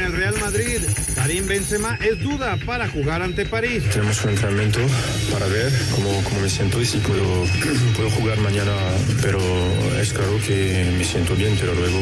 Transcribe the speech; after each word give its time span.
Con 0.00 0.06
el 0.06 0.16
Real 0.16 0.34
Madrid, 0.40 0.78
Karim 1.14 1.46
Benzema 1.46 1.98
es 2.02 2.18
duda 2.20 2.56
para 2.64 2.88
jugar 2.88 3.20
ante 3.20 3.44
París. 3.44 3.82
Tenemos 3.92 4.24
un 4.24 4.30
entrenamiento 4.30 4.78
para 5.30 5.46
ver 5.46 5.70
cómo, 5.94 6.24
cómo 6.24 6.40
me 6.40 6.48
siento 6.48 6.80
y 6.80 6.86
si 6.86 6.96
puedo, 6.98 7.44
puedo 7.96 8.08
jugar 8.10 8.38
mañana, 8.38 8.72
pero 9.20 9.38
es 10.00 10.14
claro 10.14 10.38
que 10.46 10.90
me 10.96 11.04
siento 11.04 11.36
bien, 11.36 11.54
pero 11.60 11.74
luego 11.74 11.98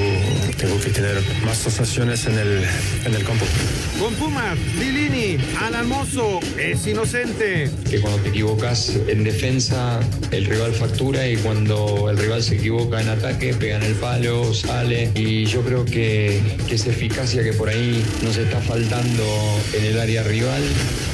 tengo 0.56 0.80
que 0.80 0.91
tener 0.91 1.20
más 1.45 1.59
sensaciones 1.59 2.27
en 2.27 2.39
el, 2.39 2.65
en 3.05 3.15
el 3.15 3.25
campo. 3.25 3.45
Con 3.98 4.15
Pumas, 4.15 4.56
Lilini, 4.78 5.39
Alan 5.61 5.89
Mozo, 5.89 6.39
es 6.56 6.87
inocente. 6.87 7.69
que 7.91 8.01
cuando 8.01 8.23
te 8.23 8.28
equivocas 8.28 8.97
en 9.09 9.25
defensa 9.25 9.98
el 10.30 10.45
rival 10.47 10.73
factura 10.73 11.27
y 11.27 11.37
cuando 11.39 12.09
el 12.11 12.17
rival 12.17 12.45
se 12.45 12.55
equivoca 12.56 13.01
en 13.01 13.09
ataque 13.09 13.55
pegan 13.55 13.83
el 13.83 13.95
palo, 13.95 14.55
sale 14.55 15.11
y 15.17 15.47
yo 15.47 15.62
creo 15.62 15.84
que, 15.84 16.41
que 16.69 16.77
esa 16.77 16.91
eficacia 16.91 17.42
que 17.42 17.53
por 17.53 17.69
ahí 17.69 17.88
nos 18.23 18.37
está 18.37 18.60
faltando 18.60 19.24
en 19.72 19.84
el 19.84 19.98
área 19.98 20.22
rival. 20.22 20.62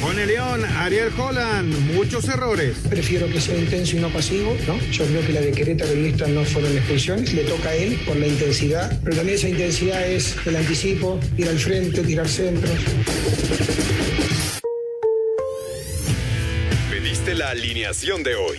Con 0.00 0.18
el 0.18 0.28
León, 0.28 0.64
Ariel 0.64 1.10
Holland, 1.16 1.72
muchos 1.94 2.28
errores. 2.28 2.76
Prefiero 2.88 3.26
que 3.28 3.40
sea 3.40 3.56
intenso 3.56 3.96
y 3.96 4.00
no 4.00 4.08
pasivo, 4.08 4.56
¿no? 4.66 4.78
Yo 4.90 5.04
creo 5.06 5.26
que 5.26 5.32
la 5.32 5.40
de 5.40 5.52
Querétaro 5.52 5.94
y 5.94 6.06
esta 6.06 6.26
no 6.26 6.44
fueron 6.44 6.76
expulsiones, 6.76 7.32
le 7.32 7.44
toca 7.44 7.70
a 7.70 7.74
él 7.74 7.98
por 8.06 8.16
la 8.16 8.26
intensidad, 8.26 8.98
pero 9.02 9.16
también 9.16 9.38
esa 9.38 9.48
intensidad 9.48 10.06
es 10.06 10.36
el 10.46 10.56
anticipo, 10.56 11.20
ir 11.36 11.48
al 11.48 11.58
frente, 11.58 12.02
tirar 12.02 12.28
centros. 12.28 12.78
Pediste 16.90 17.34
la 17.34 17.50
alineación 17.50 18.22
de 18.22 18.34
hoy. 18.34 18.58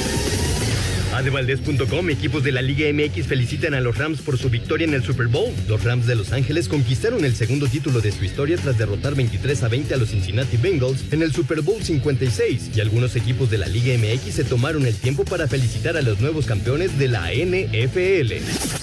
Adevaldez.com, 1.13 2.09
equipos 2.09 2.43
de 2.43 2.51
la 2.51 2.61
Liga 2.61 2.87
MX 2.91 3.27
felicitan 3.27 3.73
a 3.73 3.81
los 3.81 3.97
Rams 3.97 4.21
por 4.21 4.37
su 4.37 4.49
victoria 4.49 4.87
en 4.87 4.93
el 4.93 5.03
Super 5.03 5.27
Bowl. 5.27 5.53
Los 5.67 5.83
Rams 5.83 6.07
de 6.07 6.15
Los 6.15 6.31
Ángeles 6.31 6.67
conquistaron 6.67 7.25
el 7.25 7.35
segundo 7.35 7.67
título 7.67 7.99
de 7.99 8.11
su 8.11 8.23
historia 8.23 8.57
tras 8.57 8.77
derrotar 8.77 9.15
23 9.15 9.63
a 9.63 9.67
20 9.67 9.93
a 9.93 9.97
los 9.97 10.09
Cincinnati 10.09 10.57
Bengals 10.57 11.11
en 11.11 11.21
el 11.21 11.33
Super 11.33 11.61
Bowl 11.61 11.83
56. 11.83 12.71
Y 12.75 12.81
algunos 12.81 13.15
equipos 13.15 13.51
de 13.51 13.57
la 13.57 13.67
Liga 13.67 13.93
MX 13.97 14.33
se 14.33 14.43
tomaron 14.43 14.85
el 14.85 14.95
tiempo 14.95 15.25
para 15.25 15.47
felicitar 15.47 15.97
a 15.97 16.01
los 16.01 16.21
nuevos 16.21 16.45
campeones 16.45 16.97
de 16.97 17.09
la 17.09 17.29
NFL. 17.31 18.33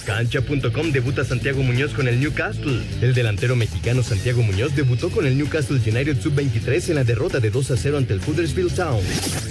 Cancha.com 0.05 0.91
debuta 0.91 1.25
Santiago 1.25 1.63
Muñoz 1.63 1.93
con 1.93 2.07
el 2.07 2.19
Newcastle. 2.19 2.81
El 3.01 3.13
delantero 3.13 3.55
mexicano 3.55 4.03
Santiago 4.03 4.43
Muñoz 4.43 4.75
debutó 4.75 5.09
con 5.09 5.25
el 5.25 5.37
Newcastle 5.37 5.77
United 5.77 6.21
Sub-23 6.21 6.89
en 6.89 6.95
la 6.95 7.03
derrota 7.03 7.39
de 7.39 7.49
2 7.49 7.71
a 7.71 7.77
0 7.77 7.97
ante 7.97 8.13
el 8.13 8.21
Huddersfield 8.25 8.75
Town. 8.75 9.01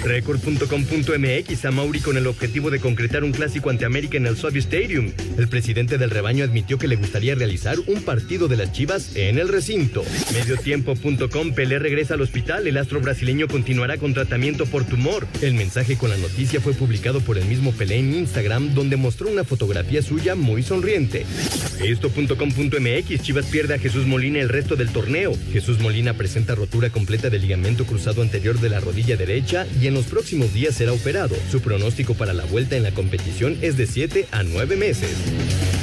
Record.com.mx 0.04 1.64
a 1.64 1.70
Mauri 1.70 2.00
con 2.00 2.16
el 2.16 2.26
objetivo 2.26 2.67
de 2.70 2.80
concretar 2.80 3.24
un 3.24 3.32
clásico 3.32 3.70
ante 3.70 3.84
América 3.84 4.16
en 4.16 4.26
el 4.26 4.36
Sophie 4.36 4.60
Stadium. 4.60 5.12
El 5.36 5.48
presidente 5.48 5.98
del 5.98 6.10
rebaño 6.10 6.44
admitió 6.44 6.78
que 6.78 6.88
le 6.88 6.96
gustaría 6.96 7.34
realizar 7.34 7.76
un 7.86 8.02
partido 8.02 8.48
de 8.48 8.56
las 8.56 8.72
Chivas 8.72 9.16
en 9.16 9.38
el 9.38 9.48
recinto. 9.48 10.04
Mediotiempo.com 10.32 11.52
Pelé 11.54 11.78
regresa 11.78 12.14
al 12.14 12.20
hospital. 12.20 12.66
El 12.66 12.76
astro 12.76 13.00
brasileño 13.00 13.48
continuará 13.48 13.96
con 13.96 14.14
tratamiento 14.14 14.66
por 14.66 14.84
tumor. 14.84 15.26
El 15.40 15.54
mensaje 15.54 15.96
con 15.96 16.10
la 16.10 16.18
noticia 16.18 16.60
fue 16.60 16.74
publicado 16.74 17.20
por 17.20 17.38
el 17.38 17.44
mismo 17.46 17.72
Pelé 17.72 17.96
en 17.96 18.14
Instagram, 18.14 18.74
donde 18.74 18.96
mostró 18.96 19.28
una 19.28 19.44
fotografía 19.44 20.02
suya 20.02 20.34
muy 20.34 20.62
sonriente. 20.62 21.24
Esto.com.mx 21.82 23.22
Chivas 23.22 23.46
pierde 23.46 23.74
a 23.74 23.78
Jesús 23.78 24.06
Molina 24.06 24.40
el 24.40 24.48
resto 24.48 24.76
del 24.76 24.90
torneo. 24.90 25.32
Jesús 25.52 25.80
Molina 25.80 26.14
presenta 26.14 26.54
rotura 26.54 26.90
completa 26.90 27.30
del 27.30 27.42
ligamento 27.42 27.86
cruzado 27.86 28.22
anterior 28.22 28.60
de 28.60 28.68
la 28.68 28.80
rodilla 28.80 29.16
derecha 29.16 29.66
y 29.80 29.86
en 29.86 29.94
los 29.94 30.06
próximos 30.06 30.52
días 30.52 30.74
será 30.74 30.92
operado. 30.92 31.36
Su 31.50 31.60
pronóstico 31.60 32.14
para 32.14 32.34
la 32.34 32.44
vuelta 32.44 32.57
en 32.58 32.82
la 32.82 32.90
competición 32.90 33.56
es 33.62 33.76
de 33.76 33.86
7 33.86 34.26
a 34.32 34.42
9 34.42 34.76
meses. 34.76 35.77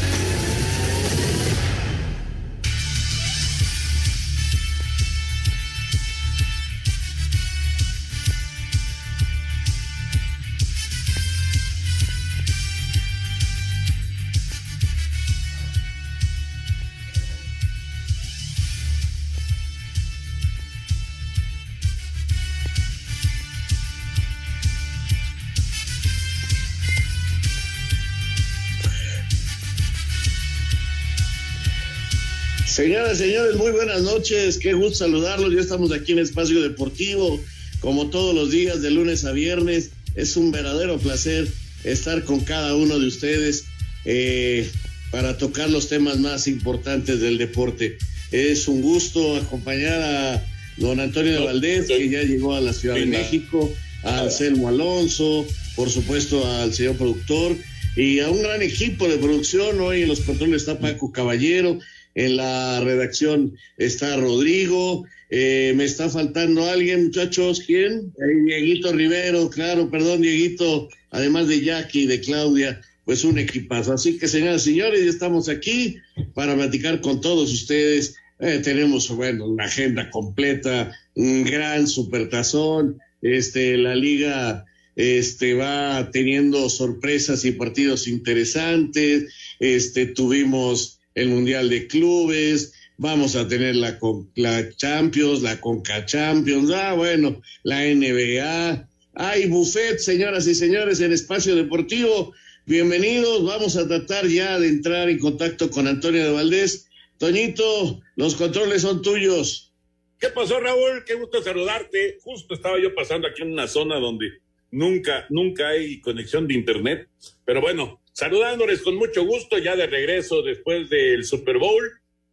Señoras, 33.15 33.17
señores, 33.17 33.55
muy 33.55 33.71
buenas 33.71 34.01
noches. 34.01 34.57
Qué 34.57 34.73
gusto 34.73 34.95
saludarlos. 35.05 35.53
Ya 35.53 35.61
estamos 35.61 35.91
aquí 35.93 36.11
en 36.11 36.19
Espacio 36.19 36.61
Deportivo, 36.61 37.39
como 37.79 38.09
todos 38.09 38.35
los 38.35 38.51
días, 38.51 38.81
de 38.81 38.91
lunes 38.91 39.23
a 39.23 39.31
viernes. 39.31 39.91
Es 40.15 40.35
un 40.35 40.51
verdadero 40.51 40.97
placer 40.97 41.47
estar 41.85 42.25
con 42.25 42.41
cada 42.41 42.75
uno 42.75 42.99
de 42.99 43.07
ustedes 43.07 43.65
eh, 44.03 44.69
para 45.11 45.37
tocar 45.37 45.69
los 45.69 45.87
temas 45.87 46.19
más 46.19 46.47
importantes 46.47 47.21
del 47.21 47.37
deporte. 47.37 47.97
Es 48.31 48.67
un 48.67 48.81
gusto 48.81 49.37
acompañar 49.37 50.01
a 50.01 50.45
don 50.77 50.99
Antonio 50.99 51.39
de 51.39 51.45
Valdés, 51.45 51.87
que 51.87 52.09
ya 52.09 52.21
llegó 52.21 52.53
a 52.53 52.59
la 52.59 52.73
Ciudad 52.73 52.95
de 52.95 53.05
México, 53.05 53.71
a 54.03 54.21
Anselmo 54.21 54.67
Alonso, 54.67 55.45
por 55.77 55.89
supuesto 55.89 56.45
al 56.45 56.73
señor 56.73 56.97
productor 56.97 57.55
y 57.95 58.19
a 58.19 58.29
un 58.29 58.41
gran 58.41 58.61
equipo 58.61 59.07
de 59.07 59.17
producción. 59.17 59.79
Hoy 59.79 60.01
en 60.01 60.09
los 60.09 60.19
controles 60.21 60.63
está 60.63 60.79
Paco 60.79 61.13
Caballero, 61.13 61.79
en 62.15 62.37
la 62.37 62.79
redacción 62.79 63.55
está 63.77 64.15
Rodrigo. 64.15 65.05
Eh, 65.29 65.73
me 65.75 65.83
está 65.83 66.09
faltando 66.09 66.65
alguien, 66.65 67.05
muchachos. 67.05 67.61
¿Quién? 67.65 68.13
Eh, 68.17 68.43
Dieguito 68.45 68.93
Rivero, 68.93 69.49
claro, 69.49 69.91
perdón, 69.91 70.21
Dieguito. 70.21 70.89
Además 71.11 71.47
de 71.47 71.61
Jackie 71.61 72.03
y 72.03 72.07
de 72.07 72.21
Claudia, 72.21 72.81
pues 73.03 73.23
un 73.23 73.37
equipazo. 73.37 73.93
Así 73.93 74.17
que, 74.17 74.27
señoras 74.27 74.65
y 74.65 74.71
señores, 74.71 75.03
ya 75.03 75.09
estamos 75.09 75.49
aquí 75.49 75.97
para 76.33 76.55
platicar 76.55 77.01
con 77.01 77.21
todos 77.21 77.51
ustedes. 77.51 78.15
Eh, 78.39 78.59
tenemos, 78.63 79.09
bueno, 79.09 79.47
una 79.47 79.65
agenda 79.65 80.09
completa, 80.09 80.91
un 81.15 81.43
gran 81.43 81.87
supertazón. 81.87 82.99
Este, 83.21 83.77
la 83.77 83.95
liga 83.95 84.65
este, 84.95 85.53
va 85.53 86.11
teniendo 86.11 86.69
sorpresas 86.69 87.43
y 87.43 87.51
partidos 87.51 88.07
interesantes. 88.07 89.33
Este, 89.59 90.05
tuvimos 90.05 90.94
el 91.15 91.29
Mundial 91.29 91.69
de 91.69 91.87
Clubes, 91.87 92.73
vamos 92.97 93.35
a 93.37 93.47
tener 93.47 93.75
la, 93.75 93.97
la 94.35 94.69
Champions, 94.75 95.41
la 95.41 95.59
Conca 95.61 96.05
Champions, 96.05 96.69
ah, 96.71 96.93
bueno, 96.93 97.41
la 97.63 97.81
NBA. 97.81 98.87
Hay 99.15 99.47
buffet, 99.47 99.97
señoras 99.97 100.45
y 100.45 100.53
señores, 100.53 100.99
en 100.99 101.13
Espacio 101.13 101.55
Deportivo. 101.55 102.33
Bienvenidos, 102.65 103.45
vamos 103.45 103.77
a 103.77 103.87
tratar 103.87 104.27
ya 104.27 104.59
de 104.59 104.67
entrar 104.67 105.09
en 105.09 105.19
contacto 105.19 105.69
con 105.69 105.87
Antonio 105.87 106.21
de 106.21 106.31
Valdés. 106.31 106.89
Toñito, 107.17 108.01
los 108.17 108.35
controles 108.35 108.81
son 108.81 109.01
tuyos. 109.01 109.73
¿Qué 110.19 110.27
pasó, 110.29 110.59
Raúl? 110.59 111.05
Qué 111.05 111.13
gusto 111.13 111.41
saludarte. 111.41 112.17
Justo 112.23 112.53
estaba 112.53 112.77
yo 112.81 112.93
pasando 112.93 113.27
aquí 113.27 113.41
en 113.41 113.53
una 113.53 113.67
zona 113.67 113.99
donde 113.99 114.31
nunca, 114.69 115.25
nunca 115.29 115.69
hay 115.69 116.01
conexión 116.01 116.45
de 116.45 116.55
internet. 116.55 117.07
Pero 117.45 117.61
bueno, 117.61 118.01
saludándoles 118.15 118.81
con 118.81 118.95
mucho 118.95 119.25
gusto 119.25 119.57
ya 119.57 119.75
de 119.75 119.87
regreso 119.87 120.41
después 120.41 120.89
del 120.89 121.25
Super 121.25 121.57
Bowl, 121.57 121.83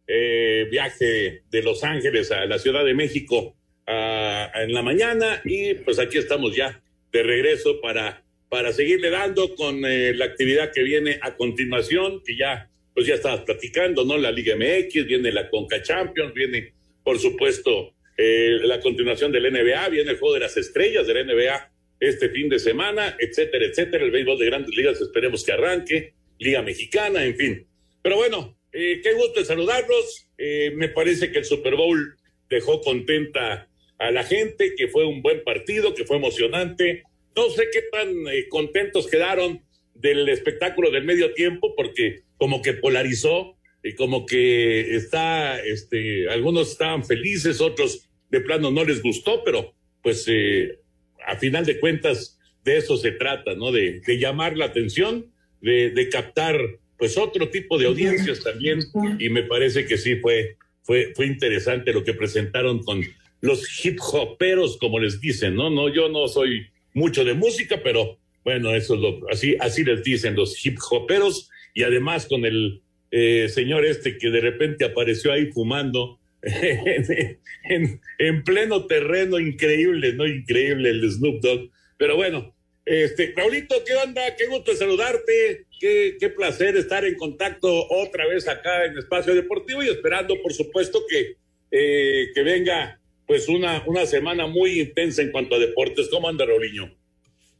eh, 0.07 0.65
viaje 0.71 1.43
de 1.51 1.61
Los 1.61 1.83
Ángeles 1.83 2.31
a 2.31 2.45
la 2.45 2.57
Ciudad 2.57 2.85
de 2.85 2.93
México 2.93 3.55
en 3.85 4.73
la 4.73 4.81
mañana 4.81 5.41
y 5.43 5.73
pues 5.73 5.99
aquí 5.99 6.17
estamos 6.17 6.55
ya 6.55 6.81
de 7.11 7.21
regreso 7.21 7.81
para, 7.81 8.23
para 8.47 8.71
seguirle 8.71 9.09
dando 9.09 9.53
con 9.55 9.83
eh, 9.85 10.13
la 10.13 10.23
actividad 10.23 10.71
que 10.71 10.83
viene 10.83 11.19
a 11.21 11.35
continuación, 11.35 12.23
que 12.25 12.37
ya 12.37 12.69
pues 12.93 13.05
ya 13.05 13.15
estabas 13.15 13.41
platicando, 13.41 14.05
¿no? 14.05 14.17
La 14.17 14.31
Liga 14.31 14.55
MX, 14.55 15.05
viene 15.05 15.33
la 15.33 15.49
Conca 15.49 15.81
Champions, 15.81 16.33
viene 16.33 16.73
por 17.03 17.19
supuesto 17.19 17.93
eh, 18.17 18.57
la 18.61 18.79
continuación 18.79 19.33
del 19.33 19.51
NBA, 19.51 19.89
viene 19.89 20.11
el 20.11 20.17
juego 20.17 20.35
de 20.35 20.39
las 20.41 20.55
estrellas 20.55 21.05
del 21.05 21.27
NBA 21.27 21.72
este 22.09 22.29
fin 22.29 22.49
de 22.49 22.59
semana, 22.59 23.15
etcétera, 23.19 23.65
etcétera. 23.65 24.03
El 24.03 24.11
béisbol 24.11 24.37
de 24.37 24.45
grandes 24.45 24.75
ligas 24.75 24.99
esperemos 25.01 25.43
que 25.43 25.51
arranque, 25.51 26.13
Liga 26.39 26.61
Mexicana, 26.61 27.23
en 27.23 27.35
fin. 27.35 27.67
Pero 28.01 28.17
bueno, 28.17 28.57
eh, 28.71 28.99
qué 29.01 29.13
gusto 29.13 29.43
saludarlos. 29.45 30.27
Eh, 30.37 30.71
me 30.75 30.89
parece 30.89 31.31
que 31.31 31.39
el 31.39 31.45
Super 31.45 31.75
Bowl 31.75 32.17
dejó 32.49 32.81
contenta 32.81 33.69
a 33.97 34.11
la 34.11 34.23
gente, 34.23 34.75
que 34.75 34.87
fue 34.87 35.05
un 35.05 35.21
buen 35.21 35.43
partido, 35.43 35.93
que 35.93 36.05
fue 36.05 36.17
emocionante. 36.17 37.03
No 37.35 37.49
sé 37.49 37.67
qué 37.71 37.83
tan 37.91 38.13
contentos 38.49 39.07
quedaron 39.07 39.61
del 39.95 40.27
espectáculo 40.29 40.91
del 40.91 41.05
medio 41.05 41.33
tiempo, 41.33 41.75
porque 41.75 42.23
como 42.37 42.61
que 42.61 42.73
polarizó 42.73 43.57
y 43.83 43.93
como 43.95 44.25
que 44.25 44.95
está, 44.95 45.59
este, 45.63 46.29
algunos 46.29 46.71
estaban 46.71 47.05
felices, 47.05 47.61
otros 47.61 48.09
de 48.29 48.41
plano 48.41 48.71
no 48.71 48.83
les 48.83 49.01
gustó, 49.01 49.43
pero 49.43 49.75
pues 50.01 50.25
eh, 50.27 50.79
a 51.25 51.37
final 51.37 51.65
de 51.65 51.79
cuentas 51.79 52.39
de 52.63 52.77
eso 52.77 52.97
se 52.97 53.11
trata, 53.11 53.55
¿no? 53.55 53.71
De, 53.71 54.01
de 54.05 54.17
llamar 54.17 54.57
la 54.57 54.65
atención, 54.65 55.25
de, 55.61 56.09
captar 56.11 56.57
pues 56.97 57.17
otro 57.17 57.49
tipo 57.49 57.77
de 57.77 57.87
audiencias 57.87 58.43
también 58.43 58.79
y 59.19 59.29
me 59.29 59.43
parece 59.43 59.85
que 59.85 59.97
sí 59.97 60.17
fue, 60.17 60.57
fue, 60.83 61.13
fue 61.15 61.25
interesante 61.25 61.93
lo 61.93 62.03
que 62.03 62.13
presentaron 62.13 62.83
con 62.83 63.01
los 63.41 63.85
hip 63.85 63.99
hoperos, 64.13 64.77
como 64.77 64.99
les 64.99 65.19
dicen, 65.19 65.55
¿no? 65.55 65.69
No, 65.69 65.93
yo 65.93 66.07
no 66.09 66.27
soy 66.27 66.67
mucho 66.93 67.25
de 67.25 67.33
música, 67.33 67.81
pero 67.83 68.17
bueno, 68.43 68.73
eso 68.73 68.95
es 68.95 69.01
lo, 69.01 69.29
así, 69.29 69.55
así 69.59 69.83
les 69.83 70.03
dicen 70.03 70.35
los 70.35 70.65
hip 70.65 70.77
hoperos 70.91 71.49
y 71.73 71.83
además 71.83 72.25
con 72.25 72.45
el 72.45 72.81
eh, 73.11 73.47
señor 73.49 73.85
este 73.85 74.17
que 74.17 74.29
de 74.29 74.41
repente 74.41 74.85
apareció 74.85 75.31
ahí 75.31 75.47
fumando 75.47 76.19
en, 77.69 78.01
en, 78.19 78.43
pleno 78.43 78.85
terreno, 78.85 79.39
increíble, 79.39 80.13
¿no? 80.13 80.27
Increíble 80.27 80.89
el 80.89 81.09
Snoop 81.09 81.41
Dogg. 81.41 81.69
Pero 81.97 82.17
bueno, 82.17 82.53
este, 82.85 83.33
Raulito, 83.35 83.75
¿qué 83.85 83.95
onda? 83.95 84.21
Qué 84.35 84.47
gusto 84.47 84.75
saludarte, 84.75 85.67
qué, 85.79 86.17
qué 86.19 86.29
placer 86.29 86.75
estar 86.75 87.05
en 87.05 87.15
contacto 87.15 87.87
otra 87.89 88.27
vez 88.27 88.47
acá 88.49 88.85
en 88.85 88.97
Espacio 88.97 89.33
Deportivo 89.33 89.83
y 89.83 89.87
esperando, 89.87 90.35
por 90.41 90.53
supuesto, 90.53 91.01
que, 91.07 91.37
eh, 91.71 92.27
que 92.33 92.43
venga 92.43 92.99
pues 93.25 93.47
una, 93.47 93.81
una 93.87 94.05
semana 94.05 94.45
muy 94.47 94.81
intensa 94.81 95.21
en 95.21 95.31
cuanto 95.31 95.55
a 95.55 95.59
deportes. 95.59 96.09
¿Cómo 96.09 96.27
anda, 96.27 96.45
Raulinho? 96.45 96.93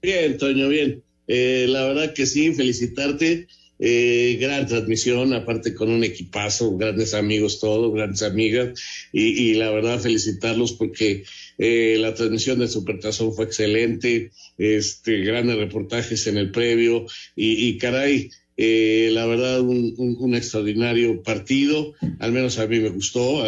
Bien, 0.01 0.37
Toño, 0.37 0.67
bien. 0.67 1.01
Eh, 1.27 1.67
la 1.69 1.87
verdad 1.87 2.13
que 2.13 2.25
sí, 2.25 2.53
felicitarte 2.53 3.47
eh, 3.79 4.37
gran 4.39 4.67
transmisión, 4.67 5.33
aparte 5.33 5.73
con 5.73 5.89
un 5.89 6.03
equipazo, 6.03 6.77
grandes 6.77 7.13
amigos 7.13 7.59
todos, 7.59 7.93
grandes 7.93 8.23
amigas, 8.23 8.79
y, 9.11 9.53
la 9.55 9.71
verdad 9.71 9.99
felicitarlos 9.99 10.73
porque 10.73 11.23
eh, 11.57 11.97
la 11.99 12.13
transmisión 12.13 12.59
de 12.59 12.67
Supertazón 12.67 13.33
fue 13.33 13.45
excelente, 13.45 14.31
este, 14.57 15.21
grandes 15.21 15.57
reportajes 15.57 16.27
en 16.27 16.37
el 16.37 16.51
previo, 16.51 17.05
y, 17.35 17.77
caray, 17.77 18.29
eh, 18.55 19.09
la 19.11 19.25
verdad 19.25 19.61
un, 19.61 19.95
un, 19.97 20.35
extraordinario 20.35 21.23
partido, 21.23 21.93
al 22.19 22.31
menos 22.31 22.59
a 22.59 22.67
mí 22.67 22.79
me 22.79 22.89
gustó, 22.89 23.43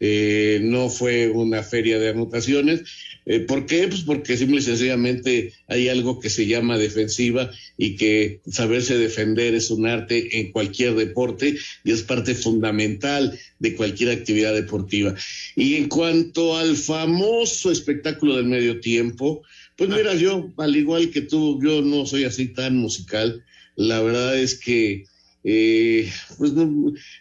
eh, 0.00 0.58
no 0.62 0.90
fue 0.90 1.28
una 1.28 1.62
feria 1.62 1.98
de 1.98 2.10
anotaciones. 2.10 2.82
Eh, 3.26 3.40
¿Por 3.40 3.64
qué? 3.66 3.88
Pues 3.88 4.02
porque 4.02 4.36
simple 4.36 4.58
y 4.58 4.62
sencillamente 4.62 5.52
hay 5.66 5.88
algo 5.88 6.20
que 6.20 6.28
se 6.28 6.46
llama 6.46 6.76
defensiva 6.76 7.50
y 7.78 7.96
que 7.96 8.40
saberse 8.50 8.98
defender 8.98 9.54
es 9.54 9.70
un 9.70 9.86
arte 9.86 10.38
en 10.38 10.52
cualquier 10.52 10.94
deporte 10.94 11.56
y 11.84 11.90
es 11.90 12.02
parte 12.02 12.34
fundamental 12.34 13.38
de 13.58 13.74
cualquier 13.74 14.10
actividad 14.10 14.54
deportiva. 14.54 15.14
Y 15.56 15.76
en 15.76 15.88
cuanto 15.88 16.56
al 16.56 16.76
famoso 16.76 17.70
espectáculo 17.70 18.36
del 18.36 18.46
medio 18.46 18.80
tiempo, 18.80 19.42
pues 19.76 19.90
mira, 19.90 20.14
yo, 20.14 20.52
al 20.58 20.76
igual 20.76 21.10
que 21.10 21.22
tú, 21.22 21.58
yo 21.62 21.82
no 21.82 22.06
soy 22.06 22.24
así 22.24 22.48
tan 22.48 22.76
musical. 22.76 23.42
La 23.76 24.00
verdad 24.00 24.38
es 24.38 24.58
que 24.58 25.04
eh, 25.42 26.10
pues 26.38 26.52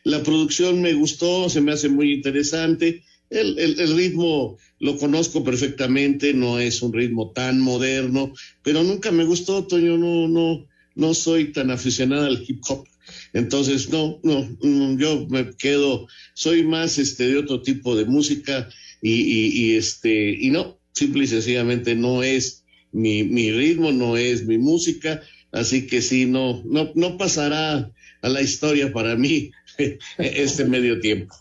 la 0.03 0.23
producción 0.23 0.81
me 0.81 0.93
gustó, 0.93 1.49
se 1.49 1.61
me 1.61 1.73
hace 1.73 1.89
muy 1.89 2.13
interesante. 2.13 3.03
El, 3.29 3.57
el, 3.57 3.95
ritmo 3.95 4.59
lo 4.83 4.97
conozco 4.97 5.45
perfectamente, 5.45 6.33
no 6.33 6.59
es 6.59 6.81
un 6.81 6.91
ritmo 6.91 7.31
tan 7.31 7.57
moderno, 7.61 8.33
pero 8.63 8.83
nunca 8.83 9.13
me 9.13 9.23
gustó, 9.23 9.65
Toño, 9.65 9.97
no, 9.97 10.27
no, 10.27 10.67
no 10.95 11.13
soy 11.13 11.53
tan 11.53 11.71
aficionado 11.71 12.25
al 12.25 12.43
hip 12.45 12.59
hop. 12.67 12.85
Entonces, 13.31 13.89
no, 13.89 14.19
no, 14.23 14.41
mm, 14.61 14.97
yo 14.97 15.25
me 15.29 15.55
quedo, 15.55 16.05
soy 16.33 16.63
más 16.63 16.97
este 16.97 17.27
de 17.27 17.37
otro 17.37 17.61
tipo 17.61 17.95
de 17.95 18.03
música 18.03 18.67
y, 19.01 19.13
y, 19.13 19.47
y 19.53 19.75
este, 19.77 20.31
y 20.31 20.49
no, 20.49 20.77
simple 20.91 21.23
y 21.23 21.27
sencillamente 21.27 21.95
no 21.95 22.21
es 22.21 22.65
mi, 22.91 23.23
mi 23.23 23.53
ritmo, 23.53 23.93
no 23.93 24.17
es 24.17 24.45
mi 24.45 24.57
música, 24.57 25.21
así 25.53 25.87
que 25.87 26.01
sí, 26.01 26.25
no, 26.25 26.61
no, 26.65 26.91
no 26.95 27.17
pasará 27.17 27.89
a 28.21 28.27
la 28.29 28.41
historia 28.41 28.91
para 28.91 29.15
mí 29.15 29.51
este 30.17 30.65
medio 30.65 30.99
tiempo. 30.99 31.33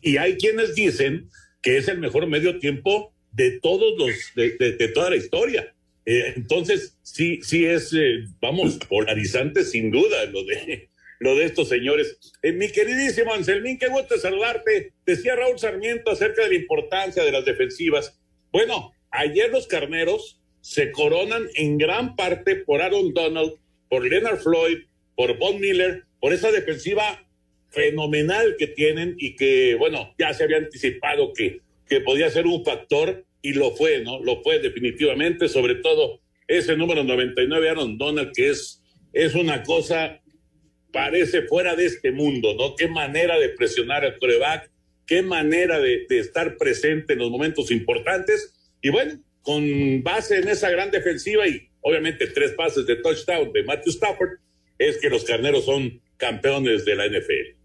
Y 0.00 0.16
hay 0.16 0.36
quienes 0.36 0.74
dicen 0.74 1.28
que 1.66 1.78
es 1.78 1.88
el 1.88 1.98
mejor 1.98 2.28
medio 2.28 2.60
tiempo 2.60 3.12
de 3.32 3.58
todos 3.58 3.98
los, 3.98 4.14
de, 4.36 4.88
toda 4.94 5.10
la 5.10 5.16
historia. 5.16 5.74
Eh, 6.04 6.34
entonces, 6.36 6.96
sí, 7.02 7.40
sí 7.42 7.66
es, 7.66 7.92
eh, 7.92 8.24
vamos, 8.40 8.78
polarizante 8.88 9.64
sin 9.64 9.90
duda 9.90 10.26
lo 10.26 10.44
de, 10.44 10.90
lo 11.18 11.34
de 11.34 11.44
estos 11.44 11.68
señores. 11.68 12.20
Eh, 12.40 12.52
mi 12.52 12.68
queridísimo 12.68 13.34
Anselmín, 13.34 13.80
qué 13.80 13.88
gusto 13.88 14.16
saludarte. 14.16 14.92
Decía 15.04 15.34
Raúl 15.34 15.58
Sarmiento 15.58 16.12
acerca 16.12 16.44
de 16.44 16.50
la 16.50 16.54
importancia 16.54 17.24
de 17.24 17.32
las 17.32 17.44
defensivas. 17.44 18.16
Bueno, 18.52 18.92
ayer 19.10 19.50
los 19.50 19.66
carneros 19.66 20.40
se 20.60 20.92
coronan 20.92 21.48
en 21.56 21.78
gran 21.78 22.14
parte 22.14 22.54
por 22.54 22.80
Aaron 22.80 23.12
Donald, 23.12 23.54
por 23.88 24.08
Leonard 24.08 24.38
Floyd, 24.38 24.84
por 25.16 25.36
Von 25.36 25.58
Miller 25.58 26.04
por 26.20 26.32
esa 26.32 26.50
defensiva 26.50 27.25
fenomenal 27.70 28.56
que 28.58 28.68
tienen 28.68 29.16
y 29.18 29.36
que, 29.36 29.74
bueno, 29.74 30.14
ya 30.18 30.32
se 30.34 30.44
había 30.44 30.58
anticipado 30.58 31.32
que, 31.32 31.60
que 31.88 32.00
podía 32.00 32.30
ser 32.30 32.46
un 32.46 32.64
factor 32.64 33.24
y 33.42 33.52
lo 33.52 33.72
fue, 33.72 34.00
¿no? 34.00 34.22
Lo 34.22 34.42
fue 34.42 34.58
definitivamente, 34.58 35.48
sobre 35.48 35.76
todo 35.76 36.20
ese 36.48 36.76
número 36.76 37.04
99, 37.04 37.68
Aaron 37.68 37.98
Donald, 37.98 38.32
que 38.34 38.50
es, 38.50 38.82
es 39.12 39.34
una 39.34 39.62
cosa, 39.62 40.20
parece 40.92 41.42
fuera 41.42 41.76
de 41.76 41.86
este 41.86 42.12
mundo, 42.12 42.54
¿no? 42.54 42.74
Qué 42.76 42.88
manera 42.88 43.38
de 43.38 43.50
presionar 43.50 44.04
al 44.04 44.18
coreback, 44.18 44.70
qué 45.06 45.22
manera 45.22 45.78
de, 45.78 46.06
de 46.08 46.18
estar 46.18 46.56
presente 46.56 47.12
en 47.12 47.20
los 47.20 47.30
momentos 47.30 47.70
importantes. 47.70 48.54
Y 48.82 48.90
bueno, 48.90 49.20
con 49.42 50.02
base 50.02 50.38
en 50.38 50.48
esa 50.48 50.70
gran 50.70 50.90
defensiva 50.90 51.46
y 51.46 51.68
obviamente 51.80 52.26
tres 52.26 52.52
pases 52.52 52.84
de 52.86 52.96
touchdown 52.96 53.52
de 53.52 53.62
Matthew 53.62 53.92
Stafford, 53.92 54.38
es 54.78 54.98
que 54.98 55.08
los 55.08 55.24
carneros 55.24 55.64
son 55.64 56.00
campeones 56.16 56.84
de 56.84 56.94
la 56.94 57.06
NFL. 57.06 57.56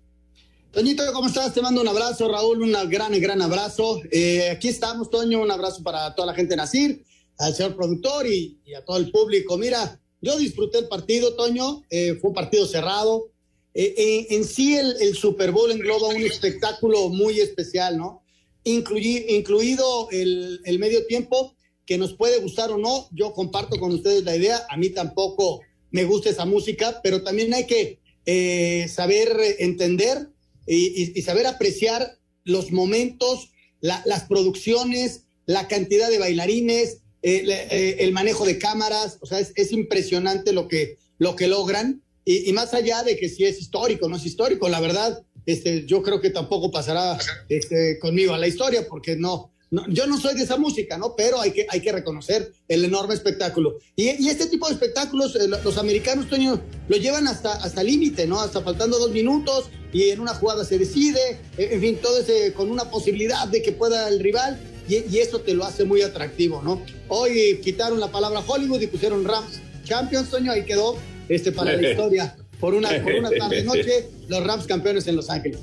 Toñito, 0.71 1.03
¿cómo 1.11 1.27
estás? 1.27 1.53
Te 1.53 1.61
mando 1.61 1.81
un 1.81 1.87
abrazo, 1.87 2.31
Raúl, 2.31 2.61
un 2.61 2.71
gran, 2.89 3.19
gran 3.19 3.41
abrazo. 3.41 4.01
Eh, 4.09 4.49
aquí 4.49 4.69
estamos, 4.69 5.09
Toño, 5.09 5.41
un 5.41 5.51
abrazo 5.51 5.83
para 5.83 6.15
toda 6.15 6.27
la 6.27 6.33
gente 6.33 6.51
de 6.51 6.57
Nacir, 6.57 7.03
al 7.39 7.53
señor 7.53 7.75
productor 7.75 8.25
y, 8.25 8.57
a 8.73 8.85
todo 8.85 8.97
el 8.97 9.11
público. 9.11 9.57
Mira, 9.57 9.99
yo 10.21 10.37
disfruté 10.37 10.79
el 10.79 10.87
partido, 10.87 11.33
Toño, 11.35 11.83
eh, 11.89 12.17
fue 12.21 12.29
un 12.29 12.33
partido 12.33 12.65
cerrado. 12.65 13.31
Eh, 13.73 14.27
en 14.29 14.45
sí, 14.45 14.77
el, 14.77 15.13
Super 15.15 15.51
Bowl 15.51 15.71
engloba 15.71 16.07
un 16.09 16.21
espectáculo 16.21 17.09
muy 17.09 17.39
especial, 17.39 17.97
¿no? 17.97 18.23
incluido 18.63 20.07
el, 20.11 20.61
el 20.65 20.77
medio 20.77 21.05
tiempo, 21.07 21.55
que 21.85 21.97
nos 21.97 22.13
puede 22.13 22.39
gustar 22.39 22.71
o 22.71 22.77
no. 22.77 23.09
Yo 23.11 23.33
comparto 23.33 23.77
con 23.77 23.91
ustedes 23.91 24.23
la 24.23 24.37
idea, 24.37 24.65
a 24.69 24.77
mí 24.77 24.89
tampoco 24.89 25.61
me 25.89 26.05
gusta 26.05 26.29
esa 26.29 26.45
música, 26.45 27.01
pero 27.03 27.23
también 27.23 27.53
hay 27.53 27.67
que 27.67 28.00
eh, 28.25 28.87
saber 28.87 29.37
entender 29.59 30.29
y, 30.67 31.21
saber 31.21 31.47
apreciar 31.47 32.17
los 32.43 32.71
momentos, 32.71 33.51
las 33.81 34.23
producciones, 34.25 35.23
la 35.45 35.67
cantidad 35.67 36.09
de 36.09 36.19
bailarines, 36.19 36.99
eh, 37.23 37.43
eh, 37.47 37.97
el 37.99 38.13
manejo 38.13 38.45
de 38.45 38.57
cámaras, 38.57 39.17
o 39.21 39.25
sea, 39.25 39.39
es, 39.39 39.71
impresionante 39.71 40.53
lo 40.53 40.67
que, 40.67 40.97
lo 41.17 41.35
que 41.35 41.47
logran. 41.47 42.03
Y, 42.25 42.51
más 42.53 42.73
allá 42.73 43.03
de 43.03 43.17
que 43.17 43.29
si 43.29 43.43
es 43.45 43.59
histórico, 43.59 44.07
no 44.07 44.17
es 44.17 44.25
histórico, 44.25 44.69
la 44.69 44.79
verdad, 44.79 45.23
este, 45.45 45.85
yo 45.85 46.03
creo 46.03 46.21
que 46.21 46.29
tampoco 46.29 46.71
pasará 46.71 47.17
este, 47.49 47.99
conmigo 47.99 48.33
a 48.33 48.37
la 48.37 48.47
historia, 48.47 48.87
porque 48.87 49.15
no, 49.15 49.50
yo 49.87 50.05
no 50.05 50.19
soy 50.19 50.35
de 50.35 50.43
esa 50.43 50.57
música, 50.57 50.97
¿no? 50.97 51.15
Pero 51.15 51.39
hay 51.39 51.51
que, 51.51 51.65
hay 51.69 51.79
que 51.79 51.93
reconocer 51.93 52.51
el 52.67 52.83
enorme 52.83 53.13
espectáculo. 53.13 53.77
Y, 53.95 54.27
este 54.27 54.47
tipo 54.47 54.67
de 54.67 54.73
espectáculos, 54.73 55.35
eh, 55.37 55.47
los 55.47 55.77
americanos, 55.77 56.27
Toño, 56.27 56.61
lo 56.89 56.97
llevan 56.97 57.27
hasta, 57.27 57.53
hasta 57.53 57.81
límite, 57.81 58.27
¿no? 58.27 58.41
Hasta 58.41 58.61
faltando 58.61 58.99
dos 58.99 59.11
minutos 59.11 59.69
y 59.93 60.09
en 60.09 60.19
una 60.19 60.33
jugada 60.33 60.65
se 60.65 60.77
decide, 60.77 61.39
en 61.57 61.79
fin, 61.79 61.99
todo 62.01 62.19
ese 62.19 62.53
con 62.53 62.69
una 62.69 62.89
posibilidad 62.89 63.47
de 63.47 63.61
que 63.61 63.71
pueda 63.71 64.09
el 64.09 64.19
rival 64.19 64.59
y, 64.89 65.17
eso 65.19 65.39
te 65.39 65.53
lo 65.53 65.63
hace 65.63 65.85
muy 65.85 66.01
atractivo, 66.01 66.61
¿no? 66.61 66.81
Hoy 67.07 67.61
quitaron 67.63 67.99
la 67.99 68.11
palabra 68.11 68.43
Hollywood 68.45 68.81
y 68.81 68.87
pusieron 68.87 69.23
Rams 69.23 69.61
Champions, 69.85 70.29
Toño, 70.29 70.51
ahí 70.51 70.65
quedó 70.65 70.97
este 71.29 71.51
para 71.53 71.73
la 71.73 71.89
historia. 71.91 72.35
Por 72.59 72.73
una, 72.73 72.89
por 73.01 73.13
una 73.13 73.29
tarde 73.39 73.63
noche, 73.63 74.09
los 74.27 74.45
Rams 74.45 74.65
campeones 74.65 75.07
en 75.07 75.15
Los 75.15 75.29
Ángeles. 75.29 75.59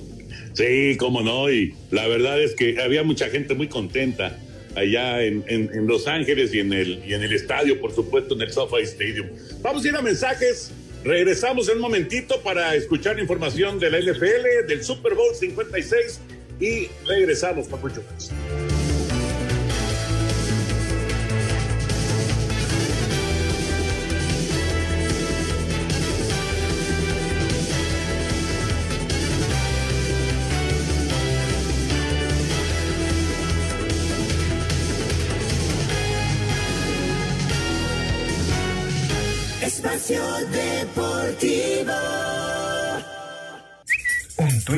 Sí, 0.59 0.97
cómo 0.97 1.23
no, 1.23 1.49
y 1.53 1.73
la 1.93 2.09
verdad 2.09 2.43
es 2.43 2.57
que 2.57 2.83
había 2.83 3.05
mucha 3.05 3.29
gente 3.29 3.55
muy 3.55 3.69
contenta 3.69 4.41
allá 4.75 5.23
en, 5.23 5.87
Los 5.87 6.09
Ángeles 6.09 6.53
y 6.53 6.59
en, 6.59 6.73
el, 6.73 7.01
y 7.07 7.15
en 7.15 7.23
el 7.23 7.33
estadio, 7.33 7.81
por 7.81 7.95
supuesto, 7.95 8.35
en 8.35 8.43
el 8.43 8.51
SoFi 8.51 8.83
Stadium. 8.83 9.29
Vamos 9.63 9.85
a 9.85 9.89
ir 9.89 9.95
a 9.95 10.03
mensajes. 10.03 10.73
Regresamos 11.05 11.69
en 11.69 11.77
un 11.77 11.83
momentito 11.83 12.41
para 12.43 12.75
escuchar 12.75 13.21
información 13.21 13.79
de 13.79 13.89
la 13.89 14.01
NFL, 14.01 14.67
del 14.67 14.83
Super 14.83 15.15
Bowl 15.15 15.33
56 15.33 16.19
y 16.59 16.89
regresamos, 17.07 17.69
mucho 17.71 18.03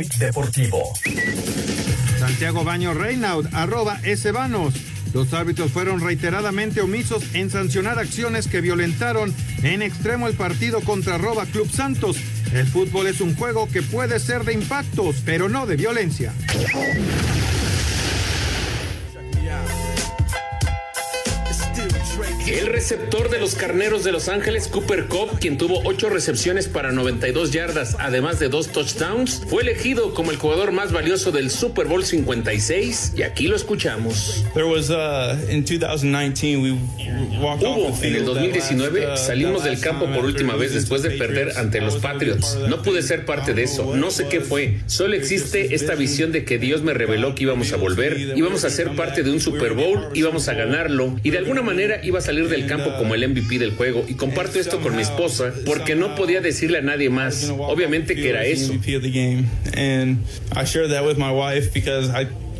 deportivo. 0.08 0.92
Santiago 2.18 2.64
Baño 2.64 2.94
Reinaud, 2.94 3.46
arroba 3.52 4.00
S. 4.02 4.30
Los 5.12 5.32
árbitros 5.32 5.72
fueron 5.72 6.00
reiteradamente 6.00 6.80
omisos 6.80 7.24
en 7.34 7.50
sancionar 7.50 7.98
acciones 7.98 8.46
que 8.46 8.60
violentaron 8.60 9.34
en 9.62 9.82
extremo 9.82 10.28
el 10.28 10.34
partido 10.34 10.80
contra 10.80 11.16
Arroba 11.16 11.46
Club 11.46 11.70
Santos. 11.70 12.16
El 12.52 12.66
fútbol 12.66 13.08
es 13.08 13.20
un 13.20 13.34
juego 13.34 13.68
que 13.68 13.82
puede 13.82 14.20
ser 14.20 14.44
de 14.44 14.52
impactos, 14.52 15.16
pero 15.24 15.48
no 15.48 15.66
de 15.66 15.76
violencia. 15.76 16.32
El 22.50 22.66
receptor 22.66 23.30
de 23.30 23.38
los 23.38 23.54
Carneros 23.54 24.02
de 24.02 24.10
Los 24.10 24.28
Ángeles, 24.28 24.66
Cooper 24.66 25.06
Cobb, 25.06 25.38
quien 25.38 25.56
tuvo 25.56 25.82
ocho 25.84 26.10
recepciones 26.10 26.66
para 26.66 26.90
92 26.90 27.52
yardas, 27.52 27.96
además 28.00 28.40
de 28.40 28.48
dos 28.48 28.72
touchdowns, 28.72 29.42
fue 29.46 29.62
elegido 29.62 30.14
como 30.14 30.32
el 30.32 30.36
jugador 30.36 30.72
más 30.72 30.90
valioso 30.90 31.30
del 31.30 31.48
Super 31.48 31.86
Bowl 31.86 32.04
56 32.04 33.12
y 33.16 33.22
aquí 33.22 33.46
lo 33.46 33.54
escuchamos. 33.54 34.44
Uh, 36.98 37.54
Hubo 37.60 37.98
en 38.02 38.16
el 38.16 38.24
2019 38.24 39.12
uh, 39.12 39.16
salimos 39.16 39.62
del 39.62 39.78
campo 39.78 40.06
por 40.12 40.24
última 40.24 40.56
vez 40.56 40.74
después 40.74 41.02
de 41.02 41.10
perder 41.10 41.56
ante 41.56 41.80
los 41.80 41.98
Patriots. 41.98 42.58
No 42.68 42.82
pude 42.82 43.02
ser 43.02 43.26
parte 43.26 43.54
de 43.54 43.62
eso, 43.62 43.94
no 43.94 44.10
sé 44.10 44.26
qué 44.26 44.40
fue. 44.40 44.80
Solo 44.86 45.14
existe 45.14 45.72
esta 45.76 45.94
visión 45.94 46.32
de 46.32 46.44
que 46.44 46.58
Dios 46.58 46.82
me 46.82 46.94
reveló 46.94 47.36
que 47.36 47.44
íbamos 47.44 47.72
a 47.72 47.76
volver, 47.76 48.18
íbamos 48.36 48.64
a 48.64 48.70
ser 48.70 48.90
parte 48.96 49.22
de 49.22 49.30
un 49.30 49.40
Super 49.40 49.74
Bowl, 49.74 50.08
íbamos 50.14 50.48
a 50.48 50.54
ganarlo 50.54 51.14
y 51.22 51.30
de 51.30 51.38
alguna 51.38 51.62
manera 51.62 52.04
iba 52.04 52.18
a 52.18 52.22
salir 52.22 52.39
del 52.48 52.66
campo 52.66 52.94
como 52.96 53.14
el 53.14 53.28
MVP 53.28 53.58
del 53.58 53.72
juego 53.72 54.04
y 54.08 54.14
comparto 54.14 54.58
esto 54.58 54.80
con 54.80 54.96
mi 54.96 55.02
esposa 55.02 55.52
porque 55.66 55.94
no 55.94 56.14
podía 56.14 56.40
decirle 56.40 56.78
a 56.78 56.82
nadie 56.82 57.10
más, 57.10 57.50
obviamente 57.50 58.14
que 58.14 58.28
era 58.28 58.44
eso. 58.44 58.72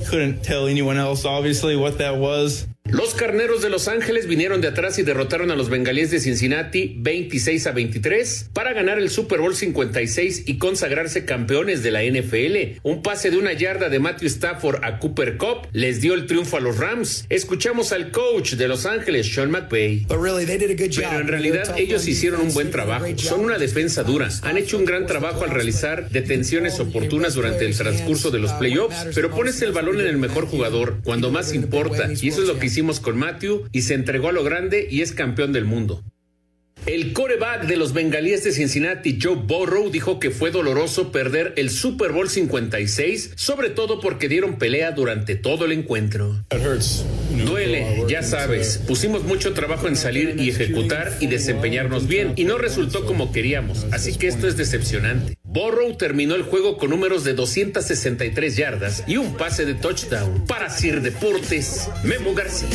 couldn't 0.08 0.42
tell 0.42 0.66
anyone 0.66 0.96
else 0.96 1.24
obviously 1.24 1.76
what 1.76 1.98
that 1.98 2.16
was. 2.16 2.66
Los 2.92 3.14
carneros 3.14 3.62
de 3.62 3.70
Los 3.70 3.86
Ángeles 3.86 4.26
vinieron 4.26 4.60
de 4.60 4.68
atrás 4.68 4.98
y 4.98 5.02
derrotaron 5.02 5.50
a 5.50 5.56
los 5.56 5.70
bengalíes 5.70 6.10
de 6.10 6.18
Cincinnati 6.18 6.96
26 6.98 7.66
a 7.68 7.72
23 7.72 8.50
para 8.52 8.72
ganar 8.72 8.98
el 8.98 9.10
Super 9.10 9.40
Bowl 9.40 9.54
56 9.54 10.44
y 10.46 10.58
consagrarse 10.58 11.24
campeones 11.24 11.82
de 11.82 11.90
la 11.92 12.02
NFL. 12.02 12.80
Un 12.82 13.02
pase 13.02 13.30
de 13.30 13.38
una 13.38 13.52
yarda 13.52 13.88
de 13.88 14.00
Matthew 14.00 14.26
Stafford 14.28 14.84
a 14.84 14.98
Cooper 14.98 15.36
Cup 15.36 15.68
les 15.72 16.00
dio 16.00 16.14
el 16.14 16.26
triunfo 16.26 16.56
a 16.56 16.60
los 16.60 16.78
Rams. 16.78 17.26
Escuchamos 17.28 17.92
al 17.92 18.10
coach 18.10 18.54
de 18.54 18.66
Los 18.66 18.86
Ángeles, 18.86 19.32
Sean 19.32 19.50
McVay. 19.50 20.06
Pero 20.08 21.20
en 21.20 21.28
realidad 21.28 21.74
ellos 21.78 22.08
hicieron 22.08 22.40
un 22.40 22.52
buen 22.52 22.70
trabajo. 22.70 23.06
Son 23.16 23.40
una 23.40 23.58
defensa 23.58 24.02
dura. 24.02 24.28
Han 24.42 24.56
hecho 24.56 24.78
un 24.78 24.84
gran 24.84 25.06
trabajo 25.06 25.44
al 25.44 25.50
realizar 25.50 26.10
detenciones 26.10 26.80
oportunas 26.80 27.34
durante 27.34 27.66
el 27.66 27.76
transcurso 27.76 28.30
de 28.30 28.40
los 28.40 28.52
playoffs, 28.54 29.06
pero 29.14 29.30
pones 29.30 29.62
el 29.62 29.72
balón 29.72 30.00
en 30.00 30.06
el 30.06 30.18
mejor 30.18 30.46
jugador 30.46 30.98
cuando 31.04 31.30
más 31.30 31.54
importa 31.54 32.10
y 32.20 32.28
eso 32.28 32.42
es 32.42 32.48
lo 32.48 32.58
que 32.58 32.68
hicimos 32.80 33.00
con 33.00 33.18
Matthew 33.18 33.68
y 33.72 33.82
se 33.82 33.92
entregó 33.92 34.30
a 34.30 34.32
lo 34.32 34.42
grande 34.42 34.88
y 34.90 35.02
es 35.02 35.12
campeón 35.12 35.52
del 35.52 35.66
mundo. 35.66 36.02
El 36.86 37.12
coreback 37.12 37.66
de 37.66 37.76
los 37.76 37.92
bengalíes 37.92 38.42
de 38.42 38.52
Cincinnati, 38.52 39.18
Joe 39.20 39.34
Burrow, 39.34 39.90
dijo 39.90 40.18
que 40.18 40.30
fue 40.30 40.50
doloroso 40.50 41.12
perder 41.12 41.52
el 41.58 41.68
Super 41.68 42.12
Bowl 42.12 42.30
56, 42.30 43.32
sobre 43.36 43.68
todo 43.68 44.00
porque 44.00 44.30
dieron 44.30 44.58
pelea 44.58 44.92
durante 44.92 45.34
todo 45.34 45.66
el 45.66 45.72
encuentro. 45.72 46.42
Duele, 47.44 48.04
ya 48.08 48.22
sabes, 48.22 48.80
pusimos 48.86 49.24
mucho 49.24 49.52
trabajo 49.52 49.86
en 49.86 49.96
salir 49.96 50.36
y 50.38 50.48
ejecutar 50.48 51.18
y 51.20 51.26
desempeñarnos 51.26 52.08
bien, 52.08 52.32
y 52.36 52.44
no 52.44 52.56
resultó 52.56 53.04
como 53.04 53.30
queríamos, 53.30 53.86
así 53.92 54.16
que 54.16 54.28
esto 54.28 54.48
es 54.48 54.56
decepcionante. 54.56 55.36
Burrow 55.52 55.96
terminó 55.96 56.36
el 56.36 56.44
juego 56.44 56.76
con 56.76 56.90
números 56.90 57.24
de 57.24 57.34
263 57.34 58.56
yardas 58.56 59.02
y 59.08 59.16
un 59.16 59.36
pase 59.36 59.64
de 59.64 59.74
touchdown. 59.74 60.46
Para 60.46 60.70
Sir 60.70 61.00
Deportes, 61.00 61.90
Memo 62.04 62.32
García. 62.34 62.68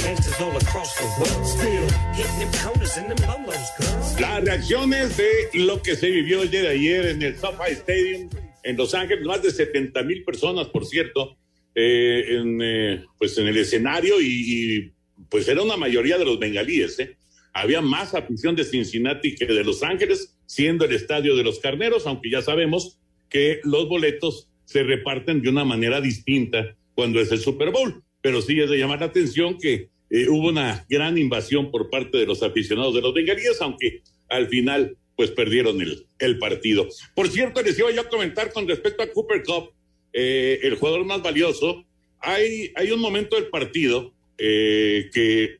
Las 4.19 4.43
reacciones 4.43 5.15
de 5.15 5.49
lo 5.53 5.81
que 5.81 5.95
se 5.95 6.09
vivió 6.09 6.41
el 6.41 6.51
día 6.51 6.63
de 6.63 6.67
ayer 6.67 7.05
en 7.05 7.21
el 7.21 7.37
SoFi 7.37 7.71
Stadium 7.71 8.29
en 8.63 8.75
Los 8.75 8.93
Ángeles, 8.93 9.23
más 9.23 9.41
de 9.41 9.51
70 9.51 10.03
mil 10.03 10.25
personas, 10.25 10.67
por 10.67 10.85
cierto, 10.85 11.37
eh, 11.73 12.25
en, 12.27 12.59
eh, 12.61 13.05
pues 13.17 13.37
en 13.37 13.47
el 13.47 13.55
escenario 13.55 14.19
y, 14.19 14.91
pues 15.29 15.47
era 15.47 15.61
una 15.61 15.77
mayoría 15.77 16.17
de 16.17 16.25
los 16.25 16.37
bengalíes. 16.37 16.99
¿eh? 16.99 17.15
Había 17.55 17.79
más 17.79 18.13
afición 18.13 18.53
de 18.57 18.65
Cincinnati 18.65 19.33
que 19.33 19.45
de 19.45 19.63
Los 19.63 19.81
Ángeles, 19.81 20.37
siendo 20.45 20.83
el 20.83 20.91
estadio 20.91 21.37
de 21.37 21.43
los 21.45 21.59
carneros, 21.59 22.05
aunque 22.05 22.29
ya 22.29 22.41
sabemos 22.41 22.99
que 23.29 23.61
los 23.63 23.87
boletos 23.87 24.49
se 24.65 24.83
reparten 24.83 25.41
de 25.41 25.47
una 25.47 25.63
manera 25.63 26.01
distinta 26.01 26.75
cuando 26.95 27.21
es 27.21 27.31
el 27.31 27.39
Super 27.39 27.71
Bowl. 27.71 28.03
Pero 28.19 28.41
sí 28.41 28.59
es 28.59 28.69
de 28.69 28.77
llamar 28.77 28.99
la 28.99 29.05
atención 29.05 29.57
que 29.57 29.87
eh, 30.09 30.27
hubo 30.27 30.49
una 30.49 30.85
gran 30.89 31.17
invasión 31.17 31.71
por 31.71 31.89
parte 31.89 32.17
de 32.17 32.25
los 32.25 32.43
aficionados 32.43 32.93
de 32.93 32.99
los 32.99 33.13
bengalíes, 33.13 33.61
aunque 33.61 34.01
al 34.27 34.49
final 34.49 34.97
pues 35.15 35.31
perdieron 35.31 35.79
el, 36.19 36.37
partido. 36.39 36.89
Por 37.15 37.29
cierto, 37.29 37.61
les 37.61 37.79
iba 37.79 37.89
yo 37.89 38.01
a 38.01 38.09
comentar 38.09 38.51
con 38.51 38.67
respecto 38.67 39.01
a 39.01 39.07
Cooper 39.07 39.43
Cup, 39.43 39.71
eh, 40.11 40.59
el 40.61 40.75
jugador 40.75 41.05
más 41.05 41.23
valioso. 41.23 41.85
Hay 42.19 42.91
un 42.91 42.99
momento 42.99 43.37
del 43.37 43.47
partido 43.47 44.13
eh, 44.37 45.09
que, 45.13 45.59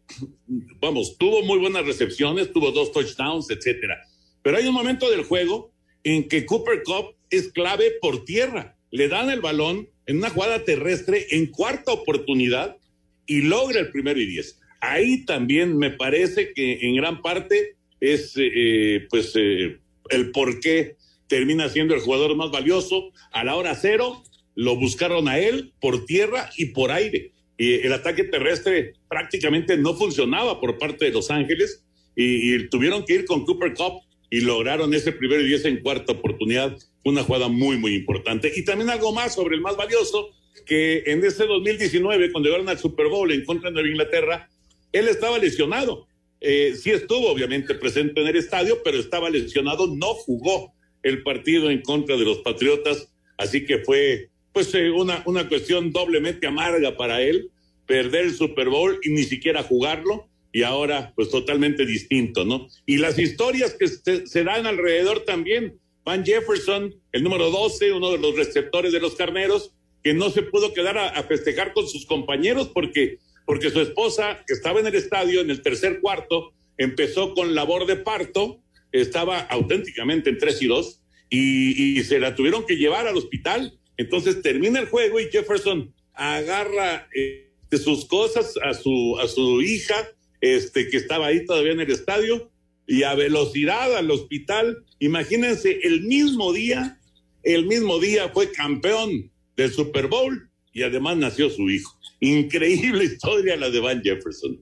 vamos, 0.79 1.17
tuvo 1.17 1.44
muy 1.44 1.60
buenas 1.60 1.86
recepciones, 1.86 2.51
tuvo 2.51 2.72
dos 2.72 2.91
touchdowns, 2.91 3.50
etcétera. 3.50 4.01
Pero 4.41 4.58
hay 4.58 4.67
un 4.67 4.74
momento 4.74 5.10
del 5.10 5.24
juego 5.24 5.72
en 6.03 6.27
que 6.27 6.46
Cooper 6.46 6.84
Cup 6.84 7.15
es 7.29 7.51
clave 7.51 7.94
por 8.01 8.25
tierra. 8.25 8.77
Le 8.91 9.08
dan 9.08 9.29
el 9.29 9.41
balón 9.41 9.89
en 10.05 10.17
una 10.17 10.29
jugada 10.29 10.63
terrestre 10.63 11.25
en 11.32 11.48
cuarta 11.48 11.91
oportunidad 11.91 12.77
y 13.25 13.41
logra 13.41 13.79
el 13.79 13.91
primero 13.91 14.20
y 14.20 14.27
diez. 14.27 14.60
Ahí 14.82 15.25
también 15.25 15.77
me 15.77 15.89
parece 15.89 16.53
que 16.53 16.79
en 16.82 16.96
gran 16.96 17.22
parte 17.22 17.75
es 18.00 18.34
eh, 18.38 19.08
pues 19.10 19.34
eh, 19.36 19.79
el 20.10 20.32
por 20.32 20.60
qué 20.60 20.96
termina 21.27 21.70
siendo 21.70 21.96
el 21.96 22.01
jugador 22.01 22.36
más 22.36 22.51
valioso. 22.51 23.12
A 23.32 23.44
la 23.44 23.55
hora 23.55 23.74
cero 23.75 24.24
lo 24.53 24.75
buscaron 24.75 25.27
a 25.27 25.39
él 25.39 25.74
por 25.82 26.05
tierra 26.05 26.50
y 26.58 26.67
por 26.67 26.91
aire. 26.91 27.32
Y 27.57 27.74
el 27.85 27.93
ataque 27.93 28.25
terrestre 28.25 28.93
prácticamente 29.07 29.77
no 29.77 29.95
funcionaba 29.95 30.59
por 30.59 30.77
parte 30.77 31.05
de 31.05 31.12
Los 31.12 31.31
Ángeles 31.31 31.83
y, 32.15 32.67
tuvieron 32.69 33.05
que 33.05 33.13
ir 33.13 33.25
con 33.25 33.45
Cooper 33.45 33.74
Cup 33.74 34.01
y 34.29 34.41
lograron 34.41 34.93
ese 34.93 35.12
primero 35.12 35.41
y 35.41 35.47
diez 35.47 35.65
en 35.65 35.81
cuarta 35.81 36.13
oportunidad. 36.13 36.77
Una 37.03 37.24
jugada 37.24 37.47
muy, 37.47 37.77
muy 37.77 37.93
importante. 37.93 38.51
Y 38.55 38.65
también 38.65 38.89
algo 38.89 39.13
más 39.13 39.35
sobre 39.35 39.55
el 39.55 39.62
más 39.62 39.77
valioso 39.77 40.29
que 40.65 41.03
en 41.05 41.24
ese 41.24 41.45
2019, 41.45 42.31
cuando 42.31 42.50
llegaron 42.50 42.69
al 42.69 42.79
Super 42.79 43.07
Bowl 43.07 43.31
en 43.31 43.45
contra 43.45 43.69
de 43.69 43.74
Nueva 43.74 43.89
Inglaterra, 43.89 44.50
él 44.91 45.07
estaba 45.07 45.38
lesionado. 45.38 46.07
Eh, 46.41 46.74
sí 46.75 46.91
estuvo 46.91 47.29
obviamente 47.29 47.75
presente 47.75 48.21
en 48.21 48.27
el 48.27 48.35
estadio, 48.35 48.81
pero 48.83 48.97
estaba 48.97 49.29
lesionado, 49.29 49.88
no 49.95 50.13
jugó 50.13 50.74
el 51.03 51.21
partido 51.24 51.69
en 51.69 51.81
contra 51.81 52.17
de 52.17 52.25
los 52.25 52.39
Patriotas, 52.39 53.12
así 53.38 53.65
que 53.65 53.79
fue 53.79 54.29
pues 54.55 54.74
eh, 54.74 54.89
una, 54.89 55.21
una 55.25 55.50
cuestión 55.50 55.91
doblemente 55.91 56.47
amarga 56.47 56.95
para 56.95 57.21
él, 57.21 57.51
perder 57.85 58.27
el 58.27 58.33
Super 58.33 58.69
Bowl 58.69 58.97
y 59.03 59.09
ni 59.09 59.24
siquiera 59.24 59.63
jugarlo, 59.63 60.29
y 60.53 60.63
ahora 60.63 61.12
pues 61.13 61.29
totalmente 61.29 61.85
distinto, 61.85 62.45
¿no? 62.45 62.69
Y 62.85 62.95
las 62.95 63.19
historias 63.19 63.75
que 63.77 63.89
se, 63.89 64.43
dan 64.45 64.65
alrededor 64.65 65.25
también, 65.25 65.77
Van 66.05 66.24
Jefferson, 66.24 66.95
el 67.12 67.24
número 67.24 67.51
12, 67.51 67.91
uno 67.91 68.12
de 68.12 68.17
los 68.17 68.38
receptores 68.38 68.93
de 68.93 69.01
los 69.01 69.15
carneros, 69.15 69.74
que 70.01 70.13
no 70.13 70.29
se 70.29 70.43
pudo 70.43 70.74
quedar 70.74 70.97
a, 70.97 71.09
a 71.09 71.24
festejar 71.24 71.74
con 71.74 71.89
sus 71.89 72.05
compañeros 72.05 72.69
porque, 72.74 73.19
porque 73.45 73.71
su 73.71 73.81
esposa, 73.81 74.41
que 74.47 74.53
estaba 74.53 74.79
en 74.79 74.88
el 74.88 74.95
estadio 74.95 75.41
en 75.41 75.50
el 75.50 75.62
tercer 75.62 76.00
cuarto, 76.00 76.53
empezó 76.77 77.33
con 77.33 77.55
labor 77.55 77.88
de 77.88 77.97
parto, 77.97 78.62
estaba 78.93 79.41
auténticamente 79.41 80.29
en 80.29 80.38
3 80.38 80.62
y 80.62 80.67
2, 80.67 81.01
y, 81.29 82.00
y 82.00 82.03
se 82.05 82.19
la 82.19 82.35
tuvieron 82.35 82.65
que 82.65 82.77
llevar 82.77 83.05
al 83.05 83.17
hospital. 83.17 83.77
Entonces 83.97 84.41
termina 84.41 84.79
el 84.79 84.87
juego 84.87 85.19
y 85.19 85.29
Jefferson 85.29 85.93
agarra 86.13 87.07
eh, 87.15 87.45
sus 87.77 88.05
cosas 88.05 88.55
a 88.63 88.73
su, 88.73 89.17
a 89.19 89.27
su 89.27 89.61
hija, 89.61 89.95
este, 90.41 90.89
que 90.89 90.97
estaba 90.97 91.27
ahí 91.27 91.45
todavía 91.45 91.73
en 91.73 91.81
el 91.81 91.91
estadio, 91.91 92.51
y 92.87 93.03
a 93.03 93.15
velocidad 93.15 93.95
al 93.95 94.11
hospital. 94.11 94.83
Imagínense, 94.99 95.79
el 95.83 96.03
mismo 96.03 96.53
día, 96.53 96.99
el 97.43 97.65
mismo 97.65 97.99
día 97.99 98.29
fue 98.29 98.51
campeón 98.51 99.31
del 99.57 99.71
Super 99.71 100.07
Bowl 100.07 100.49
y 100.73 100.83
además 100.83 101.17
nació 101.17 101.49
su 101.49 101.69
hijo. 101.69 101.97
Increíble 102.19 103.03
historia 103.05 103.55
la 103.55 103.69
de 103.69 103.79
Van 103.79 104.01
Jefferson. 104.03 104.59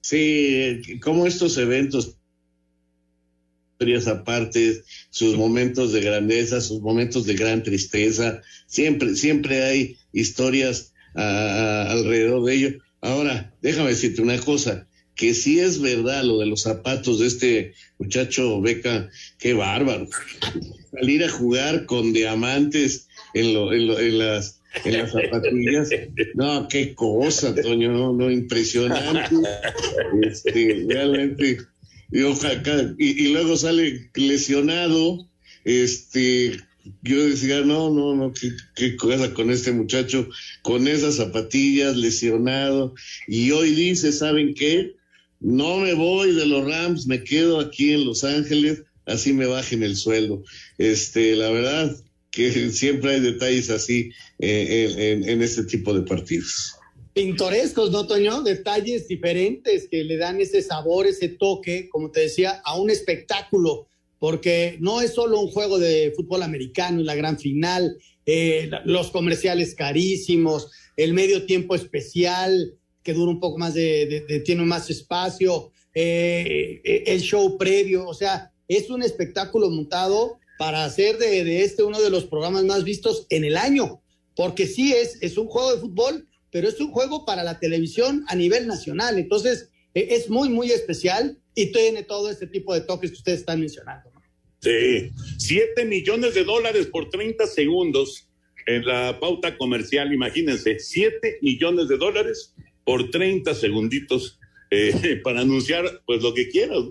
Sí, 0.00 0.80
como 1.02 1.26
estos 1.26 1.58
eventos, 1.58 2.16
historias 3.76 4.06
aparte, 4.06 4.82
sus 5.10 5.36
momentos 5.36 5.92
de 5.92 6.00
grandeza, 6.00 6.62
sus 6.62 6.80
momentos 6.80 7.26
de 7.26 7.34
gran 7.34 7.62
tristeza, 7.62 8.40
siempre, 8.66 9.14
siempre 9.16 9.64
hay 9.64 9.98
historias 10.14 10.94
a, 11.14 11.22
a, 11.22 11.92
alrededor 11.92 12.44
de 12.44 12.54
ello. 12.54 12.78
Ahora, 13.02 13.52
déjame 13.60 13.90
decirte 13.90 14.22
una 14.22 14.38
cosa, 14.38 14.88
que 15.14 15.34
sí 15.34 15.60
es 15.60 15.82
verdad 15.82 16.24
lo 16.24 16.38
de 16.38 16.46
los 16.46 16.62
zapatos 16.62 17.18
de 17.18 17.26
este 17.26 17.74
muchacho 17.98 18.62
Beca, 18.62 19.10
qué 19.38 19.52
bárbaro. 19.52 20.08
Salir 20.92 21.24
a 21.24 21.28
jugar 21.28 21.84
con 21.84 22.14
diamantes 22.14 23.08
en, 23.34 23.52
lo, 23.52 23.74
en, 23.74 23.88
lo, 23.88 24.00
en 24.00 24.18
las 24.18 24.62
en 24.84 24.98
las 24.98 25.12
zapatillas. 25.12 25.90
No, 26.34 26.68
qué 26.68 26.94
cosa, 26.94 27.54
Toño, 27.54 27.92
no, 27.92 28.12
no, 28.12 28.30
impresionante. 28.30 29.36
Este, 30.22 30.86
realmente. 30.88 31.58
Y, 32.10 33.24
y, 33.24 33.32
luego 33.32 33.56
sale 33.56 34.10
lesionado. 34.14 35.28
Este, 35.64 36.56
yo 37.02 37.28
decía, 37.28 37.62
no, 37.62 37.90
no, 37.90 38.14
no, 38.14 38.32
qué, 38.32 38.52
qué 38.74 38.96
cosa 38.96 39.34
con 39.34 39.50
este 39.50 39.72
muchacho, 39.72 40.28
con 40.62 40.86
esas 40.86 41.16
zapatillas, 41.16 41.96
lesionado. 41.96 42.94
Y 43.26 43.50
hoy 43.50 43.72
dice, 43.72 44.12
¿saben 44.12 44.54
qué? 44.54 44.94
No 45.40 45.78
me 45.78 45.94
voy 45.94 46.34
de 46.34 46.46
los 46.46 46.64
Rams, 46.64 47.06
me 47.06 47.22
quedo 47.22 47.60
aquí 47.60 47.92
en 47.92 48.04
Los 48.04 48.24
Ángeles, 48.24 48.84
así 49.04 49.32
me 49.32 49.46
bajen 49.46 49.82
el 49.82 49.96
sueldo. 49.96 50.42
Este, 50.78 51.36
la 51.36 51.50
verdad, 51.50 51.96
que 52.30 52.70
siempre 52.70 53.14
hay 53.14 53.20
detalles 53.20 53.70
así 53.70 54.10
eh, 54.38 54.94
en, 54.98 55.28
en, 55.28 55.42
este 55.42 55.64
tipo 55.64 55.94
de 55.94 56.02
partidos. 56.02 56.75
Pintorescos, 57.16 57.92
¿no, 57.92 58.06
Toño? 58.06 58.42
Detalles 58.42 59.08
diferentes 59.08 59.88
que 59.88 60.04
le 60.04 60.18
dan 60.18 60.38
ese 60.38 60.60
sabor, 60.60 61.06
ese 61.06 61.30
toque, 61.30 61.88
como 61.88 62.10
te 62.10 62.20
decía, 62.20 62.60
a 62.62 62.78
un 62.78 62.90
espectáculo, 62.90 63.88
porque 64.18 64.76
no 64.80 65.00
es 65.00 65.14
solo 65.14 65.40
un 65.40 65.50
juego 65.50 65.78
de 65.78 66.12
fútbol 66.14 66.42
americano, 66.42 67.00
la 67.00 67.14
gran 67.14 67.38
final, 67.38 67.96
eh, 68.26 68.68
los 68.84 69.10
comerciales 69.10 69.74
carísimos, 69.74 70.70
el 70.98 71.14
medio 71.14 71.46
tiempo 71.46 71.74
especial, 71.74 72.74
que 73.02 73.14
dura 73.14 73.30
un 73.30 73.40
poco 73.40 73.56
más 73.56 73.72
de, 73.72 74.04
de, 74.04 74.20
de 74.26 74.40
tiene 74.40 74.64
más 74.64 74.90
espacio, 74.90 75.72
eh, 75.94 76.82
el 77.06 77.22
show 77.22 77.56
previo, 77.56 78.06
o 78.06 78.12
sea, 78.12 78.52
es 78.68 78.90
un 78.90 79.02
espectáculo 79.02 79.70
montado 79.70 80.38
para 80.58 80.84
hacer 80.84 81.16
de, 81.16 81.44
de, 81.44 81.62
este 81.62 81.82
uno 81.82 81.98
de 81.98 82.10
los 82.10 82.26
programas 82.26 82.64
más 82.64 82.84
vistos 82.84 83.26
en 83.30 83.46
el 83.46 83.56
año, 83.56 84.02
porque 84.34 84.66
sí 84.66 84.92
es, 84.92 85.16
es 85.22 85.38
un 85.38 85.46
juego 85.46 85.74
de 85.74 85.80
fútbol, 85.80 86.25
pero 86.50 86.68
es 86.68 86.80
un 86.80 86.90
juego 86.90 87.24
para 87.24 87.44
la 87.44 87.58
televisión 87.58 88.24
a 88.28 88.34
nivel 88.34 88.66
nacional, 88.66 89.18
entonces 89.18 89.70
eh, 89.94 90.08
es 90.10 90.30
muy, 90.30 90.48
muy 90.48 90.70
especial 90.70 91.38
y 91.54 91.72
tiene 91.72 92.02
todo 92.02 92.30
este 92.30 92.46
tipo 92.46 92.74
de 92.74 92.82
toques 92.82 93.10
que 93.10 93.16
ustedes 93.16 93.40
están 93.40 93.60
mencionando. 93.60 94.10
¿no? 94.14 94.22
Sí, 94.60 95.10
siete 95.38 95.84
millones 95.84 96.34
de 96.34 96.44
dólares 96.44 96.86
por 96.86 97.10
30 97.10 97.46
segundos 97.46 98.28
en 98.66 98.84
la 98.84 99.18
pauta 99.20 99.56
comercial, 99.56 100.12
imagínense, 100.12 100.78
siete 100.78 101.38
millones 101.40 101.88
de 101.88 101.96
dólares 101.96 102.54
por 102.84 103.10
30 103.10 103.54
segunditos 103.54 104.38
eh, 104.70 105.20
para 105.24 105.40
anunciar 105.40 106.02
pues 106.06 106.22
lo 106.22 106.34
que 106.34 106.48
quieras 106.48 106.84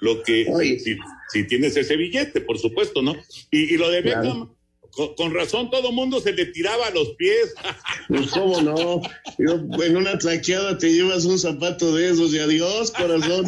lo 0.00 0.22
que 0.22 0.46
si, 0.78 0.96
si, 1.28 1.46
tienes 1.46 1.76
ese 1.76 1.96
billete, 1.96 2.40
por 2.40 2.58
supuesto, 2.58 3.02
¿no? 3.02 3.16
Y, 3.50 3.74
y 3.74 3.76
lo 3.76 3.90
de 3.90 4.02
Beckham, 4.02 4.22
claro. 4.22 4.57
Con, 4.92 5.14
con, 5.14 5.34
razón 5.34 5.70
todo 5.70 5.92
mundo 5.92 6.20
se 6.20 6.32
le 6.32 6.46
tiraba 6.46 6.86
a 6.86 6.90
los 6.90 7.10
pies. 7.16 7.54
Pues 8.08 8.30
cómo 8.30 8.62
no, 8.62 9.02
Yo, 9.38 9.84
en 9.84 9.96
una 9.96 10.16
traqueada 10.18 10.78
te 10.78 10.90
llevas 10.90 11.26
un 11.26 11.38
zapato 11.38 11.94
de 11.94 12.10
esos 12.10 12.32
y 12.32 12.38
adiós, 12.38 12.90
corazón. 12.90 13.46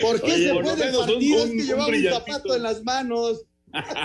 ¿Por 0.00 0.20
qué 0.20 0.32
Oye, 0.32 0.46
se 0.46 0.54
por 0.54 0.62
puede 0.62 0.92
partir 0.92 1.32
un, 1.34 1.50
un, 1.50 1.56
que 1.56 1.64
llevaba 1.64 1.88
un 1.88 2.04
zapato 2.04 2.54
en 2.54 2.62
las 2.62 2.84
manos? 2.84 3.44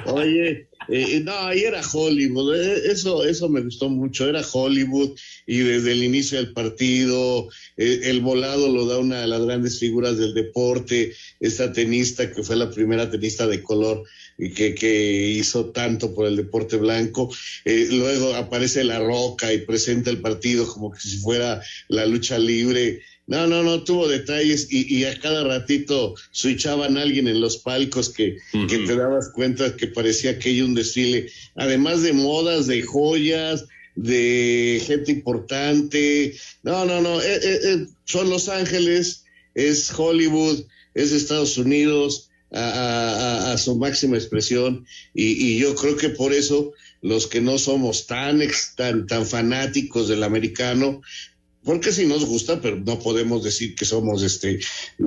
Oye, 0.05 0.69
eh, 0.89 1.21
no, 1.23 1.33
ahí 1.37 1.63
era 1.63 1.81
Hollywood, 1.81 2.55
eh, 2.55 2.91
eso, 2.91 3.25
eso 3.25 3.49
me 3.49 3.61
gustó 3.61 3.89
mucho, 3.89 4.27
era 4.27 4.41
Hollywood 4.41 5.17
y 5.45 5.59
desde 5.59 5.91
el 5.91 6.03
inicio 6.03 6.37
del 6.37 6.53
partido, 6.53 7.49
eh, 7.75 8.01
el 8.03 8.21
volado 8.21 8.69
lo 8.69 8.85
da 8.85 8.97
una 8.97 9.21
de 9.21 9.27
las 9.27 9.43
grandes 9.43 9.79
figuras 9.79 10.17
del 10.17 10.33
deporte, 10.33 11.13
esta 11.39 11.71
tenista 11.73 12.31
que 12.31 12.43
fue 12.43 12.55
la 12.55 12.71
primera 12.71 13.09
tenista 13.09 13.47
de 13.47 13.61
color 13.61 14.03
y 14.37 14.51
que, 14.51 14.75
que 14.75 15.29
hizo 15.29 15.71
tanto 15.71 16.13
por 16.13 16.27
el 16.27 16.35
deporte 16.35 16.77
blanco, 16.77 17.33
eh, 17.65 17.87
luego 17.91 18.35
aparece 18.35 18.83
La 18.83 18.99
Roca 18.99 19.51
y 19.51 19.59
presenta 19.59 20.09
el 20.09 20.21
partido 20.21 20.67
como 20.67 20.91
que 20.91 20.99
si 20.99 21.17
fuera 21.17 21.61
la 21.89 22.05
lucha 22.05 22.37
libre, 22.37 23.01
no, 23.27 23.45
no, 23.45 23.61
no, 23.61 23.83
tuvo 23.83 24.07
detalles 24.07 24.67
y, 24.71 24.95
y, 24.95 25.03
a 25.03 25.19
cada 25.19 25.43
ratito 25.43 26.15
switchaban 26.31 26.97
a 26.97 27.01
alguien 27.01 27.27
en 27.27 27.41
los 27.41 27.57
palcos 27.57 28.09
que, 28.09 28.37
uh 28.53 28.57
-huh. 28.57 28.69
que 28.69 28.79
te 28.79 28.95
dabas 28.95 29.29
cuenta 29.33 29.75
que 29.75 29.87
parecía 29.87 30.31
aquello 30.31 30.65
un 30.65 30.75
desfile, 30.75 31.29
además 31.55 32.01
de 32.03 32.13
modas, 32.13 32.67
de 32.67 32.81
joyas, 32.81 33.65
de 33.95 34.81
gente 34.85 35.11
importante. 35.11 36.35
No, 36.63 36.85
no, 36.85 37.01
no, 37.01 37.21
eh, 37.21 37.39
eh, 37.43 37.59
eh, 37.63 37.87
son 38.05 38.29
Los 38.29 38.47
Ángeles, 38.47 39.25
es 39.55 39.91
Hollywood, 39.91 40.63
es 40.93 41.11
Estados 41.11 41.57
Unidos 41.57 42.29
a, 42.51 42.61
a, 42.61 43.53
a 43.53 43.57
su 43.57 43.75
máxima 43.75 44.15
expresión 44.15 44.85
y, 45.13 45.25
y, 45.47 45.57
yo 45.59 45.75
creo 45.75 45.97
que 45.97 46.09
por 46.09 46.31
eso 46.31 46.71
los 47.01 47.27
que 47.27 47.41
no 47.41 47.57
somos 47.57 48.07
tan, 48.07 48.41
tan, 48.77 49.05
tan 49.05 49.25
fanáticos 49.25 50.07
del 50.07 50.23
americano, 50.23 51.01
porque 51.67 51.91
sí 51.91 52.05
nos 52.05 52.23
gusta, 52.23 52.61
pero 52.61 52.77
no 52.77 52.97
podemos 52.97 53.43
decir 53.43 53.75
que 53.75 53.83
somos 53.83 54.23
este 54.23 54.57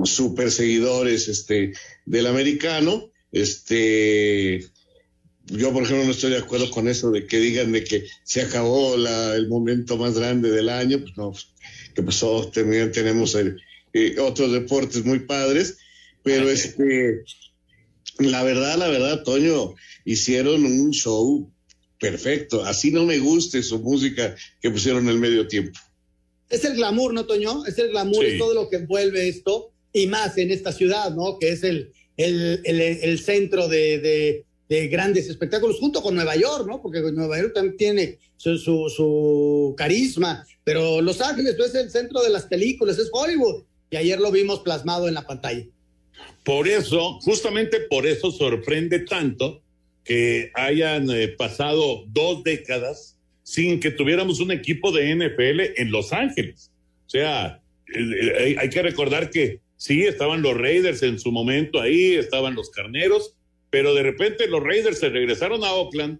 super 0.03 0.51
seguidores 0.51 1.27
este 1.27 1.73
del 2.05 2.27
americano. 2.27 3.09
Este 3.31 4.63
yo 5.47 5.73
por 5.73 5.81
ejemplo 5.81 6.05
no 6.05 6.11
estoy 6.11 6.29
de 6.29 6.37
acuerdo 6.37 6.69
con 6.69 6.87
eso 6.87 7.09
de 7.09 7.25
que 7.25 7.39
digan 7.39 7.71
de 7.71 7.83
que 7.83 8.05
se 8.23 8.43
acabó 8.43 8.95
la, 8.95 9.35
el 9.35 9.47
momento 9.47 9.97
más 9.97 10.13
grande 10.19 10.51
del 10.51 10.69
año, 10.69 10.99
pues 10.99 11.17
no, 11.17 11.33
que 11.95 12.03
pasó, 12.03 12.51
también 12.53 12.91
tenemos 12.91 13.33
el, 13.33 13.59
eh, 13.93 14.19
otros 14.19 14.51
deportes 14.51 15.03
muy 15.03 15.21
padres, 15.21 15.79
pero 16.21 16.47
este 16.47 17.23
la 18.19 18.43
verdad, 18.43 18.77
la 18.77 18.87
verdad, 18.87 19.23
Toño, 19.23 19.73
hicieron 20.05 20.63
un 20.63 20.91
show 20.91 21.51
perfecto. 21.99 22.63
Así 22.63 22.91
no 22.91 23.03
me 23.05 23.17
guste 23.17 23.63
su 23.63 23.79
música 23.79 24.35
que 24.61 24.69
pusieron 24.69 25.05
en 25.05 25.09
el 25.09 25.17
medio 25.17 25.47
tiempo 25.47 25.79
es 26.51 26.65
el 26.65 26.75
glamour, 26.75 27.13
¿no, 27.13 27.25
Toño? 27.25 27.65
Es 27.65 27.77
el 27.79 27.89
glamour, 27.89 28.25
sí. 28.25 28.31
es 28.31 28.37
todo 28.37 28.53
lo 28.53 28.69
que 28.69 28.77
envuelve 28.77 29.27
esto, 29.27 29.71
y 29.93 30.07
más 30.07 30.37
en 30.37 30.51
esta 30.51 30.71
ciudad, 30.71 31.13
¿no? 31.15 31.37
Que 31.39 31.49
es 31.49 31.63
el, 31.63 31.91
el, 32.17 32.61
el, 32.63 32.81
el 32.81 33.19
centro 33.19 33.67
de, 33.67 33.99
de, 33.99 34.45
de, 34.69 34.87
grandes 34.87 35.29
espectáculos, 35.29 35.79
junto 35.79 36.01
con 36.01 36.15
Nueva 36.15 36.35
York, 36.35 36.65
¿no? 36.67 36.81
Porque 36.81 37.01
Nueva 37.01 37.39
York 37.39 37.53
también 37.53 37.77
tiene 37.77 38.19
su, 38.37 38.57
su, 38.57 38.91
su 38.95 39.73
carisma, 39.77 40.45
pero 40.63 41.01
Los 41.01 41.21
Ángeles 41.21 41.55
pues, 41.57 41.69
es 41.69 41.75
el 41.75 41.89
centro 41.89 42.21
de 42.21 42.29
las 42.29 42.45
películas, 42.45 42.97
es 42.97 43.09
Hollywood, 43.11 43.63
y 43.89 43.97
ayer 43.97 44.19
lo 44.19 44.31
vimos 44.31 44.59
plasmado 44.59 45.07
en 45.07 45.13
la 45.13 45.25
pantalla. 45.27 45.65
Por 46.43 46.67
eso, 46.67 47.19
justamente 47.21 47.81
por 47.89 48.07
eso 48.07 48.31
sorprende 48.31 48.99
tanto 48.99 49.61
que 50.03 50.51
hayan 50.55 51.09
eh, 51.11 51.27
pasado 51.29 52.05
dos 52.07 52.43
décadas 52.43 53.17
sin 53.51 53.81
que 53.81 53.91
tuviéramos 53.91 54.39
un 54.39 54.49
equipo 54.49 54.93
de 54.93 55.13
NFL 55.13 55.81
en 55.81 55.91
Los 55.91 56.13
Ángeles. 56.13 56.71
O 57.05 57.09
sea, 57.09 57.61
eh, 57.93 58.55
hay 58.57 58.69
que 58.69 58.81
recordar 58.81 59.29
que 59.29 59.59
sí, 59.75 60.03
estaban 60.03 60.41
los 60.41 60.55
Raiders 60.55 61.03
en 61.03 61.19
su 61.19 61.33
momento 61.33 61.81
ahí, 61.81 62.13
estaban 62.13 62.55
los 62.55 62.69
Carneros, 62.69 63.35
pero 63.69 63.93
de 63.93 64.03
repente 64.03 64.47
los 64.47 64.63
Raiders 64.63 64.99
se 64.99 65.09
regresaron 65.09 65.65
a 65.65 65.73
Oakland, 65.73 66.19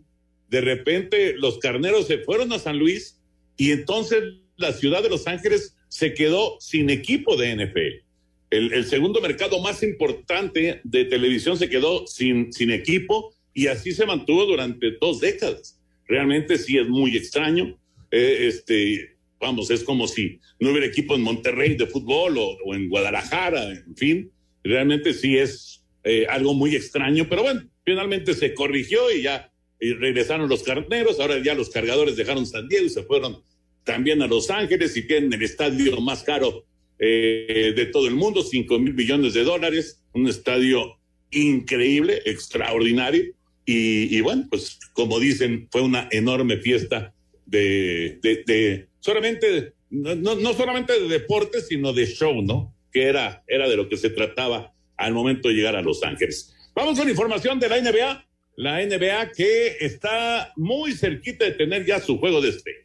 de 0.49 0.59
repente 0.59 1.33
los 1.37 1.57
Carneros 1.59 2.07
se 2.07 2.17
fueron 2.17 2.51
a 2.51 2.59
San 2.59 2.77
Luis 2.77 3.21
y 3.55 3.71
entonces 3.71 4.21
la 4.57 4.73
ciudad 4.73 5.01
de 5.01 5.09
Los 5.09 5.25
Ángeles 5.25 5.77
se 5.87 6.13
quedó 6.13 6.57
sin 6.59 6.89
equipo 6.89 7.37
de 7.37 7.55
NFL. 7.55 8.03
El, 8.49 8.73
el, 8.73 8.83
segundo 8.83 9.21
mercado 9.21 9.61
más 9.61 9.83
importante 9.83 10.81
de 10.83 11.05
televisión 11.05 11.57
se 11.57 11.69
quedó 11.69 12.05
sin, 12.07 12.51
sin 12.51 12.71
equipo 12.71 13.33
y 13.53 13.67
así 13.67 13.93
se 13.93 14.05
mantuvo 14.05 14.45
durante 14.45 14.91
dos 14.99 15.21
décadas. 15.21 15.80
Realmente 16.11 16.57
sí 16.57 16.77
es 16.77 16.89
muy 16.89 17.15
extraño. 17.15 17.79
Eh, 18.11 18.47
este, 18.47 19.15
vamos, 19.39 19.71
es 19.71 19.81
como 19.81 20.09
si 20.09 20.39
no 20.59 20.71
hubiera 20.71 20.85
equipo 20.85 21.15
en 21.15 21.21
Monterrey 21.21 21.77
de 21.77 21.87
fútbol 21.87 22.37
o, 22.37 22.57
o 22.65 22.75
en 22.75 22.89
Guadalajara, 22.89 23.71
en 23.71 23.95
fin. 23.95 24.29
Realmente 24.61 25.13
sí 25.13 25.37
es 25.37 25.85
eh, 26.03 26.25
algo 26.29 26.53
muy 26.53 26.75
extraño, 26.75 27.27
pero 27.29 27.43
bueno, 27.43 27.61
finalmente 27.85 28.33
se 28.33 28.53
corrigió 28.53 29.09
y 29.09 29.21
ya 29.21 29.53
regresaron 29.79 30.49
los 30.49 30.63
carneros, 30.63 31.17
ahora 31.21 31.41
ya 31.41 31.55
los 31.55 31.69
cargadores 31.69 32.17
dejaron 32.17 32.45
San 32.45 32.67
Diego 32.67 32.85
y 32.85 32.89
se 32.89 33.03
fueron 33.03 33.41
también 33.85 34.21
a 34.21 34.27
Los 34.27 34.49
Ángeles 34.49 34.97
y 34.97 35.07
tienen 35.07 35.31
el 35.31 35.41
estadio 35.41 35.99
más 36.01 36.23
caro 36.23 36.65
eh, 36.99 37.73
de 37.73 37.85
todo 37.85 38.05
el 38.07 38.15
mundo, 38.15 38.43
5 38.43 38.79
mil 38.79 38.93
millones 38.93 39.33
de 39.33 39.45
dólares, 39.45 40.03
un 40.13 40.27
estadio 40.27 40.99
increíble, 41.31 42.21
extraordinario. 42.25 43.33
Y, 43.65 44.19
bueno, 44.21 44.47
pues 44.49 44.79
como 44.93 45.19
dicen, 45.19 45.67
fue 45.71 45.81
una 45.81 46.07
enorme 46.11 46.57
fiesta 46.57 47.13
de, 47.45 48.19
de, 48.21 48.87
solamente, 48.99 49.73
no, 49.89 50.15
no, 50.15 50.53
solamente 50.53 50.99
de 50.99 51.07
deporte, 51.07 51.61
sino 51.61 51.93
de 51.93 52.05
show, 52.07 52.41
¿no? 52.41 52.75
Que 52.91 53.03
era, 53.03 53.43
era 53.47 53.69
de 53.69 53.77
lo 53.77 53.87
que 53.87 53.97
se 53.97 54.09
trataba 54.09 54.73
al 54.97 55.13
momento 55.13 55.47
de 55.47 55.55
llegar 55.55 55.75
a 55.75 55.81
Los 55.81 56.03
Ángeles. 56.03 56.53
Vamos 56.75 56.97
con 56.97 57.09
información 57.09 57.59
de 57.59 57.69
la 57.69 57.79
NBA. 57.79 58.27
La 58.57 58.85
NBA 58.85 59.31
que 59.31 59.77
está 59.79 60.51
muy 60.55 60.91
cerquita 60.93 61.45
de 61.45 61.51
tener 61.51 61.85
ya 61.85 61.99
su 61.99 62.17
juego 62.17 62.41
de 62.41 62.49
este. 62.49 62.80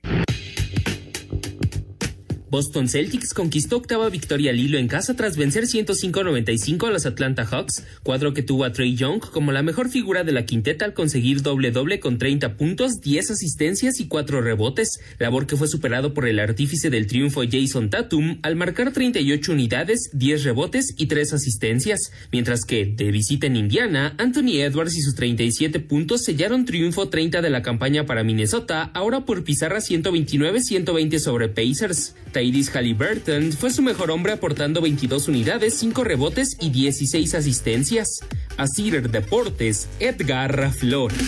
Boston 2.48 2.88
Celtics 2.88 3.34
conquistó 3.34 3.76
octava 3.76 4.08
victoria 4.08 4.52
al 4.52 4.60
hilo 4.60 4.78
en 4.78 4.86
casa 4.86 5.16
tras 5.16 5.36
vencer 5.36 5.64
105-95 5.64 6.86
a 6.86 6.90
los 6.92 7.04
Atlanta 7.04 7.44
Hawks, 7.44 7.82
cuadro 8.04 8.34
que 8.34 8.42
tuvo 8.44 8.64
a 8.64 8.72
Trey 8.72 8.94
Young 8.94 9.18
como 9.18 9.50
la 9.50 9.64
mejor 9.64 9.88
figura 9.88 10.22
de 10.22 10.30
la 10.30 10.46
quinteta 10.46 10.84
al 10.84 10.94
conseguir 10.94 11.42
doble-doble 11.42 11.98
con 11.98 12.18
30 12.18 12.56
puntos, 12.56 13.00
10 13.00 13.32
asistencias 13.32 13.98
y 13.98 14.06
4 14.06 14.42
rebotes, 14.42 15.00
labor 15.18 15.48
que 15.48 15.56
fue 15.56 15.66
superado 15.66 16.14
por 16.14 16.28
el 16.28 16.38
artífice 16.38 16.88
del 16.88 17.08
triunfo 17.08 17.42
Jason 17.50 17.90
Tatum 17.90 18.38
al 18.42 18.54
marcar 18.54 18.92
38 18.92 19.50
unidades, 19.50 20.10
10 20.12 20.44
rebotes 20.44 20.94
y 20.96 21.06
3 21.06 21.32
asistencias, 21.32 22.12
mientras 22.30 22.64
que, 22.64 22.86
de 22.86 23.10
visita 23.10 23.48
en 23.48 23.56
Indiana, 23.56 24.14
Anthony 24.18 24.60
Edwards 24.60 24.96
y 24.96 25.00
sus 25.00 25.16
37 25.16 25.80
puntos 25.80 26.22
sellaron 26.22 26.64
triunfo 26.64 27.08
30 27.08 27.42
de 27.42 27.50
la 27.50 27.62
campaña 27.62 28.06
para 28.06 28.22
Minnesota, 28.22 28.92
ahora 28.94 29.24
por 29.24 29.42
pizarra 29.42 29.78
129-120 29.78 31.18
sobre 31.18 31.48
Pacers. 31.48 32.14
Tyrese 32.36 32.70
Halliburton 32.70 33.50
fue 33.52 33.70
su 33.70 33.80
mejor 33.80 34.10
hombre 34.10 34.32
aportando 34.32 34.82
22 34.82 35.28
unidades, 35.28 35.72
5 35.78 36.04
rebotes 36.04 36.58
y 36.60 36.68
16 36.68 37.34
asistencias. 37.34 38.20
A 38.58 38.66
Cider 38.66 39.08
Deportes, 39.08 39.88
Edgar 40.00 40.70
Flores. 40.74 41.18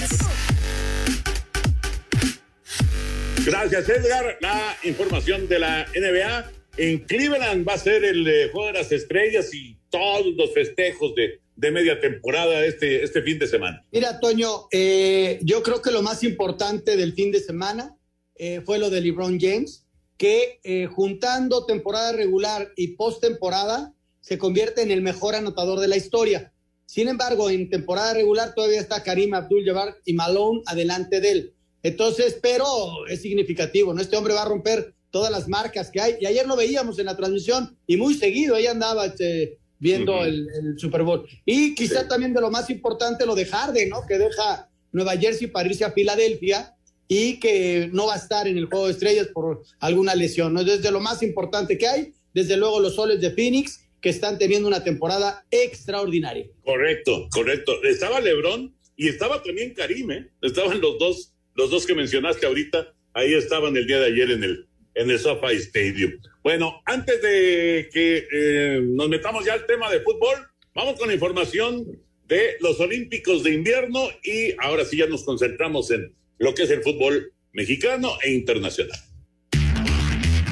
Gracias, 3.42 3.88
Edgar. 3.88 4.36
La 4.42 4.76
información 4.84 5.48
de 5.48 5.58
la 5.58 5.86
NBA. 5.98 6.52
En 6.76 6.98
Cleveland 6.98 7.66
va 7.66 7.72
a 7.72 7.78
ser 7.78 8.04
el 8.04 8.28
eh, 8.28 8.50
Juego 8.52 8.66
de 8.66 8.74
las 8.74 8.92
Estrellas 8.92 9.54
y 9.54 9.78
todos 9.88 10.26
los 10.36 10.52
festejos 10.52 11.14
de, 11.14 11.40
de 11.56 11.70
media 11.70 11.98
temporada 12.00 12.66
este, 12.66 13.02
este 13.02 13.22
fin 13.22 13.38
de 13.38 13.46
semana. 13.46 13.82
Mira, 13.92 14.20
Toño, 14.20 14.68
eh, 14.72 15.38
yo 15.40 15.62
creo 15.62 15.80
que 15.80 15.90
lo 15.90 16.02
más 16.02 16.22
importante 16.22 16.98
del 16.98 17.14
fin 17.14 17.32
de 17.32 17.40
semana 17.40 17.96
eh, 18.34 18.60
fue 18.66 18.78
lo 18.78 18.90
de 18.90 19.00
LeBron 19.00 19.40
James 19.40 19.87
que 20.18 20.60
eh, 20.64 20.86
juntando 20.86 21.64
temporada 21.64 22.12
regular 22.12 22.72
y 22.76 22.88
postemporada 22.88 23.94
se 24.20 24.36
convierte 24.36 24.82
en 24.82 24.90
el 24.90 25.00
mejor 25.00 25.36
anotador 25.36 25.78
de 25.78 25.88
la 25.88 25.96
historia. 25.96 26.52
Sin 26.84 27.08
embargo, 27.08 27.48
en 27.48 27.70
temporada 27.70 28.14
regular 28.14 28.52
todavía 28.54 28.80
está 28.80 29.02
Karim 29.02 29.32
Abdul-Jabbar 29.32 29.96
y 30.04 30.12
Malone 30.14 30.62
adelante 30.66 31.20
de 31.20 31.30
él. 31.30 31.54
Entonces, 31.82 32.38
pero 32.42 32.66
es 33.06 33.22
significativo, 33.22 33.94
¿no? 33.94 34.00
Este 34.00 34.16
hombre 34.16 34.34
va 34.34 34.42
a 34.42 34.48
romper 34.48 34.94
todas 35.10 35.30
las 35.30 35.48
marcas 35.48 35.90
que 35.90 36.00
hay. 36.00 36.16
Y 36.20 36.26
ayer 36.26 36.46
lo 36.46 36.56
veíamos 36.56 36.98
en 36.98 37.06
la 37.06 37.16
transmisión 37.16 37.78
y 37.86 37.96
muy 37.96 38.14
seguido, 38.14 38.56
ahí 38.56 38.66
andaba 38.66 39.06
este, 39.06 39.58
viendo 39.78 40.14
uh 40.14 40.20
-huh. 40.22 40.26
el, 40.26 40.48
el, 40.60 40.78
Super 40.78 41.04
Bowl. 41.04 41.26
Y 41.44 41.74
quizá 41.74 42.02
sí. 42.02 42.08
también 42.08 42.34
de 42.34 42.40
lo 42.40 42.50
más 42.50 42.68
importante, 42.70 43.24
lo 43.24 43.36
de 43.36 43.46
Harden, 43.46 43.88
¿no? 43.88 44.04
Que 44.06 44.18
deja 44.18 44.68
Nueva 44.90 45.16
Jersey 45.16 45.46
para 45.46 45.68
irse 45.68 45.84
a 45.84 45.92
Filadelfia 45.92 46.74
y 47.08 47.40
que 47.40 47.88
no 47.92 48.06
va 48.06 48.14
a 48.14 48.18
estar 48.18 48.46
en 48.46 48.58
el 48.58 48.66
juego 48.66 48.86
de 48.86 48.92
estrellas 48.92 49.28
por 49.32 49.62
alguna 49.80 50.14
lesión. 50.14 50.52
¿no? 50.52 50.62
Desde 50.62 50.92
lo 50.92 51.00
más 51.00 51.22
importante 51.22 51.78
que 51.78 51.88
hay, 51.88 52.12
desde 52.34 52.56
luego 52.56 52.80
los 52.80 52.94
soles 52.94 53.20
de 53.20 53.30
Phoenix, 53.30 53.88
que 54.00 54.10
están 54.10 54.38
teniendo 54.38 54.68
una 54.68 54.84
temporada 54.84 55.44
extraordinaria. 55.50 56.46
Correcto, 56.64 57.28
correcto. 57.32 57.82
Estaba 57.82 58.20
Lebron 58.20 58.74
y 58.96 59.08
estaba 59.08 59.42
también 59.42 59.74
Karim, 59.74 60.10
¿eh? 60.10 60.28
Estaban 60.42 60.80
los 60.80 60.98
dos, 60.98 61.34
los 61.54 61.70
dos 61.70 61.86
que 61.86 61.94
mencionaste 61.94 62.46
ahorita, 62.46 62.94
ahí 63.14 63.34
estaban 63.34 63.76
el 63.76 63.86
día 63.86 63.98
de 63.98 64.06
ayer 64.06 64.30
en 64.30 64.44
el, 64.44 64.66
en 64.94 65.10
el 65.10 65.18
SoFi 65.18 65.56
Stadium. 65.56 66.12
Bueno, 66.42 66.80
antes 66.84 67.20
de 67.22 67.88
que 67.92 68.28
eh, 68.30 68.80
nos 68.82 69.08
metamos 69.08 69.44
ya 69.44 69.54
al 69.54 69.66
tema 69.66 69.90
de 69.90 70.00
fútbol, 70.00 70.36
vamos 70.74 70.98
con 70.98 71.10
información 71.10 71.86
de 72.26 72.56
los 72.60 72.78
Olímpicos 72.78 73.42
de 73.42 73.54
invierno 73.54 74.08
y 74.22 74.54
ahora 74.58 74.84
sí 74.84 74.98
ya 74.98 75.06
nos 75.06 75.24
concentramos 75.24 75.90
en 75.90 76.14
lo 76.38 76.54
que 76.54 76.64
es 76.64 76.70
el 76.70 76.82
fútbol 76.82 77.32
mexicano 77.52 78.12
e 78.24 78.32
internacional. 78.32 78.98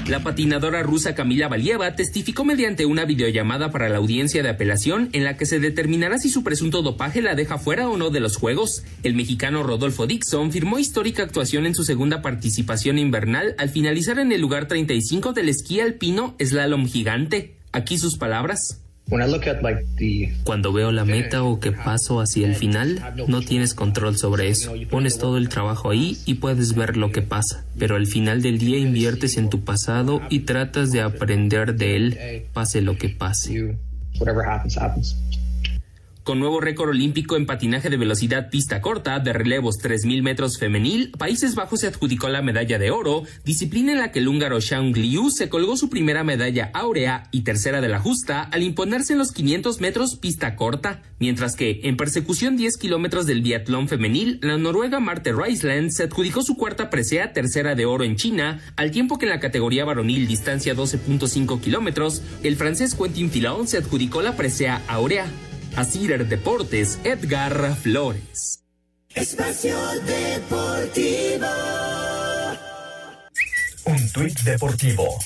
La 0.09 0.23
patinadora 0.23 0.85
rusa 0.85 1.17
Camila 1.17 1.49
Valieva 1.49 1.97
testificó 1.97 2.45
mediante 2.45 2.87
una 2.87 3.05
videollamada 3.05 3.73
para 3.73 3.89
la 3.89 3.97
audiencia 3.97 4.41
de 4.41 4.49
apelación 4.49 5.09
en 5.13 5.25
la 5.25 5.37
que 5.37 5.47
se 5.47 5.59
determinará 5.59 6.19
si 6.19 6.29
su 6.29 6.45
presunto 6.45 6.83
dopaje 6.83 7.21
la 7.23 7.35
deja 7.35 7.59
fuera 7.59 7.89
o 7.89 7.97
no 7.97 8.11
de 8.11 8.21
los 8.21 8.37
Juegos. 8.37 8.85
El 9.03 9.17
mexicano 9.17 9.65
Rodolfo 9.65 10.07
Dixon 10.07 10.53
firmó 10.53 10.79
histórica 10.79 11.25
actuación 11.25 11.67
en 11.67 11.75
su 11.75 11.83
segunda 11.83 12.23
participación 12.23 13.01
invernal 13.01 13.57
al 13.59 13.69
finalizar 13.69 14.21
en 14.21 14.31
el 14.31 14.41
lugar 14.41 14.69
35 14.69 15.33
del 15.33 15.49
esquí 15.49 15.81
alpino 15.81 16.37
slalom 16.41 16.87
gigante. 16.87 17.57
Aquí 17.73 17.99
sus 17.99 18.17
palabras. 18.17 18.86
Cuando 20.43 20.73
veo 20.73 20.91
la 20.91 21.05
meta 21.05 21.45
o 21.45 21.61
que 21.61 21.71
paso 21.71 22.21
hacia 22.21 22.47
el 22.47 22.57
final, 22.57 23.01
no 23.29 23.41
tienes 23.41 23.73
control 23.73 24.17
sobre 24.17 24.49
eso. 24.49 24.75
Pones 24.91 25.19
todo 25.19 25.37
el 25.37 25.49
trabajo 25.49 25.91
ahí 25.91 26.19
y 26.27 26.35
puedes 26.35 26.75
ver 26.75 26.97
lo 26.97 27.13
que 27.13 27.23
pasa, 27.23 27.65
pero 27.79 27.95
al 27.95 28.07
final 28.07 28.43
del 28.43 28.59
día 28.59 28.79
inviertes 28.79 29.37
en 29.37 29.49
tu 29.49 29.63
pasado 29.65 30.21
y 30.29 30.41
tratas 30.41 30.91
de 30.91 31.03
aprender 31.03 31.77
de 31.77 31.97
él, 31.97 32.19
pase 32.53 32.83
lo 32.83 32.99
que 32.99 33.09
pase. 33.09 33.77
Con 36.27 36.41
nuevo 36.41 36.61
récord 36.61 36.89
olímpico 36.89 37.37
en 37.37 37.47
patinaje 37.47 37.89
de 37.89 37.97
velocidad 37.97 38.51
pista 38.51 38.81
corta 38.81 39.21
de 39.21 39.33
relevos 39.33 39.77
3.000 39.81 40.23
metros 40.23 40.59
femenil, 40.59 41.13
Países 41.17 41.55
Bajos 41.55 41.83
se 41.83 41.87
adjudicó 41.87 42.29
la 42.29 42.43
medalla 42.43 42.81
de 42.81 42.91
oro, 42.91 43.23
disciplina 43.45 43.93
en 43.93 43.99
la 43.99 44.11
que 44.11 44.19
el 44.19 44.27
húngaro 44.27 44.59
Shang 44.59 44.93
Liu 44.93 45.31
se 45.31 45.49
colgó 45.49 45.77
su 45.77 45.89
primera 45.89 46.25
medalla 46.25 46.73
áurea 46.75 47.29
y 47.31 47.43
tercera 47.43 47.81
de 47.81 47.87
la 47.87 48.01
justa 48.01 48.43
al 48.43 48.65
imponerse 48.65 49.13
en 49.13 49.21
los 49.21 49.31
500 49.31 49.81
metros 49.81 50.17
pista 50.17 50.57
corta, 50.57 51.01
mientras 51.21 51.55
que 51.55 51.83
en 51.85 51.97
persecución 51.97 52.57
10 52.57 52.77
kilómetros 52.77 53.27
del 53.27 53.43
biatlón 53.43 53.87
femenil, 53.87 54.41
la 54.43 54.59
noruega 54.59 54.99
Marte 54.99 55.33
Reisland 55.33 55.93
se 55.93 56.03
adjudicó 56.03 56.43
su 56.43 56.57
cuarta 56.57 56.91
presea 56.91 57.33
tercera 57.35 57.77
de 57.77 57.87
oro 57.87 58.03
en 58.03 58.17
China, 58.17 58.59
al 58.75 58.91
tiempo 58.91 59.17
que 59.17 59.27
en 59.27 59.31
la 59.31 59.39
categoría 59.39 59.85
varonil 59.85 60.27
distancia 60.27 60.75
12.5 60.75 61.61
kilómetros, 61.61 62.21
el 62.43 62.57
francés 62.57 62.97
Quentin 62.97 63.31
Filon 63.31 63.69
se 63.69 63.79
adjudicó 63.79 64.23
la 64.23 64.35
presea 64.35 64.83
áurea. 64.89 65.31
A 65.77 65.85
Cider 65.85 66.27
Deportes, 66.27 66.99
Edgar 67.05 67.77
Flores. 67.77 68.65
Espacio 69.15 69.77
Deportivo. 70.07 71.47
Un 73.85 74.11
tuit 74.11 74.41
deportivo. 74.41 75.19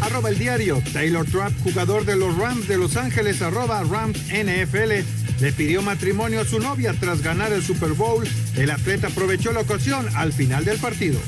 Arroba 0.00 0.28
el 0.28 0.38
diario. 0.38 0.80
Taylor 0.92 1.26
Trapp, 1.26 1.52
jugador 1.64 2.04
de 2.04 2.14
los 2.14 2.38
Rams 2.38 2.68
de 2.68 2.78
Los 2.78 2.96
Ángeles, 2.96 3.42
arroba 3.42 3.82
Rams 3.82 4.16
NFL, 4.32 5.02
le 5.40 5.52
pidió 5.52 5.82
matrimonio 5.82 6.42
a 6.42 6.44
su 6.44 6.60
novia 6.60 6.94
tras 6.98 7.20
ganar 7.20 7.52
el 7.52 7.64
Super 7.64 7.94
Bowl. 7.94 8.24
El 8.54 8.70
atleta 8.70 9.08
aprovechó 9.08 9.52
la 9.52 9.60
ocasión 9.60 10.06
al 10.14 10.32
final 10.32 10.64
del 10.64 10.78
partido. 10.78 11.18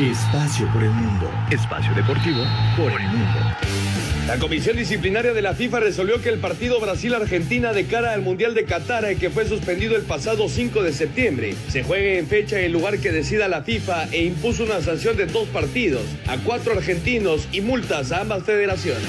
Espacio 0.00 0.66
por 0.72 0.82
el 0.82 0.90
mundo. 0.90 1.30
Espacio 1.52 1.94
deportivo 1.94 2.42
por 2.76 2.90
el 3.00 3.06
mundo. 3.06 3.38
La 4.26 4.38
Comisión 4.38 4.78
Disciplinaria 4.78 5.34
de 5.34 5.42
la 5.42 5.52
FIFA 5.52 5.80
resolvió 5.80 6.22
que 6.22 6.30
el 6.30 6.38
partido 6.38 6.80
Brasil-Argentina 6.80 7.74
de 7.74 7.84
cara 7.84 8.14
al 8.14 8.22
Mundial 8.22 8.54
de 8.54 8.64
Qatar, 8.64 9.14
que 9.16 9.28
fue 9.28 9.46
suspendido 9.46 9.96
el 9.96 10.02
pasado 10.02 10.48
5 10.48 10.82
de 10.82 10.94
septiembre, 10.94 11.54
se 11.68 11.84
juegue 11.84 12.18
en 12.18 12.26
fecha 12.26 12.58
y 12.62 12.70
lugar 12.70 12.98
que 13.00 13.12
decida 13.12 13.48
la 13.48 13.62
FIFA 13.62 14.08
e 14.12 14.24
impuso 14.24 14.64
una 14.64 14.80
sanción 14.80 15.18
de 15.18 15.26
dos 15.26 15.46
partidos 15.48 16.04
a 16.26 16.38
cuatro 16.38 16.72
argentinos 16.72 17.48
y 17.52 17.60
multas 17.60 18.12
a 18.12 18.22
ambas 18.22 18.44
federaciones. 18.44 19.04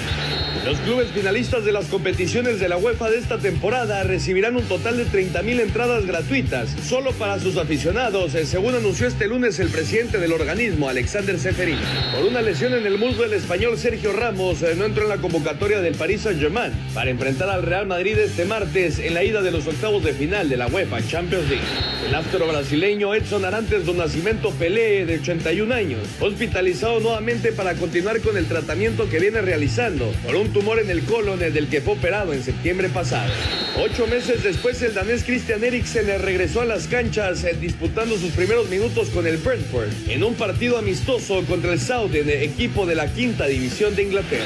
Los 0.65 0.79
clubes 0.79 1.11
finalistas 1.11 1.63
de 1.63 1.71
las 1.71 1.85
competiciones 1.85 2.59
de 2.59 2.67
la 2.67 2.77
UEFA 2.77 3.11
de 3.11 3.19
esta 3.19 3.37
temporada 3.37 4.01
recibirán 4.03 4.55
un 4.55 4.63
total 4.63 4.97
de 4.97 5.05
30.000 5.05 5.61
entradas 5.61 6.07
gratuitas 6.07 6.75
solo 6.83 7.11
para 7.11 7.39
sus 7.39 7.57
aficionados, 7.57 8.33
eh, 8.33 8.47
según 8.47 8.73
anunció 8.73 9.05
este 9.07 9.27
lunes 9.27 9.59
el 9.59 9.69
presidente 9.69 10.17
del 10.17 10.33
organismo, 10.33 10.89
Alexander 10.89 11.37
Seferin. 11.37 11.77
Por 12.15 12.25
una 12.25 12.41
lesión 12.41 12.73
en 12.73 12.85
el 12.87 12.97
muslo, 12.97 13.25
el 13.25 13.33
español 13.33 13.77
Sergio 13.77 14.11
Ramos 14.11 14.63
eh, 14.63 14.73
no 14.75 14.85
entró 14.85 15.04
en 15.05 15.09
la 15.09 15.17
convocatoria 15.17 15.81
del 15.81 15.95
Paris 15.95 16.21
Saint-Germain 16.21 16.71
para 16.93 17.09
enfrentar 17.09 17.49
al 17.49 17.63
Real 17.63 17.85
Madrid 17.85 18.17
este 18.17 18.45
martes 18.45 18.99
en 18.99 19.13
la 19.13 19.23
ida 19.23 19.41
de 19.41 19.51
los 19.51 19.67
octavos 19.67 20.03
de 20.03 20.13
final 20.13 20.49
de 20.49 20.57
la 20.57 20.67
UEFA 20.67 21.05
Champions 21.07 21.47
League. 21.47 21.63
El 22.07 22.15
astro 22.15 22.47
brasileño 22.47 23.13
Edson 23.13 23.45
Arantes 23.45 23.85
do 23.85 23.93
Nascimento 23.93 24.51
Pelé, 24.51 25.05
de 25.05 25.19
81 25.19 25.73
años, 25.73 26.01
hospitalizado 26.19 26.99
nuevamente 26.99 27.51
para 27.51 27.75
continuar 27.75 28.19
con 28.21 28.37
el 28.37 28.47
tratamiento 28.47 29.09
que 29.09 29.19
viene 29.19 29.41
realizando 29.41 30.11
por 30.25 30.35
un 30.35 30.51
tumor 30.51 30.79
en 30.79 30.89
el 30.89 31.03
colon 31.03 31.39
del 31.39 31.67
que 31.67 31.81
fue 31.81 31.93
operado 31.93 32.33
en 32.33 32.43
septiembre 32.43 32.89
pasado. 32.89 33.31
Ocho 33.77 34.07
meses 34.07 34.43
después, 34.43 34.81
el 34.81 34.93
danés 34.93 35.23
Christian 35.23 35.63
Eriksen 35.63 36.07
regresó 36.21 36.61
a 36.61 36.65
las 36.65 36.87
canchas 36.87 37.43
eh, 37.43 37.55
disputando 37.59 38.17
sus 38.17 38.31
primeros 38.31 38.69
minutos 38.69 39.09
con 39.09 39.27
el 39.27 39.37
Brentford 39.37 39.89
en 40.07 40.23
un 40.23 40.33
partido 40.35 40.77
amistoso 40.77 41.43
contra 41.45 41.73
el 41.73 41.79
Southampton, 41.79 42.29
equipo 42.29 42.85
de 42.85 42.95
la 42.95 43.07
quinta 43.07 43.45
división 43.47 43.95
de 43.95 44.03
Inglaterra. 44.03 44.45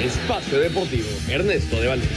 Espacio 0.00 0.60
Deportivo, 0.60 1.08
Ernesto 1.28 1.80
de 1.80 1.88
Valdés. 1.88 2.08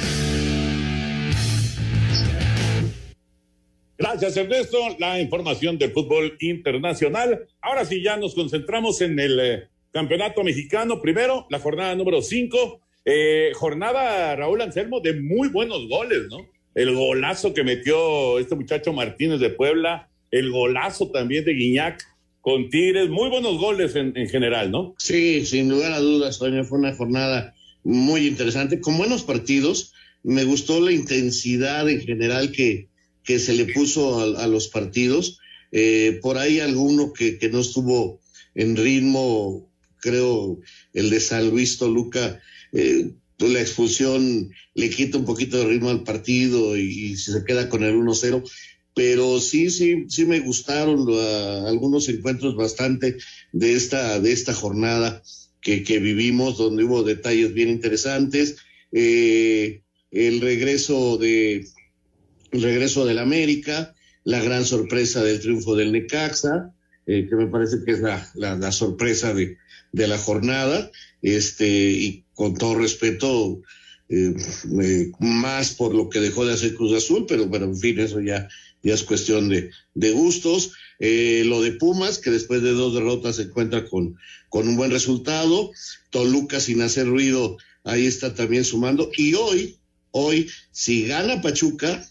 Gracias, 3.97 4.37
Ernesto. 4.37 4.77
La 4.99 5.19
información 5.19 5.79
del 5.79 5.91
fútbol 5.91 6.37
internacional. 6.41 7.47
Ahora 7.59 7.83
sí, 7.83 8.03
ya 8.03 8.17
nos 8.17 8.35
concentramos 8.35 9.01
en 9.01 9.19
el 9.19 9.39
eh, 9.39 9.63
campeonato 9.91 10.43
mexicano. 10.43 11.01
Primero, 11.01 11.47
la 11.49 11.59
jornada 11.59 11.95
número 11.95 12.21
5. 12.21 12.81
Eh, 13.05 13.51
jornada, 13.55 14.35
Raúl 14.35 14.61
Anselmo, 14.61 14.99
de 14.99 15.19
muy 15.19 15.49
buenos 15.49 15.87
goles, 15.87 16.27
¿no? 16.29 16.45
El 16.75 16.93
golazo 16.93 17.51
que 17.51 17.63
metió 17.63 18.37
este 18.37 18.55
muchacho 18.55 18.93
Martínez 18.93 19.39
de 19.39 19.49
Puebla, 19.49 20.07
el 20.29 20.51
golazo 20.51 21.09
también 21.09 21.45
de 21.45 21.53
Guiñac 21.53 21.99
con 22.41 22.69
Tigres, 22.69 23.09
muy 23.09 23.29
buenos 23.29 23.57
goles 23.57 23.95
en, 23.95 24.15
en 24.15 24.29
general, 24.29 24.69
¿no? 24.69 24.93
Sí, 24.99 25.45
sin 25.47 25.69
lugar 25.69 25.93
a 25.93 25.99
dudas, 25.99 26.37
Toño, 26.37 26.63
fue 26.63 26.77
una 26.77 26.95
jornada 26.95 27.55
muy 27.83 28.27
interesante, 28.27 28.79
con 28.79 28.97
buenos 28.97 29.23
partidos. 29.23 29.93
Me 30.23 30.43
gustó 30.43 30.79
la 30.79 30.91
intensidad 30.91 31.89
en 31.89 32.01
general 32.01 32.51
que, 32.51 32.87
que 33.23 33.39
se 33.39 33.53
le 33.53 33.65
puso 33.73 34.19
a, 34.19 34.43
a 34.43 34.47
los 34.47 34.67
partidos. 34.67 35.39
Eh, 35.71 36.19
por 36.21 36.37
ahí 36.37 36.59
alguno 36.59 37.13
que, 37.13 37.37
que, 37.37 37.49
no 37.49 37.59
estuvo 37.59 38.19
en 38.55 38.75
ritmo, 38.75 39.69
creo 39.97 40.59
el 40.93 41.09
de 41.09 41.19
San 41.19 41.49
Luis 41.49 41.77
Toluca, 41.77 42.41
eh, 42.73 43.11
la 43.39 43.61
expulsión 43.61 44.51
le 44.75 44.89
quita 44.89 45.17
un 45.17 45.25
poquito 45.25 45.57
de 45.57 45.65
ritmo 45.65 45.89
al 45.89 46.03
partido 46.03 46.77
y, 46.77 47.11
y 47.11 47.17
se 47.17 47.43
queda 47.45 47.69
con 47.69 47.83
el 47.83 47.95
1-0. 47.95 48.43
Pero 48.93 49.39
sí, 49.39 49.69
sí, 49.69 50.05
sí 50.09 50.25
me 50.25 50.41
gustaron 50.41 51.07
uh, 51.07 51.67
algunos 51.67 52.09
encuentros 52.09 52.55
bastante 52.55 53.17
de 53.53 53.73
esta, 53.73 54.19
de 54.19 54.33
esta 54.33 54.53
jornada 54.53 55.23
que, 55.61 55.83
que 55.83 55.99
vivimos, 55.99 56.57
donde 56.57 56.83
hubo 56.83 57.03
detalles 57.03 57.53
bien 57.53 57.69
interesantes. 57.69 58.57
Eh, 58.91 59.81
el 60.11 60.41
regreso 60.41 61.17
de 61.17 61.65
el 62.51 62.61
regreso 62.61 63.05
del 63.05 63.19
América, 63.19 63.95
la 64.23 64.43
gran 64.43 64.65
sorpresa 64.65 65.23
del 65.23 65.39
triunfo 65.39 65.75
del 65.75 65.91
Necaxa, 65.91 66.73
eh, 67.07 67.27
que 67.29 67.35
me 67.35 67.47
parece 67.47 67.77
que 67.85 67.91
es 67.91 68.01
la, 68.01 68.29
la, 68.35 68.55
la 68.55 68.71
sorpresa 68.71 69.33
de, 69.33 69.57
de, 69.91 70.07
la 70.07 70.17
jornada, 70.17 70.91
este, 71.21 71.67
y 71.67 72.25
con 72.33 72.55
todo 72.55 72.75
respeto, 72.75 73.61
eh, 74.11 75.11
más 75.19 75.73
por 75.75 75.95
lo 75.95 76.09
que 76.09 76.19
dejó 76.19 76.45
de 76.45 76.53
hacer 76.53 76.75
Cruz 76.75 76.91
Azul, 76.93 77.25
pero 77.27 77.45
bueno, 77.45 77.65
en 77.65 77.77
fin, 77.77 77.97
eso 77.97 78.19
ya, 78.19 78.49
ya 78.83 78.93
es 78.93 79.03
cuestión 79.03 79.47
de, 79.47 79.71
de 79.93 80.11
gustos. 80.11 80.73
Eh, 80.99 81.43
lo 81.45 81.61
de 81.61 81.71
Pumas, 81.71 82.19
que 82.19 82.29
después 82.29 82.61
de 82.61 82.71
dos 82.71 82.93
derrotas 82.93 83.37
se 83.37 83.43
encuentra 83.43 83.87
con, 83.87 84.17
con 84.49 84.67
un 84.67 84.75
buen 84.75 84.91
resultado. 84.91 85.71
Toluca 86.09 86.59
sin 86.59 86.81
hacer 86.81 87.07
ruido, 87.07 87.57
ahí 87.85 88.05
está 88.05 88.35
también 88.35 88.65
sumando. 88.65 89.09
Y 89.15 89.33
hoy, 89.35 89.77
hoy, 90.11 90.49
si 90.71 91.07
gana 91.07 91.41
Pachuca, 91.41 92.05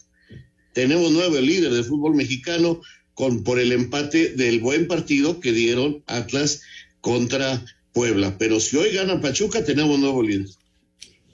tenemos 0.73 1.11
nuevo 1.11 1.39
líder 1.39 1.71
del 1.71 1.85
fútbol 1.85 2.15
mexicano 2.15 2.81
con, 3.13 3.43
por 3.43 3.59
el 3.59 3.71
empate 3.73 4.29
del 4.29 4.59
buen 4.59 4.87
partido 4.87 5.39
que 5.39 5.51
dieron 5.51 6.03
Atlas 6.07 6.61
contra 6.99 7.63
Puebla. 7.93 8.37
Pero 8.39 8.59
si 8.59 8.77
hoy 8.77 8.91
gana 8.91 9.21
Pachuca, 9.21 9.63
tenemos 9.63 9.99
nuevo 9.99 10.23
líder. 10.23 10.47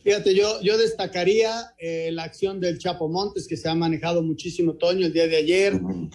Fíjate, 0.08 0.34
yo, 0.34 0.62
yo 0.62 0.78
destacaría 0.78 1.74
eh, 1.78 2.12
la 2.14 2.24
acción 2.24 2.62
del 2.62 2.78
Chapo 2.78 3.10
Montes, 3.10 3.46
que 3.46 3.58
se 3.58 3.68
ha 3.68 3.76
manejado 3.76 4.24
muchísimo, 4.24 4.76
Toño, 4.76 5.06
el 5.06 5.12
día 5.12 5.28
de 5.28 5.36
ayer, 5.36 5.74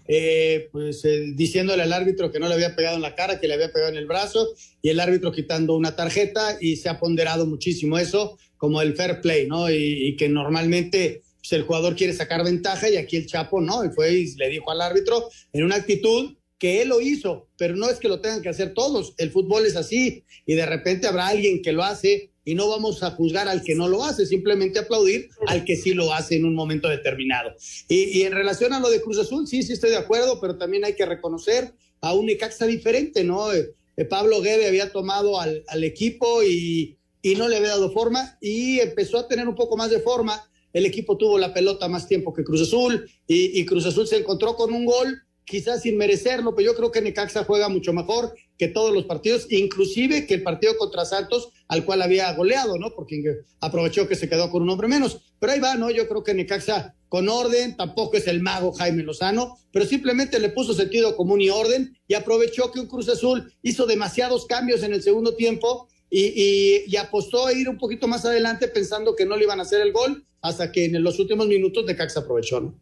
eh, 0.08 0.70
pues 0.72 1.04
eh, 1.04 1.32
diciéndole 1.34 1.82
al 1.82 1.92
árbitro 1.92 2.32
que 2.32 2.38
no 2.38 2.48
le 2.48 2.54
había 2.54 2.74
pegado 2.74 2.96
en 2.96 3.02
la 3.02 3.14
cara, 3.14 3.38
que 3.38 3.48
le 3.48 3.52
había 3.52 3.70
pegado 3.70 3.92
en 3.92 3.98
el 3.98 4.06
brazo, 4.06 4.48
y 4.80 4.88
el 4.88 4.98
árbitro 4.98 5.30
quitando 5.30 5.76
una 5.76 5.94
tarjeta, 5.94 6.56
y 6.58 6.76
se 6.76 6.88
ha 6.88 6.98
ponderado 6.98 7.44
muchísimo 7.44 7.98
eso, 7.98 8.38
como 8.56 8.80
el 8.80 8.96
fair 8.96 9.20
play, 9.20 9.46
¿no? 9.46 9.70
Y, 9.70 10.08
y 10.08 10.16
que 10.16 10.30
normalmente 10.30 11.20
pues, 11.42 11.52
el 11.52 11.64
jugador 11.64 11.94
quiere 11.94 12.14
sacar 12.14 12.42
ventaja, 12.42 12.88
y 12.88 12.96
aquí 12.96 13.18
el 13.18 13.26
Chapo, 13.26 13.60
¿no? 13.60 13.84
Y 13.84 13.90
fue 13.90 14.10
y 14.14 14.34
le 14.36 14.48
dijo 14.48 14.70
al 14.70 14.80
árbitro 14.80 15.28
en 15.52 15.64
una 15.64 15.74
actitud 15.76 16.34
que 16.58 16.80
él 16.80 16.88
lo 16.88 17.02
hizo, 17.02 17.48
pero 17.58 17.76
no 17.76 17.90
es 17.90 17.98
que 17.98 18.08
lo 18.08 18.22
tengan 18.22 18.40
que 18.40 18.48
hacer 18.48 18.72
todos, 18.72 19.12
el 19.18 19.30
fútbol 19.30 19.66
es 19.66 19.76
así, 19.76 20.24
y 20.46 20.54
de 20.54 20.64
repente 20.64 21.06
habrá 21.06 21.26
alguien 21.26 21.60
que 21.60 21.72
lo 21.72 21.82
hace 21.82 22.31
y 22.44 22.54
no 22.54 22.68
vamos 22.68 23.02
a 23.02 23.10
juzgar 23.12 23.48
al 23.48 23.62
que 23.62 23.74
no 23.74 23.88
lo 23.88 24.04
hace, 24.04 24.26
simplemente 24.26 24.78
aplaudir 24.78 25.28
al 25.46 25.64
que 25.64 25.76
sí 25.76 25.94
lo 25.94 26.12
hace 26.12 26.36
en 26.36 26.44
un 26.44 26.54
momento 26.54 26.88
determinado. 26.88 27.54
Y, 27.88 28.18
y 28.18 28.22
en 28.22 28.32
relación 28.32 28.72
a 28.72 28.80
lo 28.80 28.90
de 28.90 29.00
Cruz 29.00 29.18
Azul, 29.18 29.46
sí, 29.46 29.62
sí 29.62 29.72
estoy 29.72 29.90
de 29.90 29.96
acuerdo, 29.96 30.40
pero 30.40 30.56
también 30.56 30.84
hay 30.84 30.94
que 30.94 31.06
reconocer 31.06 31.72
a 32.00 32.14
un 32.14 32.26
Necaxa 32.26 32.66
diferente, 32.66 33.24
¿no? 33.24 33.52
Eh, 33.52 33.74
eh, 33.96 34.04
Pablo 34.04 34.40
Guede 34.40 34.66
había 34.66 34.90
tomado 34.90 35.40
al, 35.40 35.64
al 35.68 35.84
equipo 35.84 36.42
y, 36.42 36.98
y, 37.22 37.34
no 37.36 37.48
le 37.48 37.56
había 37.56 37.70
dado 37.70 37.92
forma 37.92 38.36
y 38.40 38.80
empezó 38.80 39.18
a 39.18 39.28
tener 39.28 39.48
un 39.48 39.54
poco 39.54 39.76
más 39.76 39.90
de 39.90 40.00
forma. 40.00 40.42
El 40.72 40.86
equipo 40.86 41.16
tuvo 41.16 41.38
la 41.38 41.52
pelota 41.52 41.88
más 41.88 42.08
tiempo 42.08 42.32
que 42.32 42.44
Cruz 42.44 42.62
Azul 42.62 43.08
y, 43.26 43.60
y 43.60 43.64
Cruz 43.66 43.86
Azul 43.86 44.06
se 44.06 44.16
encontró 44.16 44.56
con 44.56 44.72
un 44.72 44.84
gol 44.84 45.22
quizás 45.44 45.82
sin 45.82 45.96
merecerlo, 45.96 46.54
pero 46.54 46.72
yo 46.72 46.76
creo 46.76 46.90
que 46.90 47.02
Necaxa 47.02 47.44
juega 47.44 47.68
mucho 47.68 47.92
mejor 47.92 48.34
que 48.58 48.68
todos 48.68 48.94
los 48.94 49.04
partidos, 49.04 49.46
inclusive 49.50 50.26
que 50.26 50.34
el 50.34 50.42
partido 50.42 50.76
contra 50.76 51.04
Santos, 51.04 51.50
al 51.72 51.86
cual 51.86 52.02
había 52.02 52.30
goleado, 52.34 52.78
¿no? 52.78 52.90
Porque 52.94 53.44
aprovechó 53.58 54.06
que 54.06 54.14
se 54.14 54.28
quedó 54.28 54.50
con 54.50 54.62
un 54.62 54.68
hombre 54.68 54.88
menos. 54.88 55.20
Pero 55.40 55.54
ahí 55.54 55.58
va, 55.58 55.74
¿no? 55.74 55.90
Yo 55.90 56.06
creo 56.06 56.22
que 56.22 56.34
Necaxa 56.34 56.94
con 57.08 57.30
orden, 57.30 57.78
tampoco 57.78 58.18
es 58.18 58.26
el 58.26 58.42
mago 58.42 58.72
Jaime 58.72 59.02
Lozano, 59.02 59.56
pero 59.72 59.86
simplemente 59.86 60.38
le 60.38 60.50
puso 60.50 60.74
sentido 60.74 61.16
común 61.16 61.40
y 61.40 61.48
orden 61.48 61.96
y 62.06 62.12
aprovechó 62.12 62.70
que 62.70 62.78
un 62.78 62.88
Cruz 62.88 63.08
Azul 63.08 63.50
hizo 63.62 63.86
demasiados 63.86 64.44
cambios 64.44 64.82
en 64.82 64.92
el 64.92 65.02
segundo 65.02 65.34
tiempo 65.34 65.88
y, 66.10 66.94
apostó 66.96 67.46
a 67.46 67.54
ir 67.54 67.70
un 67.70 67.78
poquito 67.78 68.06
más 68.06 68.26
adelante 68.26 68.68
pensando 68.68 69.16
que 69.16 69.24
no 69.24 69.38
le 69.38 69.44
iban 69.44 69.58
a 69.58 69.62
hacer 69.62 69.80
el 69.80 69.92
gol 69.92 70.26
hasta 70.42 70.70
que 70.72 70.84
en 70.84 71.02
los 71.02 71.18
últimos 71.18 71.46
minutos 71.46 71.86
Necaxa 71.86 72.20
aprovechó, 72.20 72.60
¿no? 72.60 72.78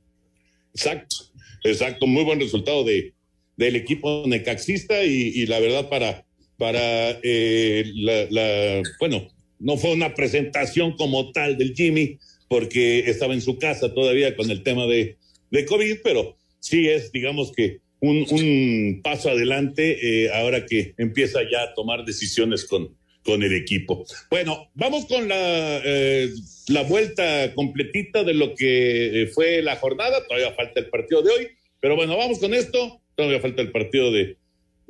Exacto. 0.74 1.16
Exacto, 1.62 2.08
muy 2.08 2.24
buen 2.24 2.40
resultado 2.40 2.82
de, 2.82 3.14
del 3.56 3.76
equipo 3.76 4.24
necaxista 4.26 5.04
y 5.04 5.46
la 5.46 5.60
verdad 5.60 5.88
para, 5.88 6.24
para 6.60 7.18
eh, 7.22 7.84
la, 7.94 8.82
bueno, 9.00 9.26
no 9.58 9.78
fue 9.78 9.92
una 9.92 10.14
presentación 10.14 10.94
como 10.94 11.32
tal 11.32 11.56
del 11.56 11.74
Jimmy 11.74 12.18
porque 12.48 12.98
estaba 13.10 13.32
en 13.32 13.40
su 13.40 13.58
casa 13.58 13.94
todavía 13.94 14.36
con 14.36 14.50
el 14.50 14.62
tema 14.62 14.86
de, 14.86 15.16
de 15.50 15.64
COVID, 15.64 16.00
pero 16.04 16.36
sí 16.58 16.86
es, 16.86 17.12
digamos 17.12 17.50
que 17.52 17.78
un, 18.00 18.26
un 18.30 19.00
paso 19.02 19.30
adelante 19.30 20.24
eh, 20.24 20.30
ahora 20.34 20.66
que 20.66 20.92
empieza 20.98 21.40
ya 21.50 21.62
a 21.62 21.74
tomar 21.74 22.04
decisiones 22.04 22.66
con, 22.66 22.94
con 23.24 23.42
el 23.42 23.54
equipo. 23.54 24.04
Bueno, 24.28 24.70
vamos 24.74 25.06
con 25.06 25.28
la, 25.28 25.80
eh, 25.82 26.28
la 26.68 26.82
vuelta 26.82 27.54
completita 27.54 28.22
de 28.22 28.34
lo 28.34 28.54
que 28.54 29.22
eh, 29.22 29.26
fue 29.28 29.62
la 29.62 29.76
jornada. 29.76 30.26
Todavía 30.28 30.52
falta 30.52 30.80
el 30.80 30.90
partido 30.90 31.22
de 31.22 31.30
hoy, 31.30 31.48
pero 31.80 31.96
bueno, 31.96 32.18
vamos 32.18 32.38
con 32.38 32.52
esto. 32.52 33.00
Todavía 33.14 33.40
falta 33.40 33.62
el 33.62 33.70
partido 33.70 34.12
de, 34.12 34.36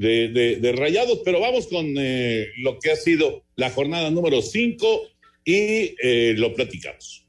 de, 0.01 0.29
de, 0.29 0.57
de 0.57 0.73
Rayados, 0.73 1.21
pero 1.27 1.41
vamos 1.41 1.67
con 1.67 1.95
eh, 1.99 2.47
lo 2.57 2.79
que 2.79 2.91
ha 2.91 2.97
sido 2.97 3.45
la 3.57 3.69
jornada 3.69 4.11
número 4.11 4.41
5 4.41 5.03
y 5.45 5.95
eh, 6.03 6.35
lo 6.39 6.55
platicamos. 6.55 7.27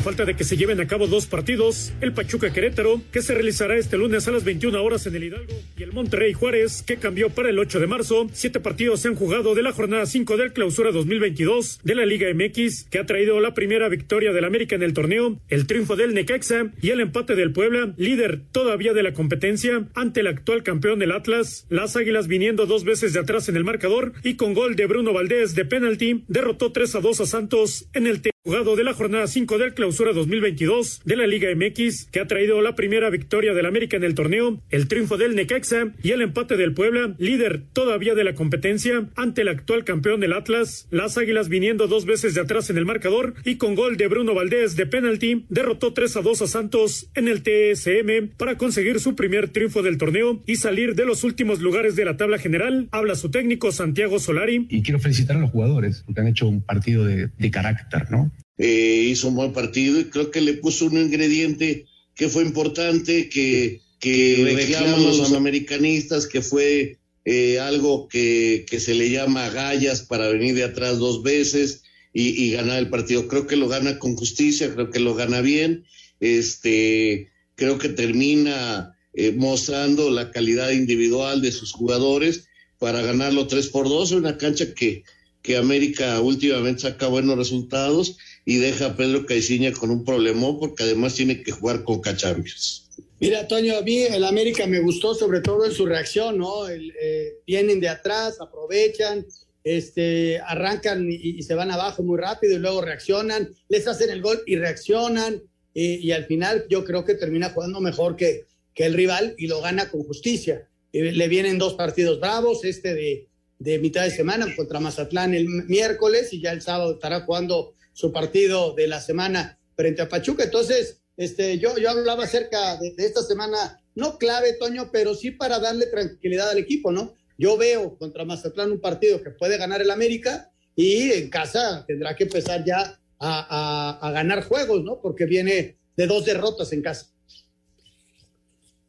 A 0.00 0.02
falta 0.02 0.24
de 0.24 0.34
que 0.34 0.44
se 0.44 0.56
lleven 0.56 0.80
a 0.80 0.86
cabo 0.86 1.08
dos 1.08 1.26
partidos, 1.26 1.92
el 2.00 2.14
Pachuca 2.14 2.50
Querétaro, 2.54 3.02
que 3.12 3.20
se 3.20 3.34
realizará 3.34 3.76
este 3.76 3.98
lunes 3.98 4.26
a 4.26 4.30
las 4.30 4.44
21 4.44 4.82
horas 4.82 5.06
en 5.06 5.14
el 5.14 5.24
Hidalgo, 5.24 5.52
y 5.76 5.82
el 5.82 5.92
Monterrey 5.92 6.32
Juárez, 6.32 6.82
que 6.82 6.96
cambió 6.96 7.28
para 7.28 7.50
el 7.50 7.58
8 7.58 7.80
de 7.80 7.86
marzo. 7.86 8.26
Siete 8.32 8.60
partidos 8.60 9.00
se 9.00 9.08
han 9.08 9.14
jugado 9.14 9.54
de 9.54 9.62
la 9.62 9.72
jornada 9.72 10.06
5 10.06 10.38
del 10.38 10.54
clausura 10.54 10.90
2022 10.90 11.80
de 11.84 11.94
la 11.94 12.06
Liga 12.06 12.28
MX, 12.32 12.84
que 12.84 12.98
ha 12.98 13.04
traído 13.04 13.40
la 13.40 13.52
primera 13.52 13.90
victoria 13.90 14.32
del 14.32 14.46
América 14.46 14.74
en 14.74 14.84
el 14.84 14.94
torneo, 14.94 15.38
el 15.50 15.66
triunfo 15.66 15.96
del 15.96 16.14
Necaxa 16.14 16.70
y 16.80 16.88
el 16.88 17.00
empate 17.00 17.34
del 17.34 17.52
Puebla, 17.52 17.92
líder 17.98 18.40
todavía 18.52 18.94
de 18.94 19.02
la 19.02 19.12
competencia, 19.12 19.86
ante 19.94 20.20
el 20.20 20.28
actual 20.28 20.62
campeón 20.62 20.98
del 20.98 21.12
Atlas. 21.12 21.66
Las 21.68 21.96
Águilas 21.96 22.26
viniendo 22.26 22.64
dos 22.64 22.84
veces 22.84 23.12
de 23.12 23.20
atrás 23.20 23.50
en 23.50 23.56
el 23.56 23.64
marcador 23.64 24.14
y 24.22 24.36
con 24.36 24.54
gol 24.54 24.76
de 24.76 24.86
Bruno 24.86 25.12
Valdés 25.12 25.54
de 25.54 25.66
penalti, 25.66 26.24
derrotó 26.26 26.72
3 26.72 26.94
a 26.94 27.00
2 27.00 27.20
a 27.20 27.26
Santos 27.26 27.86
en 27.92 28.06
el 28.06 28.22
jugado 28.42 28.74
de 28.74 28.84
la 28.84 28.94
jornada 28.94 29.26
5 29.26 29.58
del 29.58 29.74
clausura 29.74 30.14
2022 30.14 31.02
de 31.04 31.16
la 31.16 31.26
Liga 31.26 31.50
MX, 31.54 32.06
que 32.06 32.20
ha 32.20 32.26
traído 32.26 32.62
la 32.62 32.74
primera 32.74 33.10
victoria 33.10 33.52
del 33.52 33.66
América 33.66 33.98
en 33.98 34.04
el 34.04 34.14
torneo, 34.14 34.62
el 34.70 34.88
triunfo 34.88 35.18
del 35.18 35.36
Necaxa 35.36 35.92
y 36.02 36.12
el 36.12 36.22
empate 36.22 36.56
del 36.56 36.72
Puebla, 36.72 37.14
líder 37.18 37.62
todavía 37.74 38.14
de 38.14 38.24
la 38.24 38.34
competencia, 38.34 39.10
ante 39.14 39.42
el 39.42 39.48
actual 39.48 39.84
campeón 39.84 40.20
del 40.20 40.32
Atlas. 40.32 40.88
Las 40.90 41.18
Águilas 41.18 41.50
viniendo 41.50 41.86
dos 41.86 42.06
veces 42.06 42.34
de 42.34 42.40
atrás 42.40 42.70
en 42.70 42.78
el 42.78 42.86
marcador 42.86 43.34
y 43.44 43.56
con 43.56 43.74
gol 43.74 43.98
de 43.98 44.08
Bruno 44.08 44.32
Valdés 44.32 44.74
de 44.74 44.86
penalti, 44.86 45.44
derrotó 45.50 45.92
3 45.92 46.16
a 46.16 46.22
2 46.22 46.40
a 46.40 46.46
Santos 46.46 47.10
en 47.14 47.28
el 47.28 47.42
TSM 47.42 48.36
para 48.38 48.56
conseguir 48.56 49.00
su 49.00 49.14
primer 49.14 49.50
triunfo 49.50 49.82
del 49.82 49.98
torneo 49.98 50.42
y 50.46 50.56
salir 50.56 50.94
de 50.94 51.04
los 51.04 51.24
últimos 51.24 51.60
lugares 51.60 51.94
de 51.94 52.06
la 52.06 52.16
tabla 52.16 52.38
general. 52.38 52.88
Habla 52.90 53.16
su 53.16 53.30
técnico 53.30 53.70
Santiago 53.70 54.18
Solari. 54.18 54.66
Y 54.70 54.82
quiero 54.82 54.98
felicitar 54.98 55.36
a 55.36 55.40
los 55.40 55.50
jugadores 55.50 56.04
porque 56.06 56.22
han 56.22 56.28
hecho 56.28 56.48
un 56.48 56.62
partido 56.62 57.04
de, 57.04 57.28
de 57.36 57.50
carácter, 57.50 58.10
¿no? 58.10 58.29
Eh, 58.58 59.08
hizo 59.10 59.28
un 59.28 59.36
buen 59.36 59.52
partido 59.52 59.98
y 59.98 60.10
creo 60.10 60.30
que 60.30 60.40
le 60.40 60.54
puso 60.54 60.86
un 60.86 60.98
ingrediente 60.98 61.86
que 62.14 62.28
fue 62.28 62.42
importante, 62.42 63.28
que, 63.30 63.80
que 63.98 64.52
reclaman 64.54 65.02
los 65.02 65.32
americanistas, 65.32 66.26
que 66.26 66.42
fue 66.42 66.98
eh, 67.24 67.58
algo 67.58 68.08
que, 68.08 68.66
que, 68.68 68.78
se 68.80 68.94
le 68.94 69.10
llama 69.10 69.48
gallas 69.48 70.02
para 70.02 70.28
venir 70.28 70.54
de 70.54 70.64
atrás 70.64 70.98
dos 70.98 71.22
veces 71.22 71.82
y, 72.12 72.28
y, 72.44 72.50
ganar 72.52 72.78
el 72.78 72.90
partido. 72.90 73.28
Creo 73.28 73.46
que 73.46 73.56
lo 73.56 73.68
gana 73.68 73.98
con 73.98 74.16
justicia, 74.16 74.74
creo 74.74 74.90
que 74.90 75.00
lo 75.00 75.14
gana 75.14 75.40
bien, 75.40 75.84
este, 76.20 77.30
creo 77.54 77.78
que 77.78 77.88
termina 77.88 78.94
eh, 79.12 79.32
mostrando 79.32 80.10
la 80.10 80.30
calidad 80.30 80.70
individual 80.70 81.42
de 81.42 81.50
sus 81.50 81.72
jugadores 81.72 82.48
para 82.78 83.02
ganarlo 83.02 83.46
3 83.46 83.68
por 83.68 83.88
2 83.88 84.12
en 84.12 84.18
una 84.18 84.38
cancha 84.38 84.72
que, 84.74 85.02
que 85.50 85.56
América 85.56 86.20
últimamente 86.20 86.82
saca 86.82 87.08
buenos 87.08 87.36
resultados 87.36 88.16
y 88.44 88.58
deja 88.58 88.86
a 88.86 88.96
Pedro 88.96 89.26
Caiciña 89.26 89.72
con 89.72 89.90
un 89.90 90.04
problemón 90.04 90.60
porque 90.60 90.84
además 90.84 91.16
tiene 91.16 91.42
que 91.42 91.50
jugar 91.50 91.82
con 91.82 92.00
Cachampions. 92.00 92.88
Mira, 93.18 93.48
Toño, 93.48 93.76
a 93.76 93.82
mí 93.82 93.98
el 93.98 94.22
América 94.22 94.68
me 94.68 94.78
gustó 94.78 95.12
sobre 95.12 95.40
todo 95.40 95.64
en 95.64 95.72
su 95.72 95.86
reacción, 95.86 96.38
¿no? 96.38 96.68
Eh, 96.68 97.38
vienen 97.48 97.80
de 97.80 97.88
atrás, 97.88 98.40
aprovechan, 98.40 99.26
este, 99.64 100.38
arrancan 100.46 101.08
y, 101.10 101.42
se 101.42 101.54
van 101.54 101.72
abajo 101.72 102.04
muy 102.04 102.18
rápido 102.18 102.54
y 102.54 102.60
luego 102.60 102.80
reaccionan, 102.80 103.50
les 103.68 103.88
hacen 103.88 104.10
el 104.10 104.22
gol 104.22 104.40
y 104.46 104.54
reaccionan 104.54 105.42
y, 105.74 105.96
y 105.96 106.12
al 106.12 106.26
final 106.26 106.64
yo 106.70 106.84
creo 106.84 107.04
que 107.04 107.14
termina 107.14 107.50
jugando 107.50 107.80
mejor 107.80 108.14
que, 108.14 108.44
que 108.72 108.86
el 108.86 108.94
rival 108.94 109.34
y 109.36 109.48
lo 109.48 109.60
gana 109.60 109.90
con 109.90 110.04
justicia. 110.04 110.68
Eh, 110.92 111.10
le 111.10 111.26
vienen 111.26 111.58
dos 111.58 111.74
partidos 111.74 112.20
bravos, 112.20 112.64
este 112.64 112.94
de, 112.94 113.29
de 113.60 113.78
mitad 113.78 114.04
de 114.04 114.10
semana 114.10 114.46
contra 114.56 114.80
Mazatlán 114.80 115.34
el 115.34 115.46
miércoles 115.46 116.32
y 116.32 116.40
ya 116.40 116.50
el 116.50 116.62
sábado 116.62 116.94
estará 116.94 117.20
jugando 117.20 117.74
su 117.92 118.10
partido 118.10 118.74
de 118.74 118.88
la 118.88 119.00
semana 119.00 119.58
frente 119.76 120.00
a 120.00 120.08
Pachuca. 120.08 120.44
Entonces, 120.44 121.02
este, 121.16 121.58
yo, 121.58 121.76
yo 121.76 121.90
hablaba 121.90 122.24
acerca 122.24 122.78
de, 122.78 122.94
esta 122.96 123.22
semana, 123.22 123.82
no 123.94 124.16
clave, 124.16 124.54
Toño, 124.54 124.90
pero 124.90 125.14
sí 125.14 125.30
para 125.30 125.58
darle 125.58 125.86
tranquilidad 125.86 126.48
al 126.50 126.58
equipo, 126.58 126.90
¿no? 126.90 127.14
Yo 127.36 127.58
veo 127.58 127.98
contra 127.98 128.24
Mazatlán 128.24 128.72
un 128.72 128.80
partido 128.80 129.22
que 129.22 129.30
puede 129.30 129.58
ganar 129.58 129.82
el 129.82 129.90
América 129.90 130.50
y 130.74 131.12
en 131.12 131.28
casa 131.28 131.84
tendrá 131.86 132.16
que 132.16 132.24
empezar 132.24 132.64
ya 132.64 132.98
a, 133.18 133.98
a 134.00 134.10
ganar 134.12 134.44
juegos, 134.44 134.82
¿no? 134.82 135.02
Porque 135.02 135.26
viene 135.26 135.76
de 135.96 136.06
dos 136.06 136.24
derrotas 136.24 136.72
en 136.72 136.80
casa. 136.80 137.12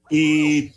Y 0.09 0.71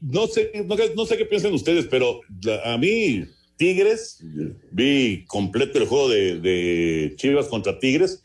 no 0.00 0.26
sé, 0.26 0.52
no, 0.66 0.76
no 0.94 1.06
sé 1.06 1.16
qué 1.16 1.24
piensan 1.24 1.52
ustedes, 1.52 1.86
pero 1.86 2.20
a 2.64 2.76
mí 2.78 3.24
Tigres, 3.56 4.22
vi 4.70 5.24
completo 5.26 5.78
el 5.78 5.86
juego 5.86 6.08
de, 6.08 6.40
de, 6.40 7.14
Chivas 7.16 7.46
contra 7.46 7.78
Tigres. 7.78 8.22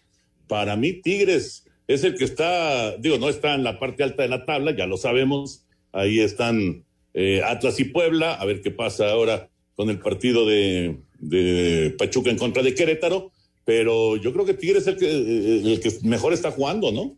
Para 0.48 0.76
mí, 0.76 0.94
Tigres 0.94 1.66
es 1.88 2.04
el 2.04 2.16
que 2.16 2.26
está, 2.26 2.98
digo, 2.98 3.18
no 3.18 3.30
está 3.30 3.56
en 3.56 3.64
la 3.64 3.80
parte 3.80 4.04
alta 4.04 4.24
de 4.24 4.30
la 4.30 4.46
tabla, 4.46 4.76
ya 4.76 4.88
lo 4.88 4.98
sabemos. 4.98 5.66
Ahí 5.94 6.20
están 6.20 6.84
eh, 7.14 7.42
Atlas 7.44 7.80
y 7.80 7.86
Puebla, 7.86 8.34
a 8.34 8.46
ver 8.46 8.62
qué 8.62 8.72
pasa 8.72 9.10
ahora 9.10 9.50
con 9.76 9.90
el 9.90 10.00
partido 10.00 10.46
de, 10.46 10.98
de, 11.20 11.96
Pachuca 11.98 12.30
en 12.30 12.38
contra 12.38 12.64
de 12.64 12.76
Querétaro. 12.76 13.32
Pero 13.64 14.18
yo 14.18 14.34
creo 14.34 14.46
que 14.46 14.54
Tigres 14.54 14.84
es 14.84 14.88
el 14.88 14.98
que, 14.98 15.10
el 15.10 15.80
que 15.80 15.92
mejor 16.04 16.34
está 16.34 16.52
jugando, 16.52 16.92
¿no? 16.92 17.16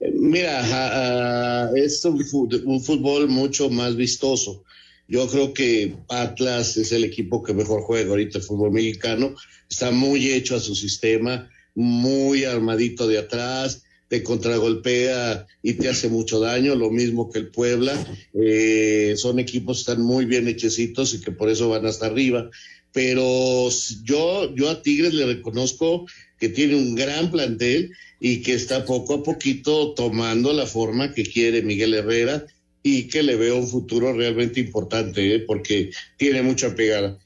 Mira, 0.00 1.70
es 1.74 2.04
un 2.04 2.80
fútbol 2.80 3.28
mucho 3.28 3.68
más 3.68 3.96
vistoso. 3.96 4.64
Yo 5.08 5.26
creo 5.26 5.54
que 5.54 5.94
Atlas 6.08 6.76
es 6.76 6.92
el 6.92 7.02
equipo 7.02 7.42
que 7.42 7.54
mejor 7.54 7.82
juega 7.82 8.10
ahorita 8.10 8.38
el 8.38 8.44
fútbol 8.44 8.72
mexicano. 8.72 9.34
Está 9.68 9.90
muy 9.90 10.30
hecho 10.30 10.54
a 10.54 10.60
su 10.60 10.74
sistema, 10.74 11.50
muy 11.74 12.44
armadito 12.44 13.08
de 13.08 13.18
atrás, 13.18 13.84
te 14.08 14.22
contragolpea 14.22 15.46
y 15.62 15.74
te 15.74 15.88
hace 15.88 16.08
mucho 16.08 16.40
daño, 16.40 16.74
lo 16.74 16.90
mismo 16.90 17.30
que 17.30 17.38
el 17.40 17.48
Puebla. 17.48 17.94
Eh, 18.34 19.14
son 19.16 19.38
equipos 19.38 19.78
que 19.78 19.90
están 19.92 20.04
muy 20.04 20.26
bien 20.26 20.46
hechecitos 20.46 21.14
y 21.14 21.20
que 21.20 21.32
por 21.32 21.48
eso 21.48 21.70
van 21.70 21.86
hasta 21.86 22.06
arriba. 22.06 22.50
Pero 22.92 23.68
yo, 24.04 24.54
yo 24.54 24.70
a 24.70 24.82
Tigres 24.82 25.14
le 25.14 25.26
reconozco 25.26 26.06
que 26.38 26.48
tiene 26.48 26.76
un 26.76 26.94
gran 26.94 27.30
plantel 27.30 27.92
y 28.20 28.42
que 28.42 28.54
está 28.54 28.84
poco 28.84 29.14
a 29.14 29.22
poquito 29.22 29.94
tomando 29.94 30.52
la 30.52 30.66
forma 30.66 31.12
que 31.12 31.24
quiere 31.24 31.62
Miguel 31.62 31.94
Herrera 31.94 32.44
y 32.82 33.08
que 33.08 33.22
le 33.22 33.36
veo 33.36 33.56
un 33.56 33.66
futuro 33.66 34.12
realmente 34.12 34.60
importante, 34.60 35.34
¿eh? 35.34 35.40
porque 35.40 35.90
tiene 36.16 36.42
mucha 36.42 36.74
pegada. 36.74 37.18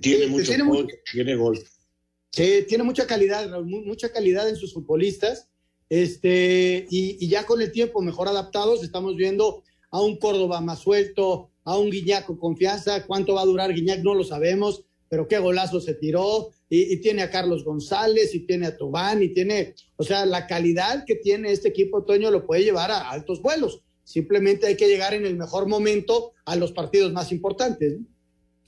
Tiene 0.00 0.24
Sí, 0.24 0.30
mucho 0.30 0.46
tiene 0.48 0.64
gol, 0.64 0.82
mucho- 0.84 0.96
tiene 1.12 1.34
gol. 1.34 1.60
Sí, 2.30 2.64
tiene 2.66 2.84
mucha 2.84 3.06
calidad, 3.06 3.48
Raúl, 3.50 3.66
mucha 3.84 4.10
calidad 4.10 4.48
en 4.48 4.56
sus 4.56 4.72
futbolistas. 4.72 5.48
Este, 5.90 6.86
y, 6.88 7.18
y 7.22 7.28
ya 7.28 7.44
con 7.44 7.60
el 7.60 7.70
tiempo 7.70 8.00
mejor 8.00 8.26
adaptados, 8.28 8.82
estamos 8.82 9.16
viendo 9.16 9.62
a 9.90 10.00
un 10.00 10.16
Córdoba 10.16 10.62
más 10.62 10.78
suelto, 10.80 11.50
a 11.64 11.76
un 11.76 11.90
Guiñac 11.90 12.24
con 12.24 12.38
confianza. 12.38 13.04
¿Cuánto 13.06 13.34
va 13.34 13.42
a 13.42 13.46
durar 13.46 13.74
Guiñac? 13.74 14.00
No 14.02 14.14
lo 14.14 14.24
sabemos, 14.24 14.84
pero 15.12 15.28
qué 15.28 15.38
golazo 15.38 15.78
se 15.78 15.92
tiró. 15.92 16.52
Y, 16.70 16.96
tiene 17.02 17.20
a 17.20 17.28
Carlos 17.28 17.64
González, 17.64 18.34
y 18.34 18.46
tiene 18.46 18.64
a 18.64 18.78
Tobán, 18.78 19.22
y 19.22 19.28
tiene, 19.28 19.74
o 19.96 20.04
sea, 20.04 20.24
la 20.24 20.46
calidad 20.46 21.04
que 21.06 21.16
tiene 21.16 21.52
este 21.52 21.68
equipo, 21.68 22.02
Toño, 22.02 22.30
lo 22.30 22.46
puede 22.46 22.64
llevar 22.64 22.90
a 22.90 23.10
altos 23.10 23.42
vuelos. 23.42 23.82
Simplemente 24.04 24.66
hay 24.66 24.74
que 24.74 24.88
llegar 24.88 25.12
en 25.12 25.26
el 25.26 25.36
mejor 25.36 25.68
momento 25.68 26.32
a 26.46 26.56
los 26.56 26.72
partidos 26.72 27.12
más 27.12 27.30
importantes. 27.30 27.98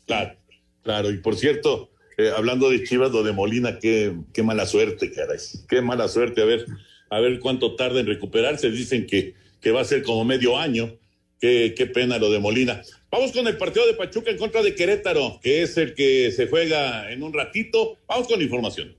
Claro, 0.05 0.37
claro. 0.83 1.11
Y 1.11 1.17
por 1.17 1.35
cierto, 1.35 1.93
eh, 2.19 2.31
hablando 2.37 2.69
de 2.69 2.85
Chivas, 2.85 3.11
lo 3.11 3.23
de 3.23 3.33
Molina, 3.33 3.79
qué, 3.79 4.15
qué 4.35 4.43
mala 4.43 4.67
suerte, 4.67 5.13
caray. 5.13 5.39
Qué 5.67 5.81
mala 5.81 6.09
suerte. 6.09 6.43
A 6.43 6.45
ver, 6.45 6.67
a 7.09 7.21
ver 7.21 7.41
cuánto 7.41 7.75
tarda 7.75 8.01
en 8.01 8.07
recuperarse. 8.07 8.71
Dicen 8.71 9.07
que, 9.07 9.33
que 9.63 9.71
va 9.71 9.81
a 9.81 9.85
ser 9.85 10.03
como 10.03 10.27
medio 10.27 10.59
año. 10.59 10.95
Qué, 11.41 11.73
qué 11.75 11.87
pena 11.87 12.19
lo 12.19 12.31
de 12.31 12.39
Molina. 12.39 12.83
Vamos 13.15 13.31
con 13.31 13.47
el 13.47 13.57
partido 13.57 13.87
de 13.87 13.95
Pachuca 13.95 14.33
en 14.33 14.39
contra 14.39 14.61
de 14.61 14.75
Querétaro, 14.75 15.39
que 15.41 15.63
es 15.63 15.77
el 15.77 15.95
que 15.95 16.33
se 16.33 16.49
juega 16.49 17.13
en 17.13 17.23
un 17.23 17.33
ratito. 17.33 17.97
Vamos 18.09 18.27
con 18.27 18.43
información. 18.43 18.97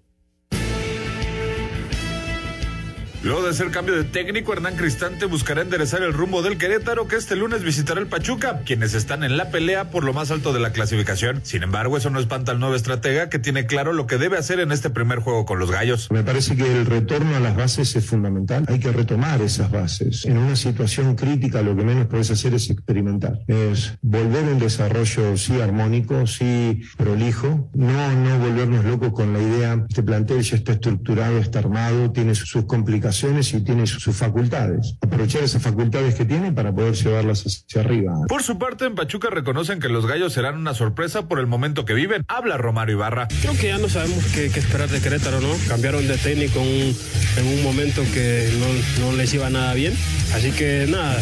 Luego 3.26 3.42
de 3.42 3.50
hacer 3.50 3.72
cambio 3.72 3.96
de 3.96 4.04
técnico, 4.04 4.54
Hernán 4.54 4.76
Cristante 4.76 5.26
buscará 5.26 5.64
enderezar 5.64 6.04
el 6.04 6.14
rumbo 6.14 6.44
del 6.44 6.60
Querétaro, 6.60 7.08
que 7.08 7.16
este 7.16 7.36
lunes 7.36 7.64
visitará 7.64 8.00
el 8.00 8.06
Pachuca, 8.06 8.62
quienes 8.64 8.94
están 8.94 9.24
en 9.24 9.36
la 9.36 9.50
pelea 9.50 9.90
por 9.90 10.04
lo 10.04 10.14
más 10.14 10.30
alto 10.30 10.54
de 10.54 10.60
la 10.60 10.72
clasificación. 10.72 11.40
Sin 11.42 11.64
embargo, 11.64 11.98
eso 11.98 12.12
no 12.12 12.20
espanta 12.20 12.52
al 12.52 12.60
nuevo 12.60 12.76
estratega, 12.76 13.28
que 13.28 13.40
tiene 13.40 13.66
claro 13.66 13.94
lo 13.94 14.06
que 14.06 14.20
debe 14.20 14.38
hacer 14.38 14.60
en 14.60 14.72
este 14.72 14.92
primer 14.92 15.22
juego 15.22 15.44
con 15.46 15.58
los 15.58 15.72
gallos. 15.72 16.12
Me 16.12 16.22
parece 16.22 16.56
que 16.56 16.72
el 16.72 16.86
retorno 16.86 17.36
a 17.36 17.40
las 17.40 17.56
bases 17.56 17.96
es 17.96 18.06
fundamental. 18.06 18.64
Hay 18.68 18.78
que 18.78 18.92
retomar 18.92 19.42
esas 19.42 19.72
bases. 19.72 20.24
En 20.26 20.38
una 20.38 20.56
situación 20.56 21.16
crítica 21.16 21.64
lo 21.64 21.76
que 21.76 21.84
menos 21.84 22.06
puedes 22.06 22.30
hacer 22.30 22.54
es 22.54 22.70
experimentar. 22.70 23.40
Es 23.48 23.98
volver 24.04 24.44
un 24.44 24.60
desarrollo 24.60 25.36
sí 25.36 25.60
armónico, 25.60 26.28
sí 26.28 26.80
prolijo. 26.96 27.72
No, 27.74 28.12
no 28.12 28.38
volvernos 28.38 28.86
locos 28.86 29.14
con 29.14 29.34
la 29.34 29.40
idea, 29.40 29.84
este 29.90 30.04
plantel 30.04 30.44
ya 30.44 30.58
está 30.58 30.74
estructurado, 30.74 31.40
está 31.40 31.58
armado, 31.58 32.12
tiene 32.12 32.36
sus 32.36 32.66
complicaciones 32.66 33.15
y 33.24 33.62
tiene 33.62 33.88
sus 33.88 34.16
facultades. 34.16 34.96
Aprovechar 35.02 35.44
esas 35.44 35.62
facultades 35.62 36.16
que 36.16 36.26
tiene 36.26 36.52
para 36.52 36.74
poder 36.74 36.94
llevarlas 36.94 37.46
hacia 37.46 37.82
arriba. 37.82 38.14
Por 38.28 38.44
su 38.44 38.58
parte, 38.58 38.86
en 38.86 38.96
Pachuca 38.96 39.30
reconocen 39.30 39.80
que 39.80 39.90
los 39.90 40.06
gallos 40.06 40.34
serán 40.34 40.58
una 40.58 40.74
sorpresa 40.74 41.28
por 41.28 41.40
el 41.40 41.48
momento 41.48 41.86
que 41.86 41.94
viven. 41.94 42.26
Habla 42.28 42.58
Romario 42.58 42.96
Ibarra. 42.96 43.28
Creo 43.42 43.58
que 43.58 43.68
ya 43.68 43.78
no 43.78 43.88
sabemos 43.88 44.24
qué, 44.34 44.48
esperar 44.48 44.90
de 44.90 45.00
Querétaro, 45.00 45.40
¿no? 45.40 45.48
Cambiaron 45.68 46.08
de 46.08 46.18
técnico 46.18 46.60
en 46.60 47.48
un 47.48 47.64
momento 47.64 48.02
que 48.14 48.50
no, 48.60 49.06
no 49.06 49.18
les 49.18 49.34
iba 49.34 49.50
nada 49.50 49.74
bien. 49.74 49.94
Así 50.34 50.52
que 50.52 50.86
nada, 50.90 51.18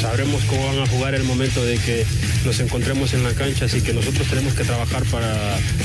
sabremos 0.00 0.42
cómo 0.44 0.66
van 0.66 0.78
a 0.80 0.86
jugar 0.86 1.14
el 1.14 1.24
momento 1.24 1.64
de 1.64 1.78
que 1.78 2.04
nos 2.44 2.58
encontremos 2.60 3.14
en 3.14 3.22
la 3.22 3.32
cancha, 3.32 3.66
así 3.66 3.80
que 3.82 3.92
nosotros 3.92 4.26
tenemos 4.28 4.54
que 4.54 4.64
trabajar 4.64 5.04
para, 5.04 5.34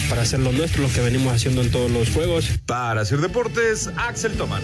para 0.09 0.23
hacer 0.23 0.39
lo 0.39 0.51
nuestro, 0.51 0.81
lo 0.81 0.89
que 0.89 1.01
venimos 1.01 1.33
haciendo 1.33 1.61
en 1.61 1.71
todos 1.71 1.91
los 1.91 2.09
juegos. 2.09 2.49
Para 2.65 3.01
hacer 3.01 3.19
deportes, 3.19 3.91
Axel 3.97 4.33
Tomán. 4.33 4.61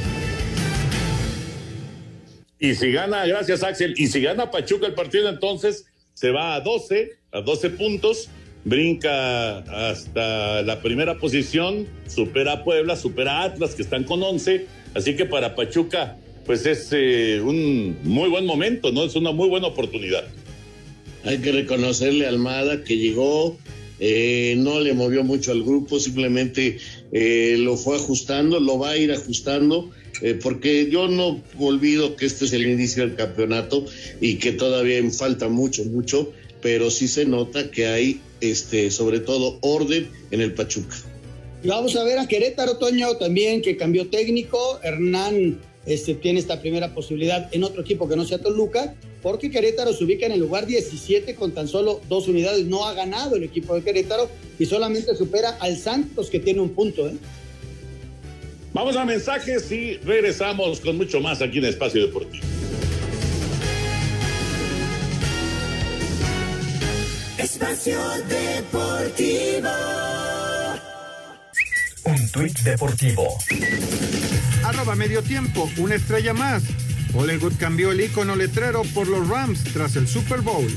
Y 2.59 2.75
si 2.75 2.91
gana, 2.91 3.25
gracias 3.25 3.63
Axel, 3.63 3.93
y 3.97 4.07
si 4.07 4.21
gana 4.21 4.51
Pachuca 4.51 4.85
el 4.85 4.93
partido 4.93 5.29
entonces 5.29 5.85
se 6.13 6.31
va 6.31 6.55
a 6.55 6.59
12, 6.59 7.11
a 7.31 7.41
12 7.41 7.69
puntos, 7.71 8.29
brinca 8.65 9.59
hasta 9.89 10.61
la 10.63 10.81
primera 10.81 11.17
posición, 11.17 11.87
supera 12.07 12.53
a 12.53 12.63
Puebla, 12.65 12.97
supera 12.97 13.39
a 13.39 13.43
Atlas 13.45 13.75
que 13.75 13.81
están 13.81 14.03
con 14.03 14.21
11, 14.21 14.65
así 14.93 15.15
que 15.15 15.25
para 15.25 15.55
Pachuca 15.55 16.17
pues 16.45 16.65
es 16.65 16.89
eh, 16.91 17.39
un 17.41 17.97
muy 18.03 18.27
buen 18.27 18.45
momento, 18.45 18.91
¿no? 18.91 19.03
Es 19.03 19.15
una 19.15 19.31
muy 19.31 19.47
buena 19.47 19.67
oportunidad. 19.67 20.27
Hay 21.23 21.37
que 21.37 21.51
reconocerle 21.51 22.25
a 22.25 22.29
Almada 22.29 22.83
que 22.83 22.97
llegó, 22.97 23.55
eh, 23.99 24.55
no 24.57 24.79
le 24.79 24.93
movió 24.93 25.23
mucho 25.23 25.51
al 25.51 25.63
grupo, 25.63 25.99
simplemente 25.99 26.79
eh, 27.11 27.55
lo 27.59 27.77
fue 27.77 27.97
ajustando, 27.97 28.59
lo 28.59 28.79
va 28.79 28.91
a 28.91 28.97
ir 28.97 29.11
ajustando, 29.11 29.91
porque 30.41 30.89
yo 30.89 31.07
no 31.07 31.41
olvido 31.57 32.15
que 32.15 32.25
este 32.25 32.45
es 32.45 32.53
el 32.53 32.67
inicio 32.67 33.03
del 33.03 33.15
campeonato 33.15 33.85
y 34.19 34.35
que 34.35 34.51
todavía 34.51 35.01
falta 35.11 35.47
mucho, 35.47 35.85
mucho, 35.85 36.31
pero 36.61 36.91
sí 36.91 37.07
se 37.07 37.25
nota 37.25 37.71
que 37.71 37.87
hay, 37.87 38.21
este, 38.41 38.91
sobre 38.91 39.19
todo, 39.19 39.59
orden 39.61 40.09
en 40.31 40.41
el 40.41 40.53
Pachuca. 40.53 40.95
Vamos 41.63 41.95
a 41.95 42.03
ver 42.03 42.19
a 42.19 42.27
Querétaro, 42.27 42.77
Toño, 42.77 43.17
también, 43.17 43.61
que 43.61 43.75
cambió 43.75 44.07
técnico. 44.07 44.79
Hernán 44.81 45.59
este, 45.85 46.15
tiene 46.15 46.39
esta 46.39 46.61
primera 46.61 46.93
posibilidad 46.93 47.49
en 47.53 47.63
otro 47.63 47.81
equipo 47.81 48.07
que 48.07 48.15
no 48.15 48.25
sea 48.25 48.37
Toluca, 48.37 48.95
porque 49.21 49.51
Querétaro 49.51 49.93
se 49.93 50.03
ubica 50.03 50.25
en 50.25 50.33
el 50.33 50.39
lugar 50.39 50.65
17 50.65 51.35
con 51.35 51.51
tan 51.51 51.67
solo 51.67 51.99
dos 52.07 52.27
unidades. 52.27 52.65
No 52.65 52.85
ha 52.85 52.93
ganado 52.93 53.35
el 53.35 53.43
equipo 53.43 53.75
de 53.75 53.81
Querétaro 53.81 54.29
y 54.57 54.65
solamente 54.65 55.15
supera 55.15 55.57
al 55.59 55.77
Santos 55.77 56.29
que 56.29 56.39
tiene 56.39 56.61
un 56.61 56.69
punto. 56.69 57.09
¿eh? 57.09 57.17
Vamos 58.73 58.95
a 58.95 59.05
mensajes 59.05 59.71
y 59.71 59.97
regresamos 59.97 60.79
con 60.79 60.97
mucho 60.97 61.19
más 61.19 61.41
aquí 61.41 61.57
en 61.57 61.65
Espacio 61.65 62.05
Deportivo. 62.05 62.45
Espacio 67.37 67.99
Deportivo. 68.27 69.69
Un 72.05 72.31
tuit 72.31 72.57
deportivo 72.59 73.37
Arroba 74.63 74.95
medio 74.95 75.21
tiempo, 75.21 75.69
una 75.77 75.95
estrella 75.95 76.33
más. 76.33 76.63
Hollywood 77.13 77.53
cambió 77.59 77.91
el 77.91 78.01
icono 78.01 78.35
letrero 78.35 78.83
por 78.93 79.07
los 79.07 79.27
Rams 79.27 79.63
tras 79.73 79.95
el 79.95 80.07
Super 80.07 80.41
Bowl. 80.41 80.67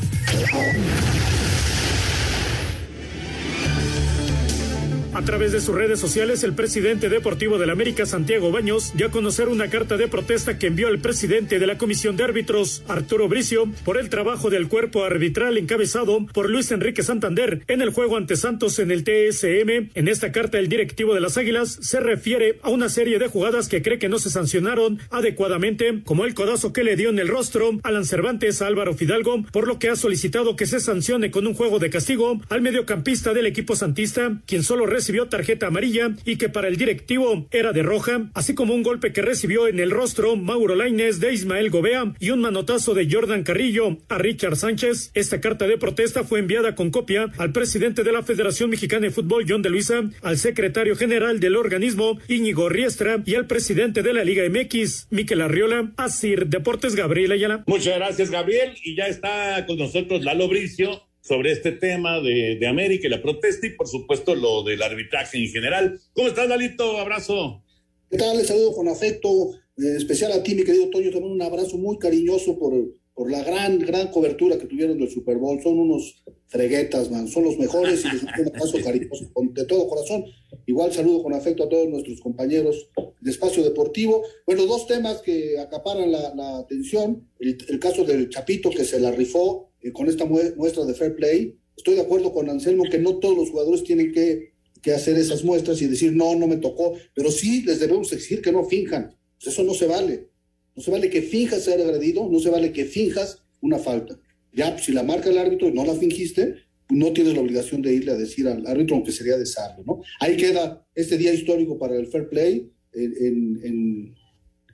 A 5.22 5.24
través 5.24 5.52
de 5.52 5.60
sus 5.60 5.76
redes 5.76 6.00
sociales, 6.00 6.42
el 6.42 6.52
presidente 6.52 7.08
deportivo 7.08 7.56
del 7.56 7.70
América, 7.70 8.06
Santiago 8.06 8.50
Baños, 8.50 8.90
dio 8.96 9.06
a 9.06 9.10
conocer 9.12 9.46
una 9.46 9.70
carta 9.70 9.96
de 9.96 10.08
protesta 10.08 10.58
que 10.58 10.66
envió 10.66 10.88
al 10.88 10.98
presidente 10.98 11.60
de 11.60 11.66
la 11.68 11.78
Comisión 11.78 12.16
de 12.16 12.24
Árbitros, 12.24 12.82
Arturo 12.88 13.28
Bricio, 13.28 13.70
por 13.84 13.98
el 13.98 14.08
trabajo 14.08 14.50
del 14.50 14.66
cuerpo 14.66 15.04
arbitral 15.04 15.58
encabezado 15.58 16.26
por 16.34 16.50
Luis 16.50 16.72
Enrique 16.72 17.04
Santander 17.04 17.62
en 17.68 17.82
el 17.82 17.90
juego 17.90 18.16
ante 18.16 18.34
Santos 18.34 18.80
en 18.80 18.90
el 18.90 19.04
TSM. 19.04 19.90
En 19.94 20.08
esta 20.08 20.32
carta, 20.32 20.58
el 20.58 20.68
directivo 20.68 21.14
de 21.14 21.20
las 21.20 21.38
Águilas 21.38 21.78
se 21.80 22.00
refiere 22.00 22.58
a 22.62 22.70
una 22.70 22.88
serie 22.88 23.20
de 23.20 23.28
jugadas 23.28 23.68
que 23.68 23.80
cree 23.80 24.00
que 24.00 24.08
no 24.08 24.18
se 24.18 24.28
sancionaron 24.28 24.98
adecuadamente, 25.10 26.02
como 26.04 26.24
el 26.24 26.34
codazo 26.34 26.72
que 26.72 26.82
le 26.82 26.96
dio 26.96 27.10
en 27.10 27.20
el 27.20 27.28
rostro 27.28 27.78
a 27.84 28.04
Cervantes 28.04 28.60
a 28.60 28.66
Álvaro 28.66 28.94
Fidalgo, 28.94 29.44
por 29.52 29.68
lo 29.68 29.78
que 29.78 29.88
ha 29.88 29.94
solicitado 29.94 30.56
que 30.56 30.66
se 30.66 30.80
sancione 30.80 31.30
con 31.30 31.46
un 31.46 31.54
juego 31.54 31.78
de 31.78 31.90
castigo 31.90 32.40
al 32.48 32.60
mediocampista 32.60 33.32
del 33.32 33.46
equipo 33.46 33.76
santista, 33.76 34.40
quien 34.46 34.64
solo 34.64 34.84
recibió 34.84 35.11
tarjeta 35.28 35.66
amarilla 35.66 36.14
y 36.24 36.36
que 36.36 36.48
para 36.48 36.68
el 36.68 36.76
directivo 36.76 37.46
era 37.50 37.72
de 37.72 37.82
roja, 37.82 38.30
así 38.34 38.54
como 38.54 38.74
un 38.74 38.82
golpe 38.82 39.12
que 39.12 39.22
recibió 39.22 39.68
en 39.68 39.78
el 39.78 39.90
rostro 39.90 40.36
Mauro 40.36 40.74
Laines 40.74 41.20
de 41.20 41.32
Ismael 41.32 41.70
Gobea 41.70 42.14
y 42.18 42.30
un 42.30 42.40
manotazo 42.40 42.94
de 42.94 43.08
Jordan 43.10 43.42
Carrillo 43.42 43.98
a 44.08 44.18
Richard 44.18 44.56
Sánchez. 44.56 45.10
Esta 45.14 45.40
carta 45.40 45.66
de 45.66 45.78
protesta 45.78 46.24
fue 46.24 46.38
enviada 46.38 46.74
con 46.74 46.90
copia 46.90 47.30
al 47.38 47.52
presidente 47.52 48.02
de 48.02 48.12
la 48.12 48.22
Federación 48.22 48.70
Mexicana 48.70 49.06
de 49.06 49.10
Fútbol, 49.10 49.44
John 49.48 49.62
de 49.62 49.70
Luisa, 49.70 50.02
al 50.22 50.38
secretario 50.38 50.96
general 50.96 51.40
del 51.40 51.56
organismo, 51.56 52.18
Íñigo 52.28 52.68
Riestra, 52.68 53.22
y 53.24 53.34
al 53.34 53.46
presidente 53.46 54.02
de 54.02 54.12
la 54.12 54.24
Liga 54.24 54.44
MX, 54.48 55.08
Miquel 55.10 55.40
Arriola, 55.40 55.92
Asir 55.96 56.46
Deportes 56.46 56.94
Gabriel 56.94 57.32
Ayala. 57.32 57.64
Muchas 57.66 57.96
gracias, 57.96 58.30
Gabriel, 58.30 58.74
y 58.82 58.96
ya 58.96 59.06
está 59.06 59.64
con 59.66 59.78
nosotros 59.78 60.22
Lalo 60.22 60.48
Bricio 60.48 61.02
sobre 61.22 61.52
este 61.52 61.72
tema 61.72 62.20
de, 62.20 62.56
de, 62.58 62.66
América 62.66 63.06
y 63.06 63.10
la 63.10 63.22
protesta 63.22 63.66
y 63.66 63.70
por 63.70 63.88
supuesto 63.88 64.34
lo 64.34 64.64
del 64.64 64.82
arbitraje 64.82 65.38
en 65.38 65.48
general. 65.48 66.00
¿Cómo 66.12 66.28
estás, 66.28 66.48
Lalito? 66.48 66.98
Abrazo. 66.98 67.62
¿Qué 68.10 68.18
tal? 68.18 68.36
Les 68.36 68.48
saludo 68.48 68.74
con 68.74 68.88
afecto 68.88 69.54
eh, 69.78 69.96
especial 69.96 70.32
a 70.32 70.42
ti, 70.42 70.54
mi 70.54 70.64
querido 70.64 70.90
Toño, 70.90 71.10
también 71.10 71.32
un 71.32 71.42
abrazo 71.42 71.78
muy 71.78 71.96
cariñoso 71.98 72.58
por, 72.58 72.74
por 73.14 73.30
la 73.30 73.42
gran, 73.42 73.78
gran 73.78 74.08
cobertura 74.08 74.58
que 74.58 74.66
tuvieron 74.66 74.98
del 74.98 75.10
Super 75.10 75.38
Bowl. 75.38 75.62
Son 75.62 75.78
unos 75.78 76.22
freguetas, 76.48 77.10
man. 77.10 77.28
Son 77.28 77.44
los 77.44 77.56
mejores 77.56 78.04
y 78.04 78.12
les 78.12 78.22
un 78.22 78.28
abrazo 78.28 78.78
cariñoso 78.84 79.30
de 79.40 79.64
todo 79.64 79.88
corazón. 79.88 80.24
Igual 80.66 80.92
saludo 80.92 81.22
con 81.22 81.34
afecto 81.34 81.64
a 81.64 81.68
todos 81.68 81.88
nuestros 81.88 82.20
compañeros 82.20 82.90
de 83.20 83.30
Espacio 83.30 83.62
Deportivo. 83.62 84.24
Bueno, 84.44 84.66
dos 84.66 84.88
temas 84.88 85.22
que 85.22 85.58
acaparan 85.58 86.10
la, 86.10 86.34
la 86.34 86.58
atención. 86.58 87.28
El, 87.38 87.56
el 87.68 87.78
caso 87.78 88.04
del 88.04 88.28
Chapito 88.28 88.70
que 88.70 88.84
se 88.84 88.98
la 88.98 89.12
rifó 89.12 89.71
eh, 89.82 89.92
con 89.92 90.08
esta 90.08 90.24
muestra 90.24 90.84
de 90.84 90.94
fair 90.94 91.14
play. 91.14 91.56
Estoy 91.76 91.94
de 91.94 92.02
acuerdo 92.02 92.32
con 92.32 92.48
Anselmo 92.48 92.84
que 92.84 92.98
no 92.98 93.16
todos 93.16 93.36
los 93.36 93.50
jugadores 93.50 93.84
tienen 93.84 94.12
que, 94.12 94.52
que, 94.82 94.92
hacer 94.92 95.16
esas 95.16 95.44
muestras 95.44 95.80
y 95.82 95.86
decir, 95.86 96.12
no, 96.12 96.34
no 96.36 96.46
me 96.46 96.56
tocó, 96.56 96.94
pero 97.14 97.30
sí 97.30 97.62
les 97.62 97.80
debemos 97.80 98.12
exigir 98.12 98.42
que 98.42 98.52
no 98.52 98.64
finjan. 98.64 99.16
Pues 99.38 99.54
eso 99.54 99.62
no 99.64 99.74
se 99.74 99.86
vale. 99.86 100.28
No 100.74 100.82
se 100.82 100.90
vale 100.90 101.10
que 101.10 101.22
finjas 101.22 101.64
ser 101.64 101.80
agredido, 101.80 102.28
no 102.30 102.38
se 102.40 102.50
vale 102.50 102.72
que 102.72 102.84
finjas 102.84 103.42
una 103.60 103.78
falta. 103.78 104.18
Ya, 104.52 104.72
pues, 104.72 104.84
si 104.84 104.92
la 104.92 105.02
marca 105.02 105.30
el 105.30 105.38
árbitro 105.38 105.68
y 105.68 105.72
no 105.72 105.84
la 105.84 105.94
fingiste, 105.94 106.56
no 106.90 107.12
tienes 107.12 107.34
la 107.34 107.40
obligación 107.40 107.80
de 107.82 107.94
irle 107.94 108.12
a 108.12 108.16
decir 108.16 108.46
al 108.48 108.66
árbitro, 108.66 108.96
aunque 108.96 109.12
sería 109.12 109.38
desearlo, 109.38 109.82
¿no? 109.84 110.02
Ahí 110.20 110.36
queda 110.36 110.86
este 110.94 111.16
día 111.16 111.32
histórico 111.32 111.78
para 111.78 111.96
el 111.96 112.06
fair 112.06 112.28
play 112.28 112.70
en, 112.92 113.60
en 113.62 114.14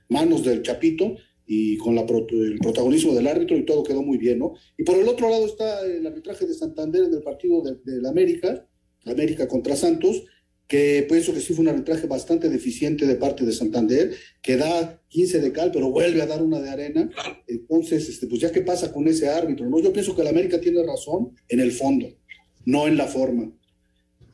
manos 0.09 0.43
del 0.43 0.61
Chapito 0.61 1.15
y 1.51 1.77
con 1.77 1.95
la, 1.95 2.01
el 2.01 2.59
protagonismo 2.59 3.15
del 3.15 3.25
árbitro 3.25 3.57
y 3.57 3.65
todo 3.65 3.83
quedó 3.83 4.03
muy 4.03 4.19
bien, 4.19 4.37
¿no? 4.37 4.53
Y 4.77 4.83
por 4.83 4.99
el 4.99 5.07
otro 5.07 5.31
lado 5.31 5.47
está 5.47 5.83
el 5.83 6.05
arbitraje 6.05 6.45
de 6.45 6.53
Santander 6.53 7.05
en 7.05 7.13
el 7.15 7.23
partido 7.23 7.63
de, 7.63 7.77
de 7.83 8.07
América, 8.07 8.67
América 9.05 9.47
contra 9.47 9.75
Santos, 9.75 10.25
que 10.67 11.07
pienso 11.09 11.33
que 11.33 11.39
sí 11.39 11.55
fue 11.55 11.63
un 11.63 11.69
arbitraje 11.69 12.05
bastante 12.05 12.49
deficiente 12.49 13.07
de 13.07 13.15
parte 13.15 13.43
de 13.43 13.51
Santander, 13.51 14.13
que 14.43 14.57
da 14.57 15.01
15 15.07 15.41
de 15.41 15.51
cal, 15.51 15.71
pero 15.73 15.89
vuelve 15.89 16.21
a 16.21 16.27
dar 16.27 16.43
una 16.43 16.61
de 16.61 16.69
arena. 16.69 17.09
Entonces, 17.47 18.07
este, 18.07 18.27
pues 18.27 18.41
ya 18.41 18.51
qué 18.51 18.61
pasa 18.61 18.93
con 18.93 19.07
ese 19.07 19.27
árbitro, 19.27 19.67
¿no? 19.67 19.79
Yo 19.79 19.91
pienso 19.91 20.15
que 20.15 20.23
la 20.23 20.29
América 20.29 20.61
tiene 20.61 20.83
razón 20.83 21.35
en 21.47 21.61
el 21.61 21.71
fondo, 21.71 22.15
no 22.63 22.87
en 22.87 22.95
la 22.95 23.07
forma. 23.07 23.51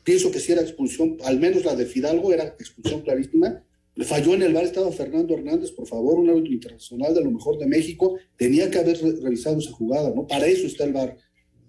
Pienso 0.04 0.32
que 0.32 0.42
si 0.42 0.52
era 0.52 0.62
expulsión, 0.62 1.16
al 1.24 1.40
menos 1.40 1.64
la 1.64 1.78
de 1.78 1.86
Fidalgo 1.86 2.34
era 2.34 2.44
expulsión 2.60 3.04
clarísima, 3.04 3.65
le 3.96 4.04
falló 4.04 4.34
en 4.34 4.44
el 4.44 4.54
bar, 4.54 4.66
estaba 4.66 4.92
Fernando 4.92 5.34
Hernández, 5.34 5.72
por 5.72 5.88
favor, 5.88 6.20
un 6.20 6.30
árbitro 6.30 6.54
internacional 6.54 7.14
de 7.14 7.24
lo 7.24 7.32
mejor 7.32 7.58
de 7.58 7.66
México, 7.66 8.18
tenía 8.38 8.70
que 8.70 8.80
haber 8.80 9.00
revisado 9.22 9.58
esa 9.58 9.72
jugada, 9.72 10.14
¿no? 10.14 10.28
Para 10.28 10.48
eso 10.48 10.68
está 10.68 10.84
el 10.84 10.94
bar. 10.94 11.18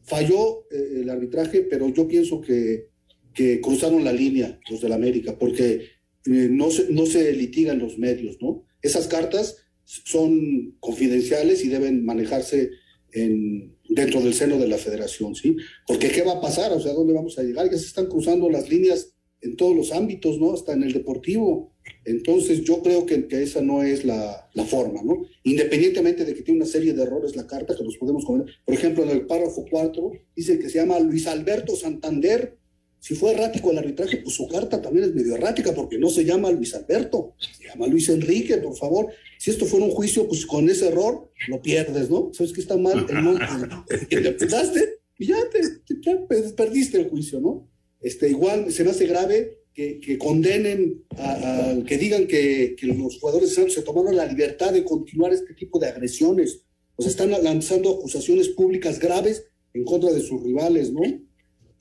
Falló 0.02 0.66
eh, 0.70 1.02
el 1.02 1.10
arbitraje, 1.10 1.62
pero 1.62 1.88
yo 1.88 2.08
pienso 2.08 2.40
que, 2.40 2.88
que 3.32 3.60
cruzaron 3.60 4.02
la 4.02 4.12
línea 4.12 4.58
los 4.68 4.80
del 4.80 4.92
América, 4.92 5.38
porque 5.38 5.82
eh, 6.26 6.48
no, 6.50 6.70
se, 6.70 6.92
no 6.92 7.06
se 7.06 7.32
litigan 7.32 7.78
los 7.78 7.96
medios, 7.96 8.38
¿no? 8.40 8.64
Esas 8.82 9.06
cartas 9.06 9.58
son 9.84 10.76
confidenciales 10.80 11.64
y 11.64 11.68
deben 11.68 12.04
manejarse 12.04 12.70
en, 13.12 13.76
dentro 13.88 14.20
del 14.20 14.34
seno 14.34 14.58
de 14.58 14.66
la 14.66 14.78
federación, 14.78 15.36
¿sí? 15.36 15.56
Porque 15.86 16.10
¿qué 16.10 16.22
va 16.22 16.32
a 16.32 16.40
pasar? 16.40 16.72
O 16.72 16.80
sea, 16.80 16.92
¿dónde 16.92 17.12
vamos 17.12 17.38
a 17.38 17.44
llegar? 17.44 17.70
Ya 17.70 17.78
se 17.78 17.86
están 17.86 18.06
cruzando 18.06 18.50
las 18.50 18.68
líneas 18.68 19.15
en 19.42 19.56
todos 19.56 19.76
los 19.76 19.92
ámbitos, 19.92 20.38
¿no? 20.38 20.54
Hasta 20.54 20.72
en 20.72 20.82
el 20.82 20.92
deportivo. 20.92 21.72
Entonces 22.04 22.62
yo 22.62 22.82
creo 22.82 23.06
que, 23.06 23.26
que 23.26 23.42
esa 23.42 23.60
no 23.60 23.82
es 23.82 24.04
la, 24.04 24.48
la, 24.54 24.64
forma, 24.64 25.02
¿no? 25.02 25.24
Independientemente 25.44 26.24
de 26.24 26.34
que 26.34 26.42
tiene 26.42 26.60
una 26.60 26.70
serie 26.70 26.92
de 26.92 27.02
errores 27.02 27.36
la 27.36 27.46
carta 27.46 27.76
que 27.76 27.84
los 27.84 27.96
podemos 27.96 28.24
comer. 28.24 28.46
Por 28.64 28.74
ejemplo, 28.74 29.04
en 29.04 29.10
el 29.10 29.26
párrafo 29.26 29.64
4 29.70 30.12
dice 30.34 30.58
que 30.58 30.68
se 30.68 30.78
llama 30.78 30.98
Luis 31.00 31.26
Alberto 31.26 31.76
Santander, 31.76 32.56
Si 32.98 33.14
fue 33.14 33.32
errático 33.32 33.70
el 33.70 33.78
arbitraje, 33.78 34.16
pues 34.16 34.34
su 34.34 34.48
carta 34.48 34.80
también 34.82 35.04
es 35.04 35.14
medio 35.14 35.34
errática 35.36 35.72
porque 35.72 35.98
no 35.98 36.08
se 36.08 36.24
llama 36.24 36.50
Luis 36.50 36.74
Alberto, 36.74 37.34
se 37.38 37.68
llama 37.68 37.86
Luis 37.86 38.08
Enrique, 38.08 38.56
por 38.56 38.76
favor. 38.76 39.12
Si 39.38 39.50
esto 39.50 39.66
fuera 39.66 39.84
un 39.84 39.92
juicio, 39.92 40.26
pues 40.26 40.44
con 40.44 40.68
ese 40.68 40.88
error 40.88 41.30
lo 41.48 41.60
pierdes, 41.60 42.10
¿no? 42.10 42.30
¿Sabes 42.32 42.52
que 42.52 42.62
está 42.62 42.76
mal? 42.76 43.06
El 43.08 43.22
monte, 43.22 43.44
le 44.10 44.32
pegaste 44.32 44.98
y 45.18 45.26
ya, 45.26 45.36
te, 45.50 45.60
ya 46.00 46.26
perdiste 46.56 46.98
el 46.98 47.08
juicio, 47.08 47.40
¿no? 47.40 47.68
Este, 48.06 48.28
igual 48.30 48.70
se 48.70 48.84
me 48.84 48.90
hace 48.90 49.08
grave 49.08 49.58
que, 49.74 49.98
que 49.98 50.16
condenen, 50.16 51.02
a, 51.18 51.74
que 51.88 51.98
digan 51.98 52.28
que, 52.28 52.76
que 52.78 52.86
los 52.86 53.18
jugadores 53.18 53.48
de 53.48 53.54
Santos 53.56 53.74
se 53.74 53.82
tomaron 53.82 54.14
la 54.14 54.26
libertad 54.26 54.72
de 54.72 54.84
continuar 54.84 55.32
este 55.32 55.54
tipo 55.54 55.80
de 55.80 55.88
agresiones. 55.88 56.62
O 56.94 57.02
sea, 57.02 57.10
están 57.10 57.32
lanzando 57.42 57.90
acusaciones 57.90 58.50
públicas 58.50 59.00
graves 59.00 59.44
en 59.74 59.82
contra 59.84 60.12
de 60.12 60.20
sus 60.20 60.40
rivales, 60.40 60.92
¿no? 60.92 61.02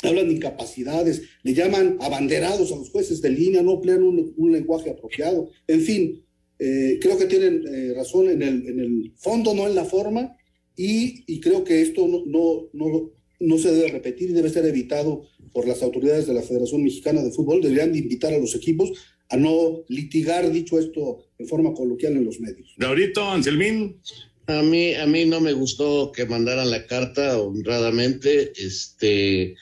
Hablan 0.01 0.27
de 0.29 0.33
incapacidades, 0.33 1.21
le 1.43 1.53
llaman 1.53 1.97
abanderados 2.01 2.71
a 2.71 2.75
los 2.75 2.89
jueces 2.89 3.21
de 3.21 3.29
línea, 3.29 3.61
no 3.61 3.75
emplean 3.75 4.01
un, 4.01 4.33
un 4.35 4.51
lenguaje 4.51 4.89
apropiado. 4.89 5.51
En 5.67 5.81
fin, 5.81 6.25
eh, 6.57 6.97
creo 6.99 7.19
que 7.19 7.25
tienen 7.25 7.63
eh, 7.67 7.93
razón 7.93 8.29
en 8.29 8.41
el, 8.41 8.67
en 8.67 8.79
el 8.79 9.13
fondo, 9.15 9.53
no 9.53 9.67
en 9.67 9.75
la 9.75 9.85
forma, 9.85 10.35
y, 10.75 11.23
y 11.31 11.39
creo 11.39 11.63
que 11.63 11.83
esto 11.83 12.07
no, 12.07 12.23
no, 12.25 12.67
no, 12.73 13.11
no 13.45 13.57
se 13.57 13.71
debe 13.71 13.89
repetir 13.89 14.29
y 14.29 14.33
debe 14.33 14.49
ser 14.49 14.65
evitado 14.65 15.27
por 15.53 15.67
las 15.67 15.81
autoridades 15.81 16.27
de 16.27 16.33
la 16.33 16.41
Federación 16.41 16.83
Mexicana 16.83 17.21
de 17.21 17.31
Fútbol. 17.31 17.61
Deberían 17.61 17.93
de 17.93 17.99
invitar 17.99 18.33
a 18.33 18.37
los 18.37 18.55
equipos 18.55 18.91
a 19.29 19.37
no 19.37 19.83
litigar, 19.87 20.51
dicho 20.51 20.79
esto 20.79 21.25
en 21.37 21.47
forma 21.47 21.73
coloquial 21.73 22.17
en 22.17 22.25
los 22.25 22.39
medios. 22.39 22.73
Laurito, 22.77 23.23
Anselmín. 23.23 23.99
A 24.47 24.61
mí, 24.61 24.93
a 24.93 25.07
mí 25.07 25.25
no 25.25 25.41
me 25.41 25.53
gustó 25.53 26.11
que 26.11 26.25
mandaran 26.25 26.69
la 26.69 26.85
carta 26.85 27.41
honradamente, 27.41 28.53
este, 28.55 29.55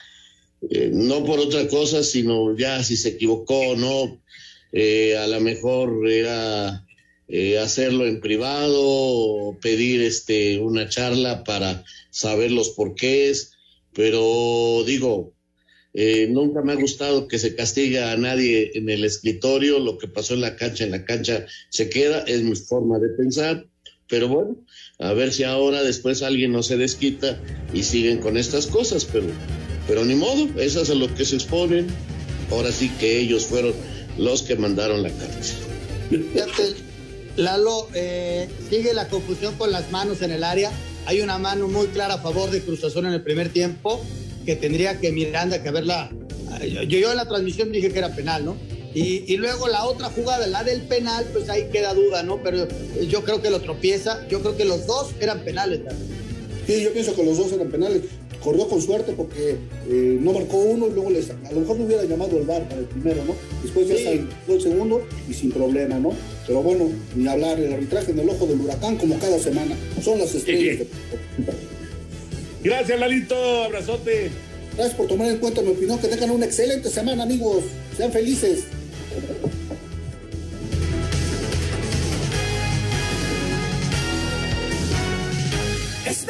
eh, 0.70 0.90
no 0.92 1.24
por 1.24 1.38
otra 1.38 1.66
cosa, 1.68 2.02
sino 2.02 2.54
ya 2.54 2.82
si 2.84 2.98
se 2.98 3.10
equivocó 3.10 3.70
o 3.70 3.76
no, 3.76 4.20
eh, 4.72 5.16
a 5.16 5.26
lo 5.26 5.40
mejor 5.40 6.06
era 6.10 6.84
eh, 7.28 7.58
hacerlo 7.58 8.06
en 8.06 8.20
privado 8.20 8.80
o 8.82 9.58
pedir 9.58 10.02
este, 10.02 10.58
una 10.58 10.88
charla 10.90 11.44
para 11.44 11.84
saber 12.10 12.50
los 12.50 12.70
porqués, 12.70 13.53
pero 13.94 14.82
digo, 14.86 15.34
eh, 15.92 16.26
nunca 16.28 16.62
me 16.62 16.72
ha 16.72 16.76
gustado 16.76 17.28
que 17.28 17.38
se 17.38 17.54
castigue 17.54 18.02
a 18.02 18.16
nadie 18.16 18.72
en 18.74 18.88
el 18.90 19.04
escritorio, 19.04 19.78
lo 19.78 19.96
que 19.98 20.08
pasó 20.08 20.34
en 20.34 20.40
la 20.40 20.56
cancha, 20.56 20.84
en 20.84 20.90
la 20.90 21.04
cancha 21.04 21.46
se 21.70 21.88
queda, 21.88 22.20
es 22.26 22.42
mi 22.42 22.56
forma 22.56 22.98
de 22.98 23.10
pensar, 23.10 23.66
pero 24.08 24.28
bueno, 24.28 24.56
a 24.98 25.12
ver 25.12 25.32
si 25.32 25.44
ahora 25.44 25.82
después 25.82 26.22
alguien 26.22 26.52
no 26.52 26.62
se 26.62 26.76
desquita 26.76 27.40
y 27.72 27.84
siguen 27.84 28.18
con 28.18 28.36
estas 28.36 28.66
cosas, 28.66 29.04
pero, 29.04 29.26
pero 29.86 30.04
ni 30.04 30.14
modo, 30.14 30.48
esas 30.60 30.84
es 30.84 30.90
a 30.90 30.94
lo 30.94 31.14
que 31.14 31.24
se 31.24 31.36
exponen, 31.36 31.86
ahora 32.50 32.72
sí 32.72 32.90
que 32.98 33.20
ellos 33.20 33.46
fueron 33.46 33.72
los 34.18 34.42
que 34.42 34.56
mandaron 34.56 35.02
la 35.02 35.10
carta. 35.10 35.38
Lalo, 37.36 37.88
eh, 37.94 38.48
sigue 38.70 38.94
la 38.94 39.08
confusión 39.08 39.54
con 39.56 39.72
las 39.72 39.90
manos 39.90 40.22
en 40.22 40.30
el 40.30 40.44
área. 40.44 40.70
Hay 41.06 41.20
una 41.20 41.38
mano 41.38 41.68
muy 41.68 41.88
clara 41.88 42.14
a 42.14 42.18
favor 42.18 42.50
de 42.50 42.62
Cruz 42.62 42.82
Azul 42.84 43.06
en 43.06 43.12
el 43.12 43.22
primer 43.22 43.50
tiempo, 43.50 44.00
que 44.44 44.56
tendría 44.56 45.00
que 45.00 45.12
Miranda 45.12 45.62
que 45.62 45.68
haberla. 45.68 46.10
Yo, 46.62 46.82
yo 46.82 47.10
en 47.10 47.16
la 47.16 47.26
transmisión 47.26 47.72
dije 47.72 47.90
que 47.90 47.98
era 47.98 48.14
penal, 48.14 48.44
¿no? 48.44 48.56
Y, 48.94 49.36
luego 49.38 49.66
la 49.66 49.84
otra 49.86 50.08
jugada, 50.08 50.46
la 50.46 50.62
del 50.62 50.82
penal, 50.82 51.26
pues 51.32 51.48
ahí 51.48 51.68
queda 51.72 51.94
duda, 51.94 52.22
¿no? 52.22 52.40
Pero 52.44 52.68
yo 53.08 53.24
creo 53.24 53.42
que 53.42 53.50
lo 53.50 53.60
tropieza. 53.60 54.24
Yo 54.28 54.40
creo 54.40 54.56
que 54.56 54.64
los 54.64 54.86
dos 54.86 55.10
eran 55.20 55.40
penales. 55.40 55.84
también. 55.84 56.08
Sí, 56.64 56.82
yo 56.84 56.92
pienso 56.92 57.14
que 57.14 57.24
los 57.24 57.36
dos 57.36 57.52
eran 57.52 57.70
penales. 57.70 58.02
Corrió 58.44 58.68
con 58.68 58.80
suerte 58.82 59.14
porque 59.16 59.56
eh, 59.88 60.18
no 60.20 60.32
marcó 60.34 60.58
uno 60.58 60.86
y 60.88 60.90
luego 60.90 61.08
les, 61.10 61.30
a 61.30 61.50
lo 61.52 61.60
mejor 61.60 61.78
no 61.78 61.86
hubiera 61.86 62.04
llamado 62.04 62.36
el 62.36 62.44
VAR 62.44 62.68
para 62.68 62.80
el 62.80 62.86
primero, 62.86 63.24
¿no? 63.24 63.34
Después 63.62 63.88
ya 63.88 63.96
salió 63.96 64.26
el 64.48 64.60
segundo 64.60 65.02
y 65.28 65.32
sin 65.32 65.50
problema, 65.50 65.98
¿no? 65.98 66.12
Pero 66.46 66.62
bueno, 66.62 66.90
ni 67.16 67.26
hablar, 67.26 67.58
el 67.58 67.72
arbitraje 67.72 68.10
en 68.12 68.18
el 68.18 68.28
ojo 68.28 68.46
del 68.46 68.60
huracán 68.60 68.96
como 68.96 69.18
cada 69.18 69.38
semana. 69.38 69.74
Son 70.02 70.18
las 70.18 70.34
estrellas. 70.34 70.80
de- 70.80 70.86
Gracias, 72.62 72.98
Lalito. 73.00 73.34
Abrazote. 73.64 74.30
Gracias 74.76 74.96
por 74.96 75.06
tomar 75.06 75.28
en 75.30 75.38
cuenta 75.38 75.62
mi 75.62 75.70
opinión. 75.70 75.98
Que 75.98 76.08
tengan 76.08 76.30
una 76.30 76.46
excelente 76.46 76.90
semana, 76.90 77.22
amigos. 77.22 77.64
Sean 77.96 78.12
felices. 78.12 78.64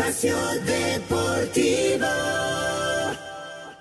Espacio 0.05 0.37
Deportivo. 0.67 2.07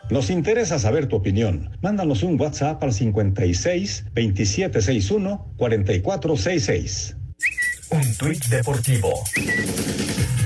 Nos 0.09 0.29
interesa 0.29 0.79
saber 0.79 1.07
tu 1.07 1.17
opinión. 1.17 1.69
Mándanos 1.81 2.23
un 2.23 2.39
WhatsApp 2.39 2.81
al 2.81 2.93
56 2.93 4.05
2761 4.15 5.53
4466. 5.57 7.17
Un 7.89 8.15
tuit 8.15 8.45
deportivo. 8.45 9.11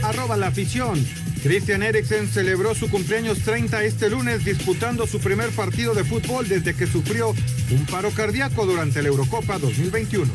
Arroba 0.02 0.36
la 0.36 0.48
afición. 0.48 1.06
Christian 1.44 1.84
Eriksen 1.84 2.28
celebró 2.28 2.74
su 2.74 2.90
cumpleaños 2.90 3.40
30 3.42 3.84
este 3.84 4.10
lunes 4.10 4.44
disputando 4.44 5.06
su 5.06 5.20
primer 5.20 5.52
partido 5.52 5.94
de 5.94 6.04
fútbol 6.04 6.50
desde 6.50 6.74
que 6.74 6.88
sufrió 6.88 7.36
un 7.70 7.86
paro 7.86 8.10
cardíaco 8.10 8.66
durante 8.66 9.04
la 9.04 9.10
Eurocopa 9.10 9.60
2021. 9.60 10.32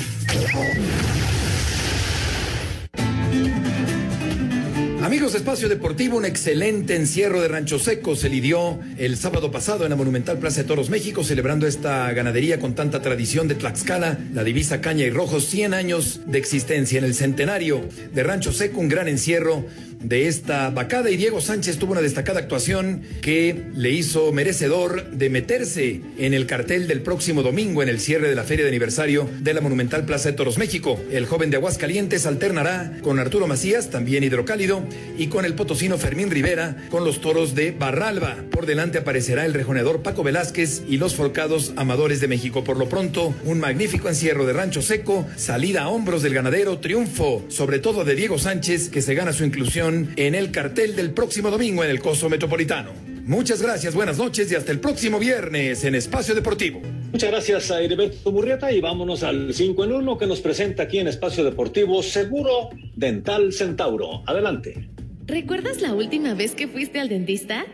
Amigos 5.03 5.33
de 5.33 5.39
Espacio 5.39 5.69
Deportivo, 5.69 6.17
un 6.17 6.25
excelente 6.25 6.95
encierro 6.95 7.41
de 7.41 7.49
Rancho 7.49 7.81
Seco 7.81 8.15
se 8.15 8.29
lidió 8.29 8.79
el 8.99 9.17
sábado 9.17 9.51
pasado 9.51 9.83
en 9.83 9.91
la 9.91 9.97
Monumental 9.97 10.39
Plaza 10.39 10.63
de 10.63 10.69
Toros 10.69 10.91
México, 10.91 11.25
celebrando 11.25 11.67
esta 11.67 12.13
ganadería 12.13 12.61
con 12.61 12.77
tanta 12.77 13.03
tradición 13.03 13.49
de 13.49 13.57
Tlaxcala, 13.57 14.21
la 14.33 14.45
divisa 14.45 14.81
caña 14.81 15.05
y 15.05 15.11
rojo, 15.11 15.41
100 15.41 15.75
años 15.75 16.21
de 16.27 16.39
existencia 16.39 17.01
en 17.01 17.05
el 17.05 17.15
centenario 17.15 17.81
de 18.15 18.23
Rancho 18.23 18.53
Seco, 18.53 18.79
un 18.79 18.89
gran 18.89 19.09
encierro 19.09 19.67
de 20.03 20.29
esta 20.29 20.71
vacada 20.71 21.11
y 21.11 21.17
Diego 21.17 21.41
Sánchez 21.41 21.79
tuvo 21.79 21.93
una 21.93 22.01
destacada 22.01 22.41
actuación 22.41 23.03
que 23.21 23.65
le 23.75 23.91
hizo 23.91 24.33
merecedor 24.33 25.11
de 25.11 25.31
meterse 25.31 26.01
en 26.19 26.35
el 26.35 26.47
cartel 26.47 26.89
del 26.89 27.03
próximo 27.03 27.43
domingo 27.43 27.83
en 27.83 27.89
el 27.89 28.01
cierre 28.01 28.29
de 28.29 28.35
la 28.35 28.45
feria 28.45 28.65
de 28.65 28.71
aniversario 28.71 29.29
de 29.41 29.55
la 29.55 29.61
Monumental 29.61 30.05
Plaza 30.05 30.31
de 30.31 30.37
Toros 30.37 30.59
México. 30.59 31.01
El 31.11 31.27
joven 31.27 31.51
de 31.51 31.57
Aguascalientes 31.57 32.27
alternará 32.27 32.99
con 33.03 33.19
Arturo 33.19 33.47
Macías, 33.47 33.91
también 33.91 34.25
hidrocálido, 34.25 34.83
y 35.19 35.29
con 35.29 35.45
el 35.45 35.55
potosino 35.55 35.99
Fermín 35.99 36.31
Rivera 36.31 36.77
con 36.91 37.05
los 37.05 37.21
toros 37.21 37.55
de 37.55 37.73
Barralba. 37.73 38.37
Por 38.51 38.67
delante 38.67 38.99
aparecerá 38.99 39.45
el 39.47 39.55
rejoneador 39.55 40.03
Paco 40.03 40.23
Velázquez 40.23 40.83
y 40.89 40.97
los 40.97 41.15
forcados 41.15 41.73
amadores 41.77 42.21
de 42.21 42.29
México. 42.29 42.65
Por 42.65 42.77
lo 42.77 42.89
pronto, 42.89 43.35
un 43.45 43.61
magnífico 43.61 44.09
encierro 44.09 44.47
de 44.47 44.53
Rancho 44.53 44.83
Seco, 44.83 45.27
salida 45.37 45.83
a 45.83 45.89
hombros 45.89 46.23
del 46.23 46.35
ganadero, 46.35 46.79
triunfo 46.79 47.45
sobre 47.49 47.79
todo 47.79 48.05
de 48.05 48.15
Diego 48.15 48.39
Sánchez 48.39 48.89
que 48.89 49.03
se 49.03 49.15
gana 49.15 49.33
su 49.33 49.45
inclusión 49.45 49.92
en 50.17 50.35
el 50.35 50.51
cartel 50.51 50.97
del 50.97 51.13
próximo 51.13 51.51
domingo 51.51 51.85
en 51.85 51.91
el 51.91 52.01
Coso 52.01 52.29
Metropolitano. 52.29 52.93
Muchas 53.25 53.63
gracias, 53.63 53.95
buenas 53.95 54.19
noches 54.19 54.51
y 54.51 54.57
hasta 54.57 54.73
el 54.73 54.81
próximo 54.81 55.19
viernes 55.19 55.85
en 55.85 55.95
Espacio 55.95 56.35
Deportivo. 56.35 56.81
Muchas 57.13 57.31
gracias 57.31 57.71
a 57.71 57.81
Heriberto 57.81 58.33
Murrieta 58.33 58.73
y 58.73 58.81
vámonos 58.81 59.23
al 59.23 59.55
5 59.55 59.85
en 59.85 59.93
1 59.93 60.19
que 60.19 60.27
nos 60.27 60.41
presenta 60.41 60.85
aquí 60.85 60.99
en 60.99 61.07
Espacio 61.07 61.45
Deportivo 61.45 62.03
Seguro 62.03 62.71
Dental 62.97 63.53
Centauro. 63.53 64.23
Adelante. 64.27 64.89
¿Recuerdas 65.27 65.81
la 65.81 65.95
última 65.95 66.35
vez 66.35 66.55
que 66.55 66.67
fuiste 66.67 66.99
al 66.99 67.09
dentista? 67.09 67.65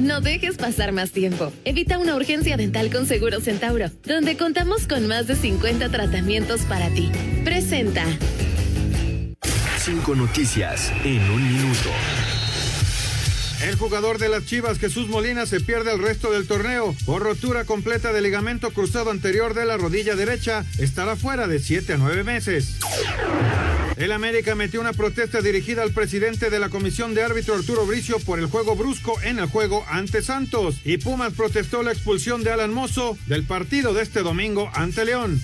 No 0.00 0.20
dejes 0.20 0.56
pasar 0.56 0.92
más 0.92 1.12
tiempo. 1.12 1.52
Evita 1.64 1.98
una 1.98 2.16
urgencia 2.16 2.56
dental 2.56 2.90
con 2.90 3.06
Seguro 3.06 3.40
Centauro, 3.40 3.90
donde 4.04 4.36
contamos 4.36 4.88
con 4.88 5.06
más 5.06 5.26
de 5.26 5.36
50 5.36 5.88
tratamientos 5.90 6.62
para 6.62 6.88
ti. 6.88 7.10
Presenta. 7.44 8.04
Cinco 9.82 10.14
noticias 10.14 10.92
en 11.04 11.22
un 11.30 11.42
minuto. 11.42 11.88
El 13.62 13.76
jugador 13.76 14.18
de 14.18 14.28
las 14.28 14.44
Chivas, 14.44 14.78
Jesús 14.78 15.08
Molina, 15.08 15.46
se 15.46 15.60
pierde 15.60 15.90
el 15.90 16.02
resto 16.02 16.30
del 16.30 16.46
torneo 16.46 16.94
por 17.06 17.22
rotura 17.22 17.64
completa 17.64 18.12
del 18.12 18.24
ligamento 18.24 18.72
cruzado 18.72 19.10
anterior 19.10 19.54
de 19.54 19.64
la 19.64 19.78
rodilla 19.78 20.16
derecha. 20.16 20.66
Estará 20.78 21.16
fuera 21.16 21.46
de 21.46 21.60
7 21.60 21.94
a 21.94 21.96
9 21.96 22.24
meses. 22.24 22.76
El 23.96 24.12
América 24.12 24.54
metió 24.54 24.82
una 24.82 24.92
protesta 24.92 25.40
dirigida 25.40 25.82
al 25.82 25.92
presidente 25.92 26.50
de 26.50 26.58
la 26.58 26.68
comisión 26.68 27.14
de 27.14 27.22
árbitro 27.22 27.54
Arturo 27.54 27.86
Bricio 27.86 28.18
por 28.18 28.38
el 28.38 28.46
juego 28.46 28.76
brusco 28.76 29.18
en 29.22 29.38
el 29.38 29.46
juego 29.46 29.86
ante 29.88 30.20
Santos. 30.20 30.82
Y 30.84 30.98
Pumas 30.98 31.32
protestó 31.32 31.82
la 31.82 31.92
expulsión 31.92 32.44
de 32.44 32.50
Alan 32.50 32.74
Mozo 32.74 33.16
del 33.26 33.44
partido 33.44 33.94
de 33.94 34.02
este 34.02 34.20
domingo 34.20 34.70
ante 34.74 35.06
León. 35.06 35.40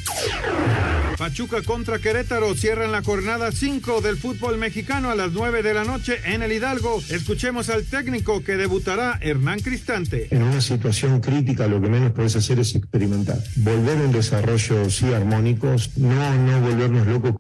Pachuca 1.17 1.63
contra 1.63 1.99
Querétaro 1.99 2.55
cierran 2.55 2.93
la 2.93 3.03
jornada 3.03 3.51
5 3.51 4.01
del 4.01 4.17
fútbol 4.17 4.59
mexicano 4.59 5.11
a 5.11 5.15
las 5.15 5.33
9 5.33 5.63
de 5.63 5.75
la 5.75 5.85
noche 5.85 6.21
en 6.25 6.43
el 6.43 6.53
Hidalgo. 6.53 7.03
Escuchemos 7.09 7.71
al 7.71 7.85
técnico 7.85 8.45
que 8.45 8.57
debutará, 8.57 9.19
Hernán 9.21 9.61
Cristante. 9.61 10.29
En 10.31 10.43
una 10.43 10.61
situación 10.61 11.21
crítica 11.21 11.67
lo 11.67 11.81
que 11.81 11.89
menos 11.89 12.13
puedes 12.13 12.37
hacer 12.37 12.59
es 12.59 12.75
experimentar. 12.75 13.39
Volver 13.57 13.97
un 13.99 14.13
desarrollo 14.13 14.91
sí 14.91 15.13
armónico, 15.13 15.75
no, 15.97 16.35
no 16.35 16.61
volvernos 16.61 17.07
locos. 17.07 17.35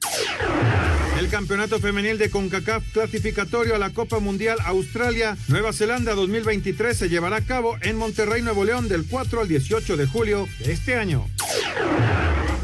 El 1.18 1.28
campeonato 1.28 1.78
femenil 1.78 2.18
de 2.18 2.30
CONCACAF 2.30 2.84
clasificatorio 2.92 3.74
a 3.74 3.78
la 3.78 3.90
Copa 3.90 4.20
Mundial 4.20 4.58
Australia 4.64 5.36
Nueva 5.48 5.72
Zelanda 5.72 6.14
2023 6.14 6.96
se 6.96 7.08
llevará 7.08 7.36
a 7.36 7.40
cabo 7.40 7.76
en 7.80 7.96
Monterrey, 7.96 8.42
Nuevo 8.42 8.64
León 8.64 8.88
del 8.88 9.06
4 9.06 9.40
al 9.40 9.48
18 9.48 9.96
de 9.96 10.06
julio 10.06 10.46
de 10.60 10.72
este 10.72 10.94
año. 10.94 11.26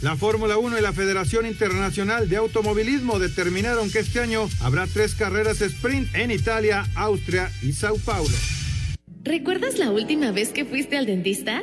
La 0.03 0.17
Fórmula 0.17 0.59
1 0.59 0.79
y 0.79 0.83
la 0.83 0.93
Federación 0.93 1.47
Internacional 1.47 2.29
de 2.29 2.37
Automovilismo 2.37 3.21
determinaron 3.21 3.89
que 3.89 4.01
este 4.01 4.19
año 4.19 4.49
habrá 4.61 4.89
tres 4.89 5.15
carreras 5.15 5.61
sprint 5.61 6.13
en 6.17 6.33
Italia, 6.33 6.89
Austria 6.97 7.53
y 7.63 7.73
Sao 7.73 7.97
Paulo. 7.99 8.35
¿Recuerdas 9.23 9.79
la 9.79 9.93
última 9.93 10.33
vez 10.33 10.49
que 10.49 10.65
fuiste 10.65 10.99
al 10.99 11.07
dentista? 11.07 11.63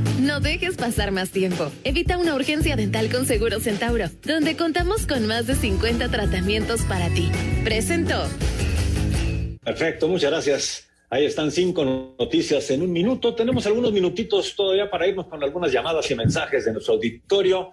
No 0.19 0.39
dejes 0.39 0.77
pasar 0.77 1.11
más 1.11 1.31
tiempo. 1.31 1.71
Evita 1.83 2.17
una 2.17 2.35
urgencia 2.35 2.75
dental 2.75 3.09
con 3.09 3.25
Seguro 3.25 3.59
Centauro, 3.59 4.05
donde 4.23 4.55
contamos 4.55 5.07
con 5.07 5.25
más 5.27 5.47
de 5.47 5.55
50 5.55 6.09
tratamientos 6.09 6.81
para 6.83 7.09
ti. 7.09 7.31
Presento. 7.63 8.15
Perfecto, 9.63 10.07
muchas 10.07 10.31
gracias. 10.31 10.87
Ahí 11.09 11.25
están 11.25 11.51
cinco 11.51 12.15
noticias 12.17 12.69
en 12.71 12.81
un 12.81 12.91
minuto. 12.91 13.35
Tenemos 13.35 13.65
algunos 13.65 13.91
minutitos 13.91 14.55
todavía 14.55 14.89
para 14.89 15.07
irnos 15.07 15.27
con 15.27 15.43
algunas 15.43 15.71
llamadas 15.71 16.09
y 16.09 16.15
mensajes 16.15 16.65
de 16.65 16.73
nuestro 16.73 16.95
auditorio. 16.95 17.71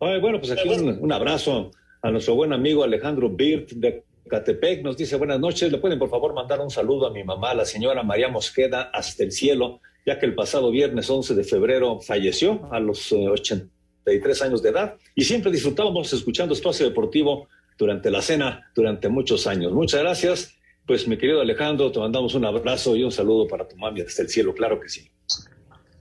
Ay, 0.00 0.20
bueno, 0.20 0.38
pues 0.38 0.52
aquí 0.52 0.68
un, 0.68 0.98
un 1.00 1.12
abrazo 1.12 1.70
a 2.02 2.10
nuestro 2.10 2.34
buen 2.34 2.52
amigo 2.52 2.84
Alejandro 2.84 3.28
Birt 3.28 3.70
de 3.72 4.04
Catepec. 4.28 4.82
Nos 4.82 4.96
dice 4.96 5.16
buenas 5.16 5.40
noches. 5.40 5.70
¿Le 5.72 5.78
pueden 5.78 5.98
por 5.98 6.10
favor 6.10 6.34
mandar 6.34 6.60
un 6.60 6.70
saludo 6.70 7.06
a 7.06 7.10
mi 7.10 7.24
mamá, 7.24 7.54
la 7.54 7.64
señora 7.64 8.02
María 8.02 8.28
Mosqueda, 8.28 8.90
hasta 8.92 9.24
el 9.24 9.32
cielo, 9.32 9.80
ya 10.08 10.18
que 10.18 10.24
el 10.24 10.34
pasado 10.34 10.70
viernes 10.70 11.10
11 11.10 11.34
de 11.34 11.44
febrero 11.44 12.00
falleció 12.00 12.66
a 12.72 12.80
los 12.80 13.12
eh, 13.12 13.28
83 13.28 14.40
años 14.40 14.62
de 14.62 14.70
edad 14.70 14.96
y 15.14 15.22
siempre 15.24 15.52
disfrutábamos 15.52 16.10
escuchando 16.14 16.54
Espacio 16.54 16.86
Deportivo 16.86 17.46
durante 17.76 18.10
la 18.10 18.22
cena 18.22 18.70
durante 18.74 19.10
muchos 19.10 19.46
años. 19.46 19.70
Muchas 19.74 20.00
gracias. 20.00 20.54
Pues 20.86 21.06
mi 21.06 21.18
querido 21.18 21.42
Alejandro, 21.42 21.92
te 21.92 21.98
mandamos 21.98 22.34
un 22.34 22.46
abrazo 22.46 22.96
y 22.96 23.04
un 23.04 23.12
saludo 23.12 23.46
para 23.46 23.68
tu 23.68 23.76
mami 23.76 24.00
hasta 24.00 24.22
el 24.22 24.30
cielo, 24.30 24.54
claro 24.54 24.80
que 24.80 24.88
sí. 24.88 25.10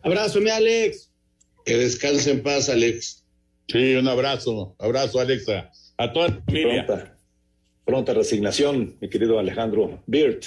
Abrazo, 0.01 0.39
mi 0.39 0.51
Alex. 0.51 1.11
Que 1.65 1.75
descanse 1.75 2.31
en 2.31 2.41
paz, 2.41 2.69
Alex. 2.69 3.25
Sí, 3.67 3.95
un 3.95 4.07
abrazo. 4.07 4.73
Abrazo, 4.79 5.19
Alexa. 5.19 5.69
A 5.97 6.13
toda 6.13 6.29
la 6.29 6.41
familia. 6.45 6.85
Pronta, 6.85 7.17
pronta 7.83 8.13
resignación, 8.13 8.95
mi 9.01 9.09
querido 9.09 9.37
Alejandro 9.37 10.01
Birt. 10.07 10.45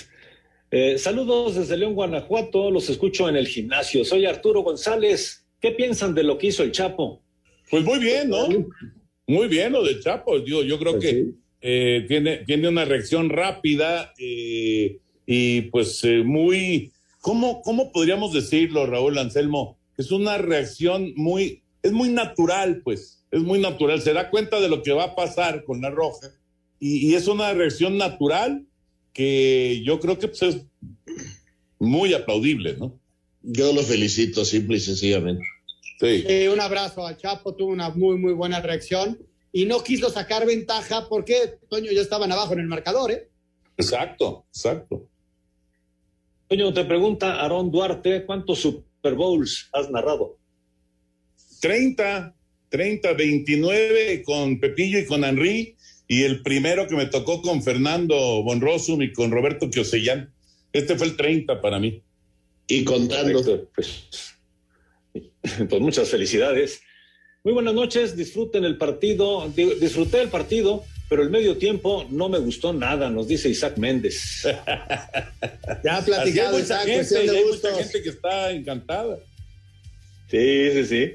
Eh, 0.70 0.98
saludos 0.98 1.56
desde 1.56 1.76
León, 1.76 1.94
Guanajuato. 1.94 2.70
Los 2.70 2.88
escucho 2.88 3.28
en 3.28 3.36
el 3.36 3.48
gimnasio. 3.48 4.04
Soy 4.04 4.26
Arturo 4.26 4.62
González. 4.62 5.46
¿Qué 5.60 5.72
piensan 5.72 6.14
de 6.14 6.22
lo 6.22 6.38
que 6.38 6.48
hizo 6.48 6.62
el 6.62 6.72
Chapo? 6.72 7.22
Pues 7.70 7.84
muy 7.84 7.98
bien, 7.98 8.30
¿no? 8.30 8.48
Muy 9.26 9.48
bien 9.48 9.72
lo 9.72 9.82
del 9.82 10.00
Chapo. 10.00 10.38
Yo, 10.44 10.62
yo 10.62 10.78
creo 10.78 10.98
que 10.98 11.30
eh, 11.60 12.04
tiene, 12.06 12.38
tiene 12.38 12.68
una 12.68 12.84
reacción 12.84 13.30
rápida 13.30 14.12
eh, 14.18 14.98
y 15.26 15.62
pues 15.62 16.02
muy, 16.24 16.92
¿cómo, 17.20 17.62
¿cómo 17.62 17.92
podríamos 17.92 18.32
decirlo, 18.32 18.86
Raúl 18.86 19.18
Anselmo? 19.18 19.78
Es 19.98 20.10
una 20.12 20.38
reacción 20.38 21.12
muy, 21.16 21.62
es 21.82 21.92
muy 21.92 22.08
natural, 22.08 22.80
pues, 22.82 23.24
es 23.30 23.42
muy 23.42 23.58
natural. 23.58 24.00
Se 24.00 24.12
da 24.12 24.30
cuenta 24.30 24.60
de 24.60 24.68
lo 24.68 24.82
que 24.82 24.92
va 24.92 25.04
a 25.04 25.14
pasar 25.14 25.64
con 25.64 25.80
la 25.80 25.90
roja 25.90 26.28
y, 26.78 27.10
y 27.10 27.14
es 27.14 27.28
una 27.28 27.52
reacción 27.52 27.98
natural 27.98 28.64
que 29.20 29.82
yo 29.84 30.00
creo 30.00 30.18
que 30.18 30.28
pues, 30.28 30.42
es 30.42 30.62
muy 31.78 32.14
aplaudible, 32.14 32.78
¿no? 32.78 32.98
Yo 33.42 33.70
lo 33.74 33.82
felicito, 33.82 34.46
simple 34.46 34.78
y 34.78 34.80
sencillamente. 34.80 35.44
Sí. 36.00 36.24
Eh, 36.26 36.48
un 36.48 36.58
abrazo 36.58 37.06
a 37.06 37.14
Chapo, 37.14 37.54
tuvo 37.54 37.70
una 37.70 37.90
muy, 37.90 38.16
muy 38.16 38.32
buena 38.32 38.62
reacción 38.62 39.18
y 39.52 39.66
no 39.66 39.84
quiso 39.84 40.08
sacar 40.08 40.46
ventaja 40.46 41.06
porque 41.06 41.58
Toño 41.68 41.92
ya 41.92 42.00
estaban 42.00 42.32
abajo 42.32 42.54
en 42.54 42.60
el 42.60 42.66
marcador, 42.66 43.10
¿eh? 43.10 43.28
Exacto, 43.76 44.46
exacto. 44.48 45.06
Toño, 46.48 46.72
te 46.72 46.86
pregunta 46.86 47.42
Aarón 47.42 47.70
Duarte, 47.70 48.24
¿cuántos 48.24 48.60
Super 48.60 49.16
Bowls 49.16 49.68
has 49.74 49.90
narrado? 49.90 50.38
30, 51.60 52.34
30, 52.70 53.12
29 53.12 54.22
con 54.22 54.58
Pepillo 54.58 54.98
y 54.98 55.04
con 55.04 55.24
Henry, 55.24 55.76
y 56.11 56.24
el 56.24 56.42
primero 56.42 56.88
que 56.88 56.96
me 56.96 57.06
tocó 57.06 57.40
con 57.40 57.62
Fernando 57.62 58.42
Bonrosum 58.42 59.00
y 59.00 59.12
con 59.12 59.30
Roberto 59.30 59.70
Kiosellán. 59.70 60.32
Este 60.72 60.96
fue 60.96 61.06
el 61.06 61.16
30 61.16 61.61
para 61.61 61.78
mí. 61.78 62.02
Y 62.66 62.82
contando. 62.82 63.68
Pues, 63.76 64.34
pues 65.68 65.80
muchas 65.80 66.08
felicidades. 66.08 66.80
Muy 67.44 67.54
buenas 67.54 67.74
noches, 67.74 68.16
disfruten 68.16 68.64
el 68.64 68.76
partido. 68.76 69.48
Di- 69.54 69.76
Disfruté 69.80 70.20
el 70.20 70.30
partido, 70.30 70.82
pero 71.08 71.22
el 71.22 71.30
medio 71.30 71.56
tiempo 71.58 72.04
no 72.11 72.28
me 72.28 72.38
gustó 72.38 72.72
nada, 72.72 73.08
nos 73.08 73.28
dice 73.28 73.48
Isaac 73.48 73.78
Méndez. 73.78 74.42
Ya 75.84 75.94
ha 75.94 75.98
hay 75.98 76.04
platicado, 76.04 76.58
Isaac, 76.58 76.80
gente, 76.86 76.94
cuestión 76.96 77.26
de 77.26 77.38
hay 77.38 77.44
mucha 77.44 77.74
gente 77.76 78.02
que 78.02 78.08
está 78.08 78.50
encantada. 78.50 79.18
Sí, 80.28 80.70
sí, 80.72 80.84
sí. 80.86 81.12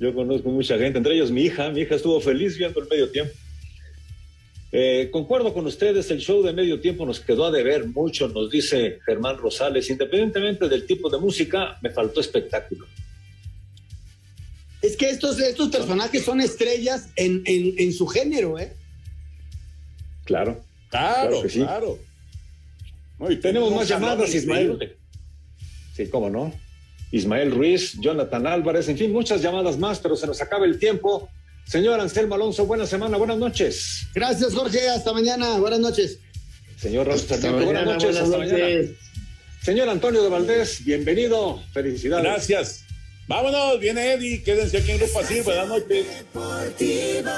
Yo 0.00 0.12
conozco 0.12 0.48
mucha 0.50 0.76
gente, 0.78 0.98
entre 0.98 1.14
ellos 1.14 1.30
mi 1.30 1.44
hija. 1.44 1.70
Mi 1.70 1.82
hija 1.82 1.94
estuvo 1.94 2.20
feliz 2.20 2.58
viendo 2.58 2.80
el 2.80 2.88
medio 2.88 3.08
tiempo. 3.08 3.32
Eh, 4.78 5.08
concuerdo 5.10 5.54
con 5.54 5.64
ustedes, 5.64 6.10
el 6.10 6.18
show 6.18 6.42
de 6.42 6.52
medio 6.52 6.78
tiempo 6.78 7.06
nos 7.06 7.18
quedó 7.20 7.46
a 7.46 7.50
deber 7.50 7.86
mucho, 7.86 8.28
nos 8.28 8.50
dice 8.50 8.98
Germán 9.06 9.38
Rosales. 9.38 9.88
Independientemente 9.88 10.68
del 10.68 10.84
tipo 10.84 11.08
de 11.08 11.16
música, 11.16 11.78
me 11.80 11.88
faltó 11.88 12.20
espectáculo. 12.20 12.86
Es 14.82 14.98
que 14.98 15.08
estos, 15.08 15.40
estos 15.40 15.70
personajes 15.70 16.22
son 16.22 16.42
estrellas 16.42 17.08
en, 17.16 17.42
en, 17.46 17.72
en 17.78 17.92
su 17.94 18.06
género, 18.06 18.58
¿eh? 18.58 18.74
Claro. 20.26 20.62
Claro, 20.90 21.40
que 21.40 21.48
sí. 21.48 21.60
claro. 21.60 21.98
No, 23.18 23.30
y 23.30 23.36
Tenemos 23.40 23.72
más 23.72 23.88
llamadas, 23.88 24.34
Ismael. 24.34 24.94
Sí, 25.94 26.06
cómo 26.08 26.28
no. 26.28 26.52
Ismael 27.12 27.50
Ruiz, 27.50 27.98
Jonathan 27.98 28.46
Álvarez, 28.46 28.90
en 28.90 28.98
fin, 28.98 29.10
muchas 29.10 29.40
llamadas 29.40 29.78
más, 29.78 30.00
pero 30.00 30.16
se 30.16 30.26
nos 30.26 30.42
acaba 30.42 30.66
el 30.66 30.78
tiempo. 30.78 31.30
Señor 31.66 32.00
Anselmo 32.00 32.36
Alonso, 32.36 32.64
buena 32.64 32.86
semana, 32.86 33.16
buenas 33.16 33.38
noches. 33.38 34.06
Gracias, 34.14 34.54
Jorge. 34.54 34.88
Hasta 34.88 35.12
mañana. 35.12 35.58
Buenas 35.58 35.80
noches. 35.80 36.20
Señor 36.78 37.06
Sarmiento, 37.18 37.64
buenas 37.64 37.84
mañana, 37.86 37.92
noches. 37.92 38.20
buenas 38.28 38.50
hasta 38.50 38.56
mañana. 38.56 38.90
Señor 39.62 39.88
Antonio 39.88 40.22
de 40.22 40.28
Valdés, 40.28 40.84
bienvenido. 40.84 41.60
Felicidades. 41.72 42.24
Gracias. 42.24 42.84
Vámonos, 43.26 43.80
viene 43.80 44.12
Eddie, 44.12 44.42
quédense 44.44 44.76
aquí 44.76 44.92
en 44.92 44.98
Grupo 44.98 45.18
Asir, 45.18 45.42
buenas 45.42 45.66
noches. 45.66 46.06
Deportivo. 46.06 47.30